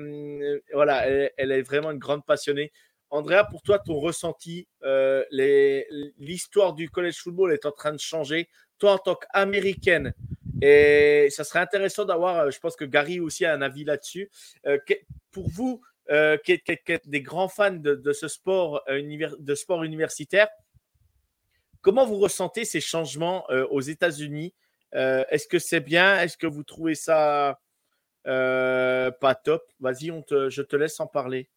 voilà, 0.74 1.06
elle, 1.36 1.52
est 1.52 1.62
vraiment 1.62 1.92
une 1.92 1.98
grande 1.98 2.26
passionnée. 2.26 2.72
Andrea, 3.10 3.44
pour 3.50 3.62
toi, 3.62 3.80
ton 3.80 3.98
ressenti, 3.98 4.68
euh, 4.84 5.24
l'histoire 6.18 6.74
du 6.74 6.88
college 6.88 7.16
football 7.16 7.52
est 7.52 7.66
en 7.66 7.72
train 7.72 7.92
de 7.92 7.98
changer. 7.98 8.48
Toi, 8.78 8.92
en 8.92 8.98
tant 8.98 9.16
qu'américaine, 9.16 10.14
et 10.62 11.28
ça 11.30 11.42
serait 11.42 11.58
intéressant 11.58 12.04
d'avoir, 12.04 12.38
euh, 12.38 12.50
je 12.50 12.60
pense 12.60 12.76
que 12.76 12.84
Gary 12.84 13.18
aussi 13.18 13.44
a 13.44 13.52
un 13.52 13.62
avis 13.62 13.84
là-dessus. 13.84 14.30
Euh, 14.66 14.78
pour 15.32 15.48
vous, 15.48 15.82
qui 16.44 16.52
êtes, 16.52 17.08
des 17.08 17.22
grands 17.22 17.48
fans 17.48 17.70
de, 17.70 18.12
ce 18.12 18.26
sport, 18.26 18.82
de 18.88 19.54
sport 19.54 19.84
universitaire, 19.84 20.48
comment 21.82 22.04
vous 22.04 22.18
ressentez 22.18 22.64
ces 22.64 22.80
changements 22.80 23.46
aux 23.70 23.80
États-Unis? 23.80 24.52
Est-ce 24.92 25.46
que 25.46 25.60
c'est 25.60 25.78
bien? 25.78 26.20
Est-ce 26.20 26.36
que 26.36 26.48
vous 26.48 26.64
trouvez 26.64 26.96
ça 26.96 27.60
pas 28.24 29.34
top? 29.44 29.62
Vas-y, 29.78 30.08
je 30.48 30.62
te 30.62 30.74
laisse 30.74 30.98
en 30.98 31.06
parler 31.06 31.48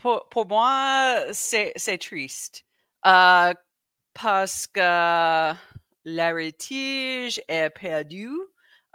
pour, 0.00 0.46
moi, 0.46 1.24
c'est 1.32 1.98
triste. 1.98 2.64
Euh, 3.06 3.52
parce 4.14 4.66
que 4.66 5.52
l'héritage 6.04 7.40
est 7.48 7.70
perdu. 7.70 8.30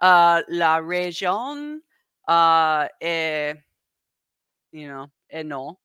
Euh, 0.03 0.43
la 0.47 0.79
région 0.79 1.79
euh, 2.29 2.87
est, 2.99 3.55
you 4.71 5.07
non. 5.43 5.77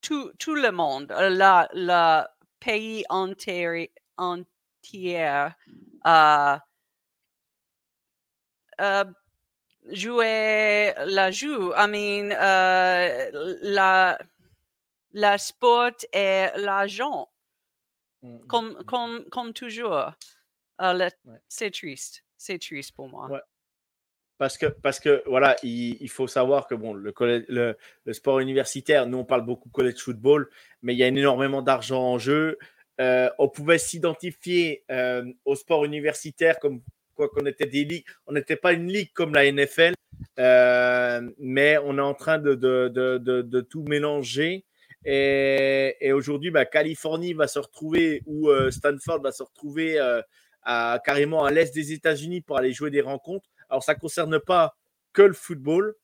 Tout, 0.00 0.54
le 0.54 0.70
monde, 0.70 1.14
le 1.16 2.24
pays 2.60 3.04
entier, 3.08 3.90
jouer 9.90 10.92
la 11.06 11.30
joue. 11.30 11.72
I 11.76 11.86
mean, 11.88 12.30
euh, 12.32 13.56
la, 13.62 14.18
la 15.12 15.38
sport 15.38 15.92
et 16.12 16.46
l'argent, 16.56 17.28
Mm, 18.24 18.36
mm, 18.36 18.46
comme, 18.46 18.70
mm. 18.70 18.84
comme, 18.84 19.24
comme 19.30 19.52
toujours. 19.52 19.94
Euh, 19.94 20.10
Ouais. 20.80 21.38
C'est 21.48 21.70
triste. 21.70 22.24
C'est 22.36 22.58
triste 22.58 22.92
pour 22.96 23.08
moi. 23.08 23.28
Ouais. 23.30 23.40
Parce 24.38 24.58
que, 24.58 24.66
parce 24.66 24.98
que 24.98 25.22
voilà, 25.26 25.54
il, 25.62 25.96
il 26.02 26.10
faut 26.10 26.26
savoir 26.26 26.66
que 26.66 26.74
bon, 26.74 26.94
le, 26.94 27.14
le, 27.48 27.76
le 28.04 28.12
sport 28.12 28.40
universitaire, 28.40 29.06
nous 29.06 29.18
on 29.18 29.24
parle 29.24 29.42
beaucoup 29.46 29.68
college 29.68 29.98
football, 30.00 30.50
mais 30.82 30.94
il 30.94 30.98
y 30.98 31.04
a 31.04 31.06
énormément 31.06 31.62
d'argent 31.62 32.02
en 32.02 32.18
jeu. 32.18 32.58
Euh, 33.00 33.30
on 33.38 33.48
pouvait 33.48 33.78
s'identifier 33.78 34.84
euh, 34.90 35.24
au 35.44 35.54
sport 35.54 35.84
universitaire 35.84 36.58
comme 36.58 36.82
quoi 37.14 37.28
qu'on 37.28 37.46
était 37.46 37.66
des 37.66 37.84
ligues. 37.84 38.04
On 38.26 38.32
n'était 38.32 38.56
pas 38.56 38.72
une 38.72 38.90
ligue 38.90 39.12
comme 39.12 39.34
la 39.34 39.50
NFL, 39.50 39.94
euh, 40.38 41.30
mais 41.38 41.78
on 41.78 41.98
est 41.98 42.02
en 42.02 42.14
train 42.14 42.38
de, 42.38 43.60
tout 43.62 43.82
mélanger. 43.84 44.64
Et, 45.04 46.12
aujourd'hui, 46.12 46.50
bah, 46.50 46.64
Californie 46.64 47.34
va 47.34 47.46
se 47.46 47.58
retrouver 47.58 48.22
ou 48.26 48.48
euh, 48.48 48.70
Stanford 48.70 49.20
va 49.22 49.32
se 49.32 49.42
retrouver 49.42 49.98
euh, 49.98 50.22
à, 50.62 51.00
carrément 51.04 51.44
à 51.44 51.50
l'est 51.50 51.74
des 51.74 51.92
États-Unis 51.92 52.40
pour 52.40 52.58
aller 52.58 52.72
jouer 52.72 52.90
des 52.90 53.02
rencontres. 53.02 53.48
Alors, 53.68 53.82
ça 53.82 53.94
ne 53.94 53.98
concerne 53.98 54.40
pas 54.40 54.76
que 55.12 55.22
le 55.22 55.34
football, 55.34 55.94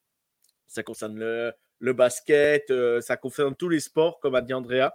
ça 0.66 0.82
concerne 0.82 1.18
le, 1.18 1.92
basket, 1.92 2.72
ça 3.00 3.16
concerne 3.16 3.56
tous 3.56 3.68
les 3.68 3.80
sports, 3.80 4.20
comme 4.20 4.34
a 4.34 4.42
dit 4.42 4.54
Andrea. 4.54 4.92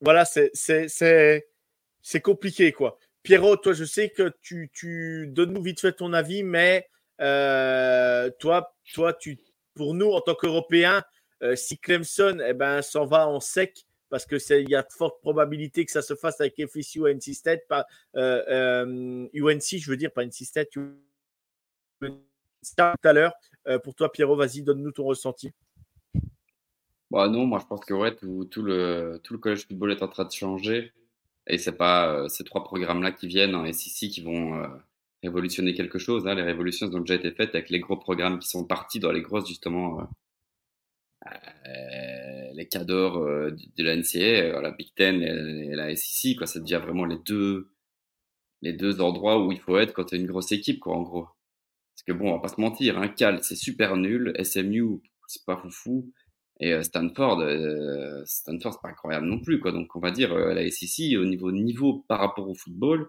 Voilà, 0.00 0.24
c'est 0.24 2.20
compliqué, 2.22 2.72
quoi. 2.72 2.98
Pierrot, 3.22 3.56
toi, 3.56 3.72
je 3.72 3.84
sais 3.84 4.10
que 4.10 4.32
tu, 4.40 4.70
tu 4.72 5.26
donnes-nous 5.28 5.62
vite 5.62 5.80
fait 5.80 5.92
ton 5.92 6.12
avis, 6.12 6.42
mais 6.42 6.88
euh, 7.20 8.30
toi, 8.38 8.74
toi 8.94 9.12
tu, 9.12 9.38
pour 9.74 9.94
nous, 9.94 10.10
en 10.10 10.20
tant 10.20 10.34
qu'Européens, 10.34 11.02
euh, 11.42 11.56
si 11.56 11.78
Clemson 11.78 12.38
eh 12.44 12.54
ben, 12.54 12.82
s'en 12.82 13.06
va 13.06 13.28
en 13.28 13.40
sec, 13.40 13.86
parce 14.08 14.24
que 14.24 14.38
c'est- 14.38 14.62
il 14.62 14.70
y 14.70 14.74
a 14.74 14.82
de 14.82 14.90
fortes 14.90 15.20
probabilités 15.20 15.84
que 15.84 15.92
ça 15.92 16.00
se 16.02 16.14
fasse 16.14 16.40
avec 16.40 16.54
FSU 16.66 17.00
ou 17.00 17.06
NC 17.08 17.34
State, 17.34 17.60
pas, 17.68 17.86
euh, 18.16 18.42
euh, 18.48 19.28
UNC, 19.34 19.78
je 19.78 19.90
veux 19.90 19.96
dire, 19.96 20.12
pas 20.12 20.24
NC 20.24 20.44
State, 20.44 20.74
UNC 20.76 22.14
tout 22.62 23.08
à 23.08 23.12
l'heure. 23.12 23.34
Pour 23.84 23.94
toi, 23.94 24.10
Pierrot, 24.10 24.34
vas-y, 24.36 24.62
donne-nous 24.62 24.92
ton 24.92 25.04
ressenti. 25.04 25.52
Bah 27.10 27.28
non, 27.28 27.46
moi 27.46 27.58
je 27.58 27.66
pense 27.66 27.80
que 27.84 27.94
ouais, 27.94 28.14
tout, 28.16 28.62
le, 28.62 29.18
tout 29.22 29.32
le 29.34 29.38
college 29.38 29.66
football 29.66 29.92
est 29.92 30.02
en 30.02 30.08
train 30.08 30.24
de 30.24 30.30
changer. 30.32 30.92
Et 31.48 31.58
c'est 31.58 31.76
pas 31.76 32.28
ces 32.28 32.44
trois 32.44 32.64
programmes-là 32.64 33.12
qui 33.12 33.26
viennent 33.26 33.54
en 33.54 33.70
SEC 33.72 34.10
qui 34.10 34.20
vont 34.22 34.62
révolutionner 35.22 35.74
quelque 35.74 35.98
chose. 35.98 36.26
Hein. 36.26 36.34
Les 36.34 36.42
révolutions 36.42 36.86
ont 36.88 37.00
déjà 37.00 37.14
été 37.14 37.30
faites 37.32 37.54
avec 37.54 37.70
les 37.70 37.80
gros 37.80 37.96
programmes 37.96 38.38
qui 38.38 38.48
sont 38.48 38.64
partis 38.64 39.00
dans 39.00 39.12
les 39.12 39.22
grosses, 39.22 39.48
justement, 39.48 40.08
euh, 41.26 42.52
les 42.54 42.66
cadors 42.68 43.18
de 43.20 43.82
la 43.82 43.96
NCA, 43.96 44.18
euh, 44.18 44.60
la 44.60 44.70
Big 44.70 44.94
Ten 44.94 45.22
et, 45.22 45.74
la 45.74 45.94
SEC. 45.94 46.36
Quoi. 46.36 46.46
Ça 46.46 46.60
devient 46.60 46.80
vraiment 46.82 47.04
les 47.04 47.18
deux, 47.18 47.68
les 48.62 48.72
deux 48.72 49.00
endroits 49.00 49.44
où 49.44 49.52
il 49.52 49.60
faut 49.60 49.78
être 49.78 49.92
quand 49.92 50.04
tu 50.04 50.16
une 50.16 50.26
grosse 50.26 50.52
équipe, 50.52 50.80
quoi, 50.80 50.96
en 50.96 51.02
gros. 51.02 51.26
Parce 51.94 52.02
que 52.06 52.12
bon, 52.12 52.30
on 52.30 52.34
va 52.36 52.40
pas 52.40 52.48
se 52.48 52.60
mentir, 52.60 52.98
hein, 52.98 53.08
Cal, 53.08 53.42
c'est 53.42 53.56
super 53.56 53.96
nul. 53.96 54.32
SMU, 54.42 55.00
c'est 55.26 55.44
pas 55.44 55.56
foufou. 55.56 56.12
Et 56.60 56.72
euh, 56.72 56.82
Stanford, 56.82 57.40
euh, 57.40 58.22
Stanford, 58.26 58.72
c'est 58.74 58.82
pas 58.82 58.88
incroyable 58.88 59.26
non 59.26 59.38
plus, 59.38 59.60
quoi. 59.60 59.72
Donc, 59.72 59.94
on 59.94 60.00
va 60.00 60.10
dire, 60.10 60.32
euh, 60.32 60.52
la 60.54 60.62
SEC, 60.70 61.16
au 61.16 61.24
niveau 61.24 61.52
niveau 61.52 62.04
par 62.08 62.18
rapport 62.20 62.48
au 62.48 62.54
football, 62.54 63.08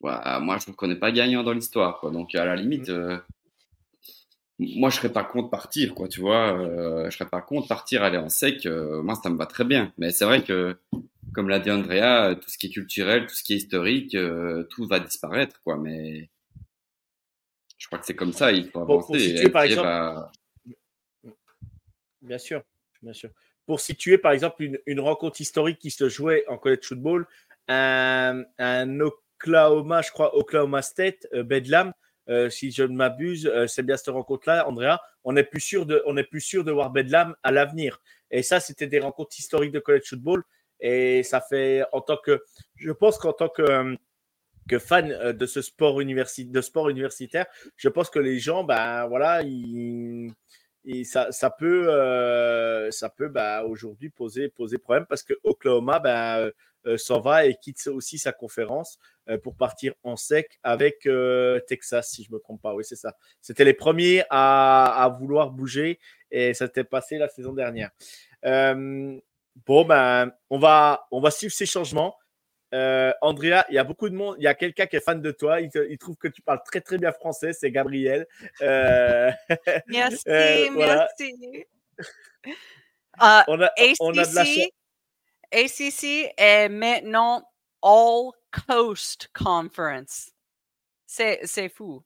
ouais, 0.00 0.40
moi, 0.40 0.58
je 0.58 0.70
qu'on 0.72 0.88
n'est 0.88 0.96
pas 0.96 1.12
gagnant 1.12 1.42
dans 1.42 1.52
l'histoire, 1.52 1.98
quoi. 2.00 2.10
Donc, 2.10 2.34
à 2.34 2.44
la 2.44 2.56
limite, 2.56 2.88
euh, 2.90 3.18
moi, 4.58 4.88
je 4.90 4.96
serais 4.96 5.12
pas 5.12 5.24
contre 5.24 5.50
partir, 5.50 5.94
quoi, 5.94 6.08
tu 6.08 6.20
vois. 6.20 6.58
Euh, 6.58 7.10
je 7.10 7.16
serais 7.16 7.28
pas 7.28 7.42
contre 7.42 7.68
partir, 7.68 8.02
aller 8.02 8.18
en 8.18 8.28
sec. 8.30 8.64
euh, 8.66 9.02
moi, 9.02 9.14
ça 9.14 9.28
me 9.30 9.36
va 9.36 9.46
très 9.46 9.64
bien. 9.64 9.92
Mais 9.98 10.10
c'est 10.12 10.24
vrai 10.24 10.42
que, 10.42 10.76
comme 11.34 11.48
l'a 11.48 11.58
dit 11.58 11.70
Andrea, 11.70 12.34
tout 12.40 12.48
ce 12.50 12.56
qui 12.58 12.66
est 12.68 12.70
culturel, 12.70 13.26
tout 13.26 13.34
ce 13.34 13.42
qui 13.42 13.52
est 13.54 13.56
historique, 13.56 14.14
euh, 14.14 14.64
tout 14.70 14.86
va 14.86 14.98
disparaître, 15.00 15.60
quoi. 15.62 15.76
Mais 15.76 16.30
je 17.78 17.86
crois 17.86 17.98
que 17.98 18.06
c'est 18.06 18.16
comme 18.16 18.32
ça, 18.32 18.52
il 18.52 18.70
faut 18.70 18.80
avancer. 18.80 19.06
pour 19.06 19.18
situer, 19.20 19.50
par 19.50 19.62
exemple, 19.64 19.88
va- 19.88 20.32
Bien 22.26 22.38
sûr, 22.38 22.62
bien 23.02 23.12
sûr. 23.12 23.30
Pour 23.66 23.80
situer, 23.80 24.18
par 24.18 24.32
exemple, 24.32 24.68
une, 24.86 25.00
rencontre 25.00 25.40
historique 25.40 25.78
qui 25.78 25.90
se 25.90 26.08
jouait 26.08 26.44
en 26.48 26.58
college 26.58 26.84
football, 26.84 27.26
un, 27.68 28.44
Oklahoma, 29.00 30.02
je 30.02 30.10
crois, 30.10 30.36
Oklahoma 30.36 30.82
State, 30.82 31.26
euh, 31.32 31.42
Bedlam, 31.42 31.92
euh, 32.28 32.50
si 32.50 32.72
je 32.72 32.82
ne 32.82 32.96
m'abuse, 32.96 33.46
euh, 33.46 33.66
c'est 33.68 33.84
bien 33.84 33.96
cette 33.96 34.12
rencontre-là, 34.12 34.68
Andrea. 34.68 35.00
On 35.22 35.32
n'est 35.32 35.44
plus 35.44 35.60
sûr 35.60 35.86
de, 35.86 36.02
on 36.06 36.14
n'est 36.14 36.24
plus 36.24 36.40
sûr 36.40 36.64
de 36.64 36.72
voir 36.72 36.90
Bedlam 36.90 37.36
à 37.44 37.52
l'avenir. 37.52 38.00
Et 38.30 38.42
ça, 38.42 38.58
c'était 38.58 38.88
des 38.88 38.98
rencontres 38.98 39.38
historiques 39.38 39.72
de 39.72 39.78
college 39.78 40.08
football. 40.08 40.42
Et 40.80 41.22
ça 41.22 41.40
fait, 41.40 41.84
en 41.92 42.00
tant 42.00 42.16
que, 42.16 42.42
je 42.74 42.90
pense 42.90 43.18
qu'en 43.18 43.32
tant 43.32 43.48
que, 43.48 43.96
que 44.68 44.78
fan 44.80 45.32
de 45.32 45.46
ce 45.46 45.62
sport, 45.62 46.00
universi- 46.00 46.50
de 46.50 46.60
sport 46.60 46.88
universitaire, 46.88 47.46
je 47.76 47.88
pense 47.88 48.10
que 48.10 48.18
les 48.18 48.40
gens, 48.40 48.64
ben 48.64 49.06
voilà, 49.06 49.42
ils, 49.42 50.32
et 50.86 51.02
ça, 51.02 51.32
ça 51.32 51.50
peut, 51.50 51.86
euh, 51.88 52.90
peut 53.16 53.28
bah, 53.28 53.64
aujourd'hui 53.64 54.08
poser, 54.08 54.48
poser 54.48 54.78
problème 54.78 55.04
parce 55.06 55.24
que 55.24 55.34
Oklahoma 55.42 55.98
bah, 55.98 56.38
euh, 56.38 56.52
euh, 56.86 56.96
s'en 56.96 57.20
va 57.20 57.44
et 57.44 57.56
quitte 57.56 57.84
aussi 57.88 58.18
sa 58.18 58.32
conférence 58.32 58.98
pour 59.42 59.56
partir 59.56 59.92
en 60.04 60.14
sec 60.14 60.60
avec 60.62 61.08
Texas, 61.66 62.10
si 62.10 62.22
je 62.22 62.30
me 62.32 62.38
trompe 62.38 62.62
pas. 62.62 62.74
Oui, 62.74 62.84
c'est 62.84 62.94
ça. 62.94 63.16
C'était 63.40 63.64
les 63.64 63.74
premiers 63.74 64.22
à, 64.30 65.12
vouloir 65.18 65.50
bouger 65.50 65.98
et 66.30 66.54
ça 66.54 66.66
s'était 66.66 66.84
passé 66.84 67.18
la 67.18 67.28
saison 67.28 67.52
dernière. 67.52 67.90
Bon, 68.44 69.84
ben, 69.84 70.30
on 70.48 70.58
va, 70.60 71.08
on 71.10 71.20
va 71.20 71.32
suivre 71.32 71.52
ces 71.52 71.66
changements. 71.66 72.16
Euh, 72.74 73.12
Andrea, 73.22 73.64
il 73.68 73.74
y 73.74 73.78
a 73.78 73.84
beaucoup 73.84 74.08
de 74.08 74.14
monde. 74.14 74.36
Il 74.38 74.44
y 74.44 74.46
a 74.48 74.54
quelqu'un 74.54 74.86
qui 74.86 74.96
est 74.96 75.00
fan 75.00 75.22
de 75.22 75.30
toi. 75.30 75.60
Il, 75.60 75.70
te- 75.70 75.86
il 75.88 75.98
trouve 75.98 76.16
que 76.16 76.28
tu 76.28 76.42
parles 76.42 76.62
très 76.64 76.80
très 76.80 76.98
bien 76.98 77.12
français. 77.12 77.52
C'est 77.52 77.70
Gabriel. 77.70 78.26
Euh, 78.62 79.30
Merci, 79.86 80.22
Euh, 80.28 80.68
voilà. 80.72 81.08
merci. 81.18 81.66
Euh, 81.98 82.52
on, 83.48 83.60
a, 83.62 83.70
on 84.00 84.18
a 84.18 84.24
de 84.26 84.34
la. 84.34 84.42
ACC, 84.42 84.72
ACC 85.52 86.34
est 86.36 86.68
maintenant 86.68 87.48
All 87.82 88.30
Coast 88.66 89.28
Conference. 89.32 90.32
C'est 91.06 91.68
fou. 91.68 92.02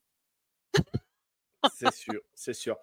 C'est 1.76 1.92
sûr, 1.92 2.20
c'est 2.34 2.54
sûr. 2.54 2.78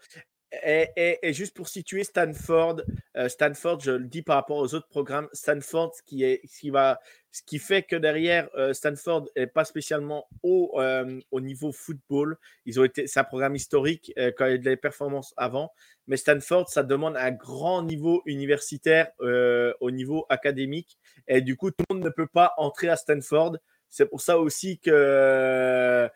Et, 0.52 1.34
juste 1.34 1.56
pour 1.56 1.68
situer 1.68 2.06
Stanford, 2.06 2.82
euh, 3.18 3.28
Stanford, 3.28 3.82
je 3.82 3.92
le 3.92 4.06
dis 4.06 4.22
par 4.22 4.38
rapport 4.38 4.58
aux 4.58 4.74
autres 4.76 4.88
programmes, 4.88 5.28
Stanford, 5.34 5.94
ce 5.96 6.02
qui, 6.04 6.24
est, 6.24 6.42
qui, 6.48 6.70
va, 6.70 7.02
ce 7.32 7.42
qui 7.44 7.60
fait 7.60 7.84
que 7.84 7.98
derrière, 7.98 8.48
euh, 8.56 8.72
Stanford 8.72 9.28
n'est 9.36 9.48
pas 9.48 9.66
spécialement 9.66 10.26
haut 10.44 10.72
euh, 10.80 11.20
au 11.32 11.42
niveau 11.42 11.74
football. 11.74 12.38
Ils 12.66 12.80
ont 12.80 12.86
été, 12.86 13.08
c'est 13.08 13.20
un 13.20 13.26
programme 13.26 13.56
historique 13.56 14.14
quand 14.38 14.46
il 14.46 14.52
y 14.52 14.56
a 14.56 14.58
des 14.58 14.78
performances 14.78 15.34
avant, 15.36 15.74
mais 16.08 16.16
Stanford, 16.16 16.70
ça 16.70 16.84
demande 16.84 17.18
un 17.18 17.32
grand 17.32 17.84
niveau 17.84 18.22
universitaire 18.26 19.12
au 19.20 19.92
niveau 19.92 20.26
académique. 20.30 20.98
Et 21.28 21.42
du 21.42 21.58
coup, 21.58 21.72
tout 21.72 21.84
le 21.90 21.96
monde 21.96 22.06
ne 22.06 22.10
peut 22.10 22.28
pas 22.28 22.54
entrer 22.58 22.88
à 22.88 22.96
Stanford. 22.96 23.58
C'est 23.90 24.06
pour 24.06 24.22
ça 24.22 24.38
aussi 24.38 24.80
que 24.80 26.10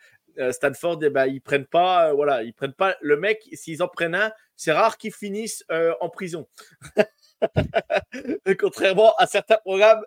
Stanford, 0.52 1.00
eh 1.04 1.10
ben, 1.10 1.26
ils 1.26 1.42
prennent 1.42 1.66
pas, 1.66 2.14
euh, 2.14 2.52
prennent 2.56 2.74
pas 2.74 2.96
le 3.02 3.18
mec. 3.18 3.48
S'ils 3.54 3.82
en 3.84 3.88
prennent 3.88 4.16
un, 4.16 4.32
c'est 4.62 4.72
rare 4.72 5.00
qu'ils 5.00 5.14
finissent 5.14 5.66
euh, 5.72 5.96
en 6.02 6.10
prison. 6.10 6.48
Contrairement 8.60 9.16
à 9.18 9.26
certains 9.26 9.58
programmes 9.58 10.06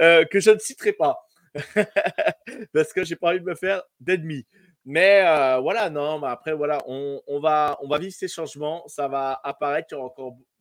euh, 0.00 0.24
que 0.24 0.40
je 0.40 0.50
ne 0.52 0.58
citerai 0.58 0.94
pas, 0.94 1.18
parce 2.72 2.94
que 2.94 3.04
j'ai 3.04 3.16
pas 3.16 3.28
envie 3.28 3.40
de 3.40 3.44
me 3.44 3.54
faire 3.54 3.82
d'ennemis. 4.00 4.46
Mais 4.86 5.22
euh, 5.26 5.58
voilà, 5.58 5.90
non, 5.90 6.18
mais 6.18 6.28
après, 6.28 6.54
voilà, 6.54 6.78
on, 6.86 7.40
va, 7.40 7.78
on 7.82 7.98
vivre 7.98 8.14
ces 8.14 8.28
changements. 8.28 8.88
Ça 8.88 9.06
va 9.06 9.38
apparaître. 9.44 9.88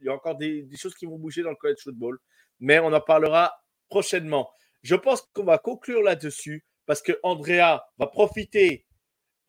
Il 0.01 0.05
y 0.05 0.09
a 0.09 0.13
encore 0.13 0.35
des, 0.35 0.63
des 0.63 0.77
choses 0.77 0.93
qui 0.93 1.05
vont 1.05 1.17
bouger 1.17 1.41
dans 1.41 1.51
le 1.51 1.55
college 1.55 1.79
football. 1.81 2.19
Mais 2.59 2.79
on 2.79 2.91
en 2.91 2.99
parlera 2.99 3.53
prochainement. 3.87 4.49
Je 4.81 4.95
pense 4.95 5.21
qu'on 5.33 5.45
va 5.45 5.57
conclure 5.57 6.01
là-dessus 6.01 6.65
parce 6.85 7.01
que 7.01 7.17
Andrea 7.23 7.79
va 7.97 8.07
profiter 8.07 8.85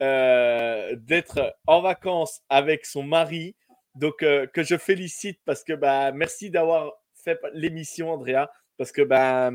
euh, 0.03 0.97
d'être 0.97 1.55
en 1.67 1.81
vacances 1.83 2.41
avec 2.49 2.87
son 2.87 3.03
mari. 3.03 3.55
Donc, 3.95 4.23
euh, 4.23 4.47
que 4.47 4.63
je 4.63 4.77
félicite 4.77 5.41
parce 5.45 5.65
que 5.65 5.73
bah, 5.73 6.13
merci 6.13 6.51
d'avoir 6.51 6.93
fait 7.15 7.39
l'émission, 7.53 8.11
Andrea. 8.11 8.51
Parce 8.77 8.93
que 8.93 9.03
bah, 9.03 9.51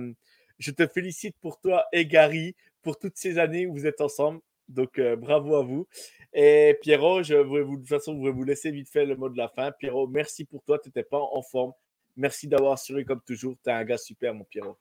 je 0.59 0.71
te 0.71 0.85
félicite 0.87 1.35
pour 1.39 1.59
toi 1.59 1.85
et 1.91 2.05
Gary 2.05 2.55
pour 2.81 2.99
toutes 2.99 3.17
ces 3.17 3.39
années 3.39 3.65
où 3.65 3.73
vous 3.73 3.87
êtes 3.87 4.01
ensemble. 4.01 4.39
Donc, 4.67 4.99
euh, 4.99 5.15
bravo 5.15 5.55
à 5.55 5.63
vous. 5.63 5.87
Et 6.33 6.77
Pierrot, 6.81 7.23
je 7.23 7.35
voulais 7.35 7.63
vous, 7.63 7.77
de 7.77 7.81
toute 7.81 7.89
façon, 7.89 8.21
je 8.23 8.29
vous 8.29 8.43
laisser 8.43 8.71
vite 8.71 8.89
fait 8.89 9.05
le 9.05 9.15
mot 9.15 9.29
de 9.29 9.37
la 9.37 9.47
fin. 9.47 9.71
Pierrot, 9.71 10.07
merci 10.07 10.45
pour 10.45 10.63
toi. 10.63 10.79
Tu 10.79 10.89
n'étais 10.89 11.03
pas 11.03 11.19
en 11.19 11.41
forme. 11.41 11.71
Merci 12.15 12.47
d'avoir 12.47 12.73
assuré 12.73 13.03
comme 13.03 13.21
toujours. 13.21 13.55
Tu 13.63 13.69
es 13.69 13.73
un 13.73 13.83
gars 13.83 13.97
super, 13.97 14.33
mon 14.33 14.43
Pierrot. 14.43 14.77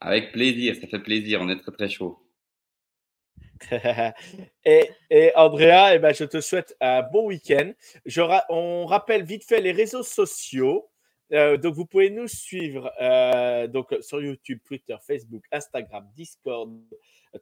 Avec 0.00 0.32
plaisir, 0.32 0.76
ça 0.76 0.86
fait 0.86 0.98
plaisir, 0.98 1.40
on 1.40 1.48
est 1.48 1.58
très 1.58 1.72
très 1.72 1.88
chaud. 1.88 2.25
et, 4.64 4.90
et, 5.10 5.32
Andrea, 5.34 5.94
eh 5.94 5.98
ben, 5.98 6.14
je 6.14 6.24
te 6.24 6.40
souhaite 6.40 6.76
un 6.80 7.02
bon 7.02 7.26
week-end. 7.26 7.72
on 8.48 8.86
rappelle 8.86 9.24
vite 9.24 9.44
fait 9.44 9.60
les 9.60 9.72
réseaux 9.72 10.02
sociaux. 10.02 10.88
Euh, 11.32 11.56
donc, 11.56 11.74
vous 11.74 11.86
pouvez 11.86 12.10
nous 12.10 12.28
suivre 12.28 12.92
euh, 13.00 13.66
donc, 13.66 13.94
sur 14.00 14.22
YouTube, 14.22 14.60
Twitter, 14.64 14.96
Facebook, 15.04 15.42
Instagram, 15.50 16.08
Discord, 16.14 16.78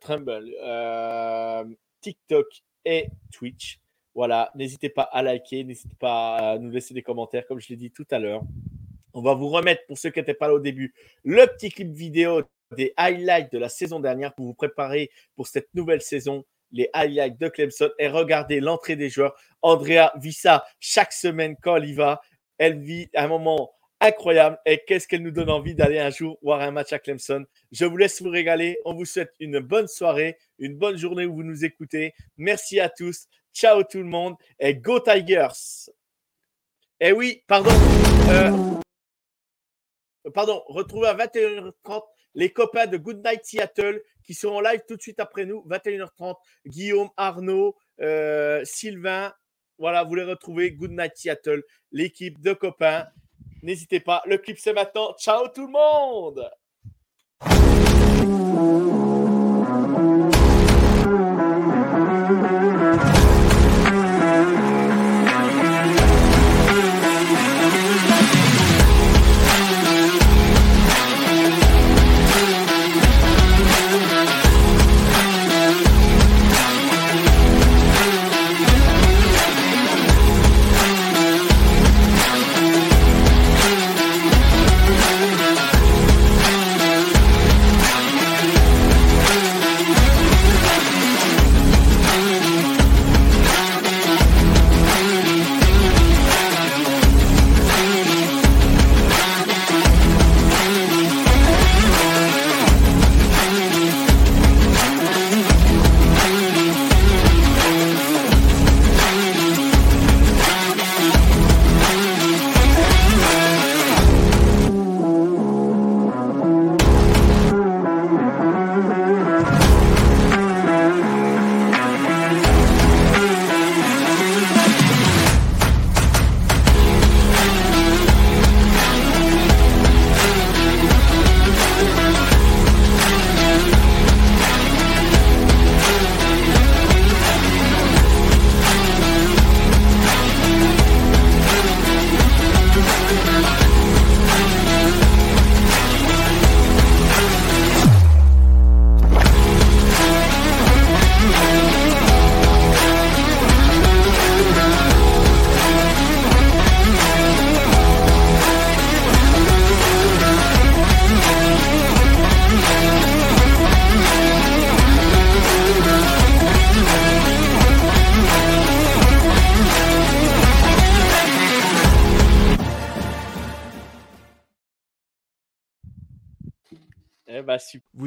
Trumble, 0.01 0.51
euh, 0.63 1.65
TikTok 2.01 2.47
et 2.85 3.09
Twitch. 3.33 3.79
Voilà, 4.15 4.51
n'hésitez 4.55 4.89
pas 4.89 5.03
à 5.03 5.23
liker, 5.23 5.65
n'hésitez 5.65 5.97
pas 5.99 6.37
à 6.37 6.59
nous 6.59 6.71
laisser 6.71 6.95
des 6.95 7.03
commentaires, 7.03 7.47
comme 7.47 7.61
je 7.61 7.69
l'ai 7.69 7.77
dit 7.77 7.91
tout 7.91 8.07
à 8.11 8.19
l'heure. 8.19 8.43
On 9.13 9.21
va 9.21 9.35
vous 9.35 9.49
remettre, 9.49 9.85
pour 9.87 9.99
ceux 9.99 10.11
qui 10.11 10.19
n'étaient 10.19 10.35
pas 10.35 10.49
là 10.49 10.55
au 10.55 10.61
début, 10.61 10.95
le 11.25 11.47
petit 11.47 11.71
clip 11.71 11.93
vidéo 11.93 12.43
des 12.73 12.93
highlights 12.97 13.53
de 13.53 13.59
la 13.59 13.69
saison 13.69 14.01
dernière 14.01 14.35
pour 14.35 14.47
vous 14.47 14.55
préparer 14.55 15.11
pour 15.37 15.47
cette 15.47 15.69
nouvelle 15.75 16.03
saison, 16.03 16.45
les 16.73 16.91
highlights 16.93 17.39
de 17.39 17.49
Clemson 17.49 17.91
et 17.99 18.09
regardez 18.09 18.61
l'entrée 18.61 18.97
des 18.97 19.09
joueurs. 19.09 19.35
Andrea 19.63 20.13
vit 20.17 20.33
ça 20.33 20.65
chaque 20.81 21.13
semaine 21.13 21.57
quand 21.63 21.77
elle 21.77 21.89
y 21.89 21.95
va. 21.95 22.21
Elle 22.59 22.81
vit 22.81 23.09
un 23.15 23.29
moment 23.29 23.73
incroyable 24.01 24.59
et 24.67 24.83
qu'est-ce 24.87 25.09
qu'elle 25.09 25.23
nous 25.23 25.31
donne 25.31 25.51
envie 25.51 25.75
d'aller 25.75 25.99
un 25.99 26.11
jour 26.11 26.39
voir 26.43 26.61
un 26.61 26.71
match 26.71 26.93
à 26.93 26.99
Clemson? 26.99 27.45
Je 27.73 27.85
vous 27.85 27.97
laisse 27.97 28.21
vous 28.21 28.31
régaler. 28.31 28.79
On 28.85 28.95
vous 28.95 29.05
souhaite 29.05 29.33
une 29.41 29.61
bonne 29.61 29.89
soirée, 29.89 30.37
une 30.59 30.77
bonne 30.77 30.97
journée 30.97 31.27
où 31.27 31.35
vous 31.35 31.43
nous 31.43 31.65
écoutez. 31.65 32.15
Merci 32.37 32.81
à 32.81 32.89
tous. 32.89 33.27
Ciao 33.53 33.83
tout 33.85 33.99
le 33.99 34.05
monde 34.05 34.35
et 34.59 34.75
go 34.75 34.99
Tigers. 34.99 35.89
Eh 37.01 37.13
oui, 37.13 37.43
pardon. 37.47 37.71
Euh, 38.31 38.81
pardon, 40.33 40.63
retrouvez 40.67 41.09
à 41.09 41.15
21h30 41.15 42.03
les 42.35 42.51
copains 42.53 42.87
de 42.87 42.97
Good 42.97 43.23
Night 43.25 43.45
Seattle 43.45 44.03
qui 44.23 44.35
seront 44.35 44.59
en 44.59 44.61
live 44.61 44.83
tout 44.87 44.97
de 44.97 45.03
suite 45.03 45.21
après 45.21 45.47
nous, 45.47 45.65
21h30. 45.69 46.37
Guillaume, 46.67 47.11
Arnaud, 47.17 47.77
euh, 48.01 48.63
Sylvain, 48.65 49.33
voilà, 49.79 50.05
vous 50.05 50.15
les 50.15 50.25
retrouvez. 50.25 50.73
Good 50.73 50.93
Night 50.93 51.13
Seattle, 51.17 51.63
l'équipe 51.93 52.41
de 52.41 52.53
copains. 52.53 53.07
N'hésitez 53.63 54.01
pas, 54.01 54.23
le 54.27 54.39
clip 54.39 54.59
c'est 54.59 54.73
maintenant. 54.73 55.15
Ciao 55.19 55.49
tout 55.49 55.67
le 55.67 55.73
monde! 55.73 56.51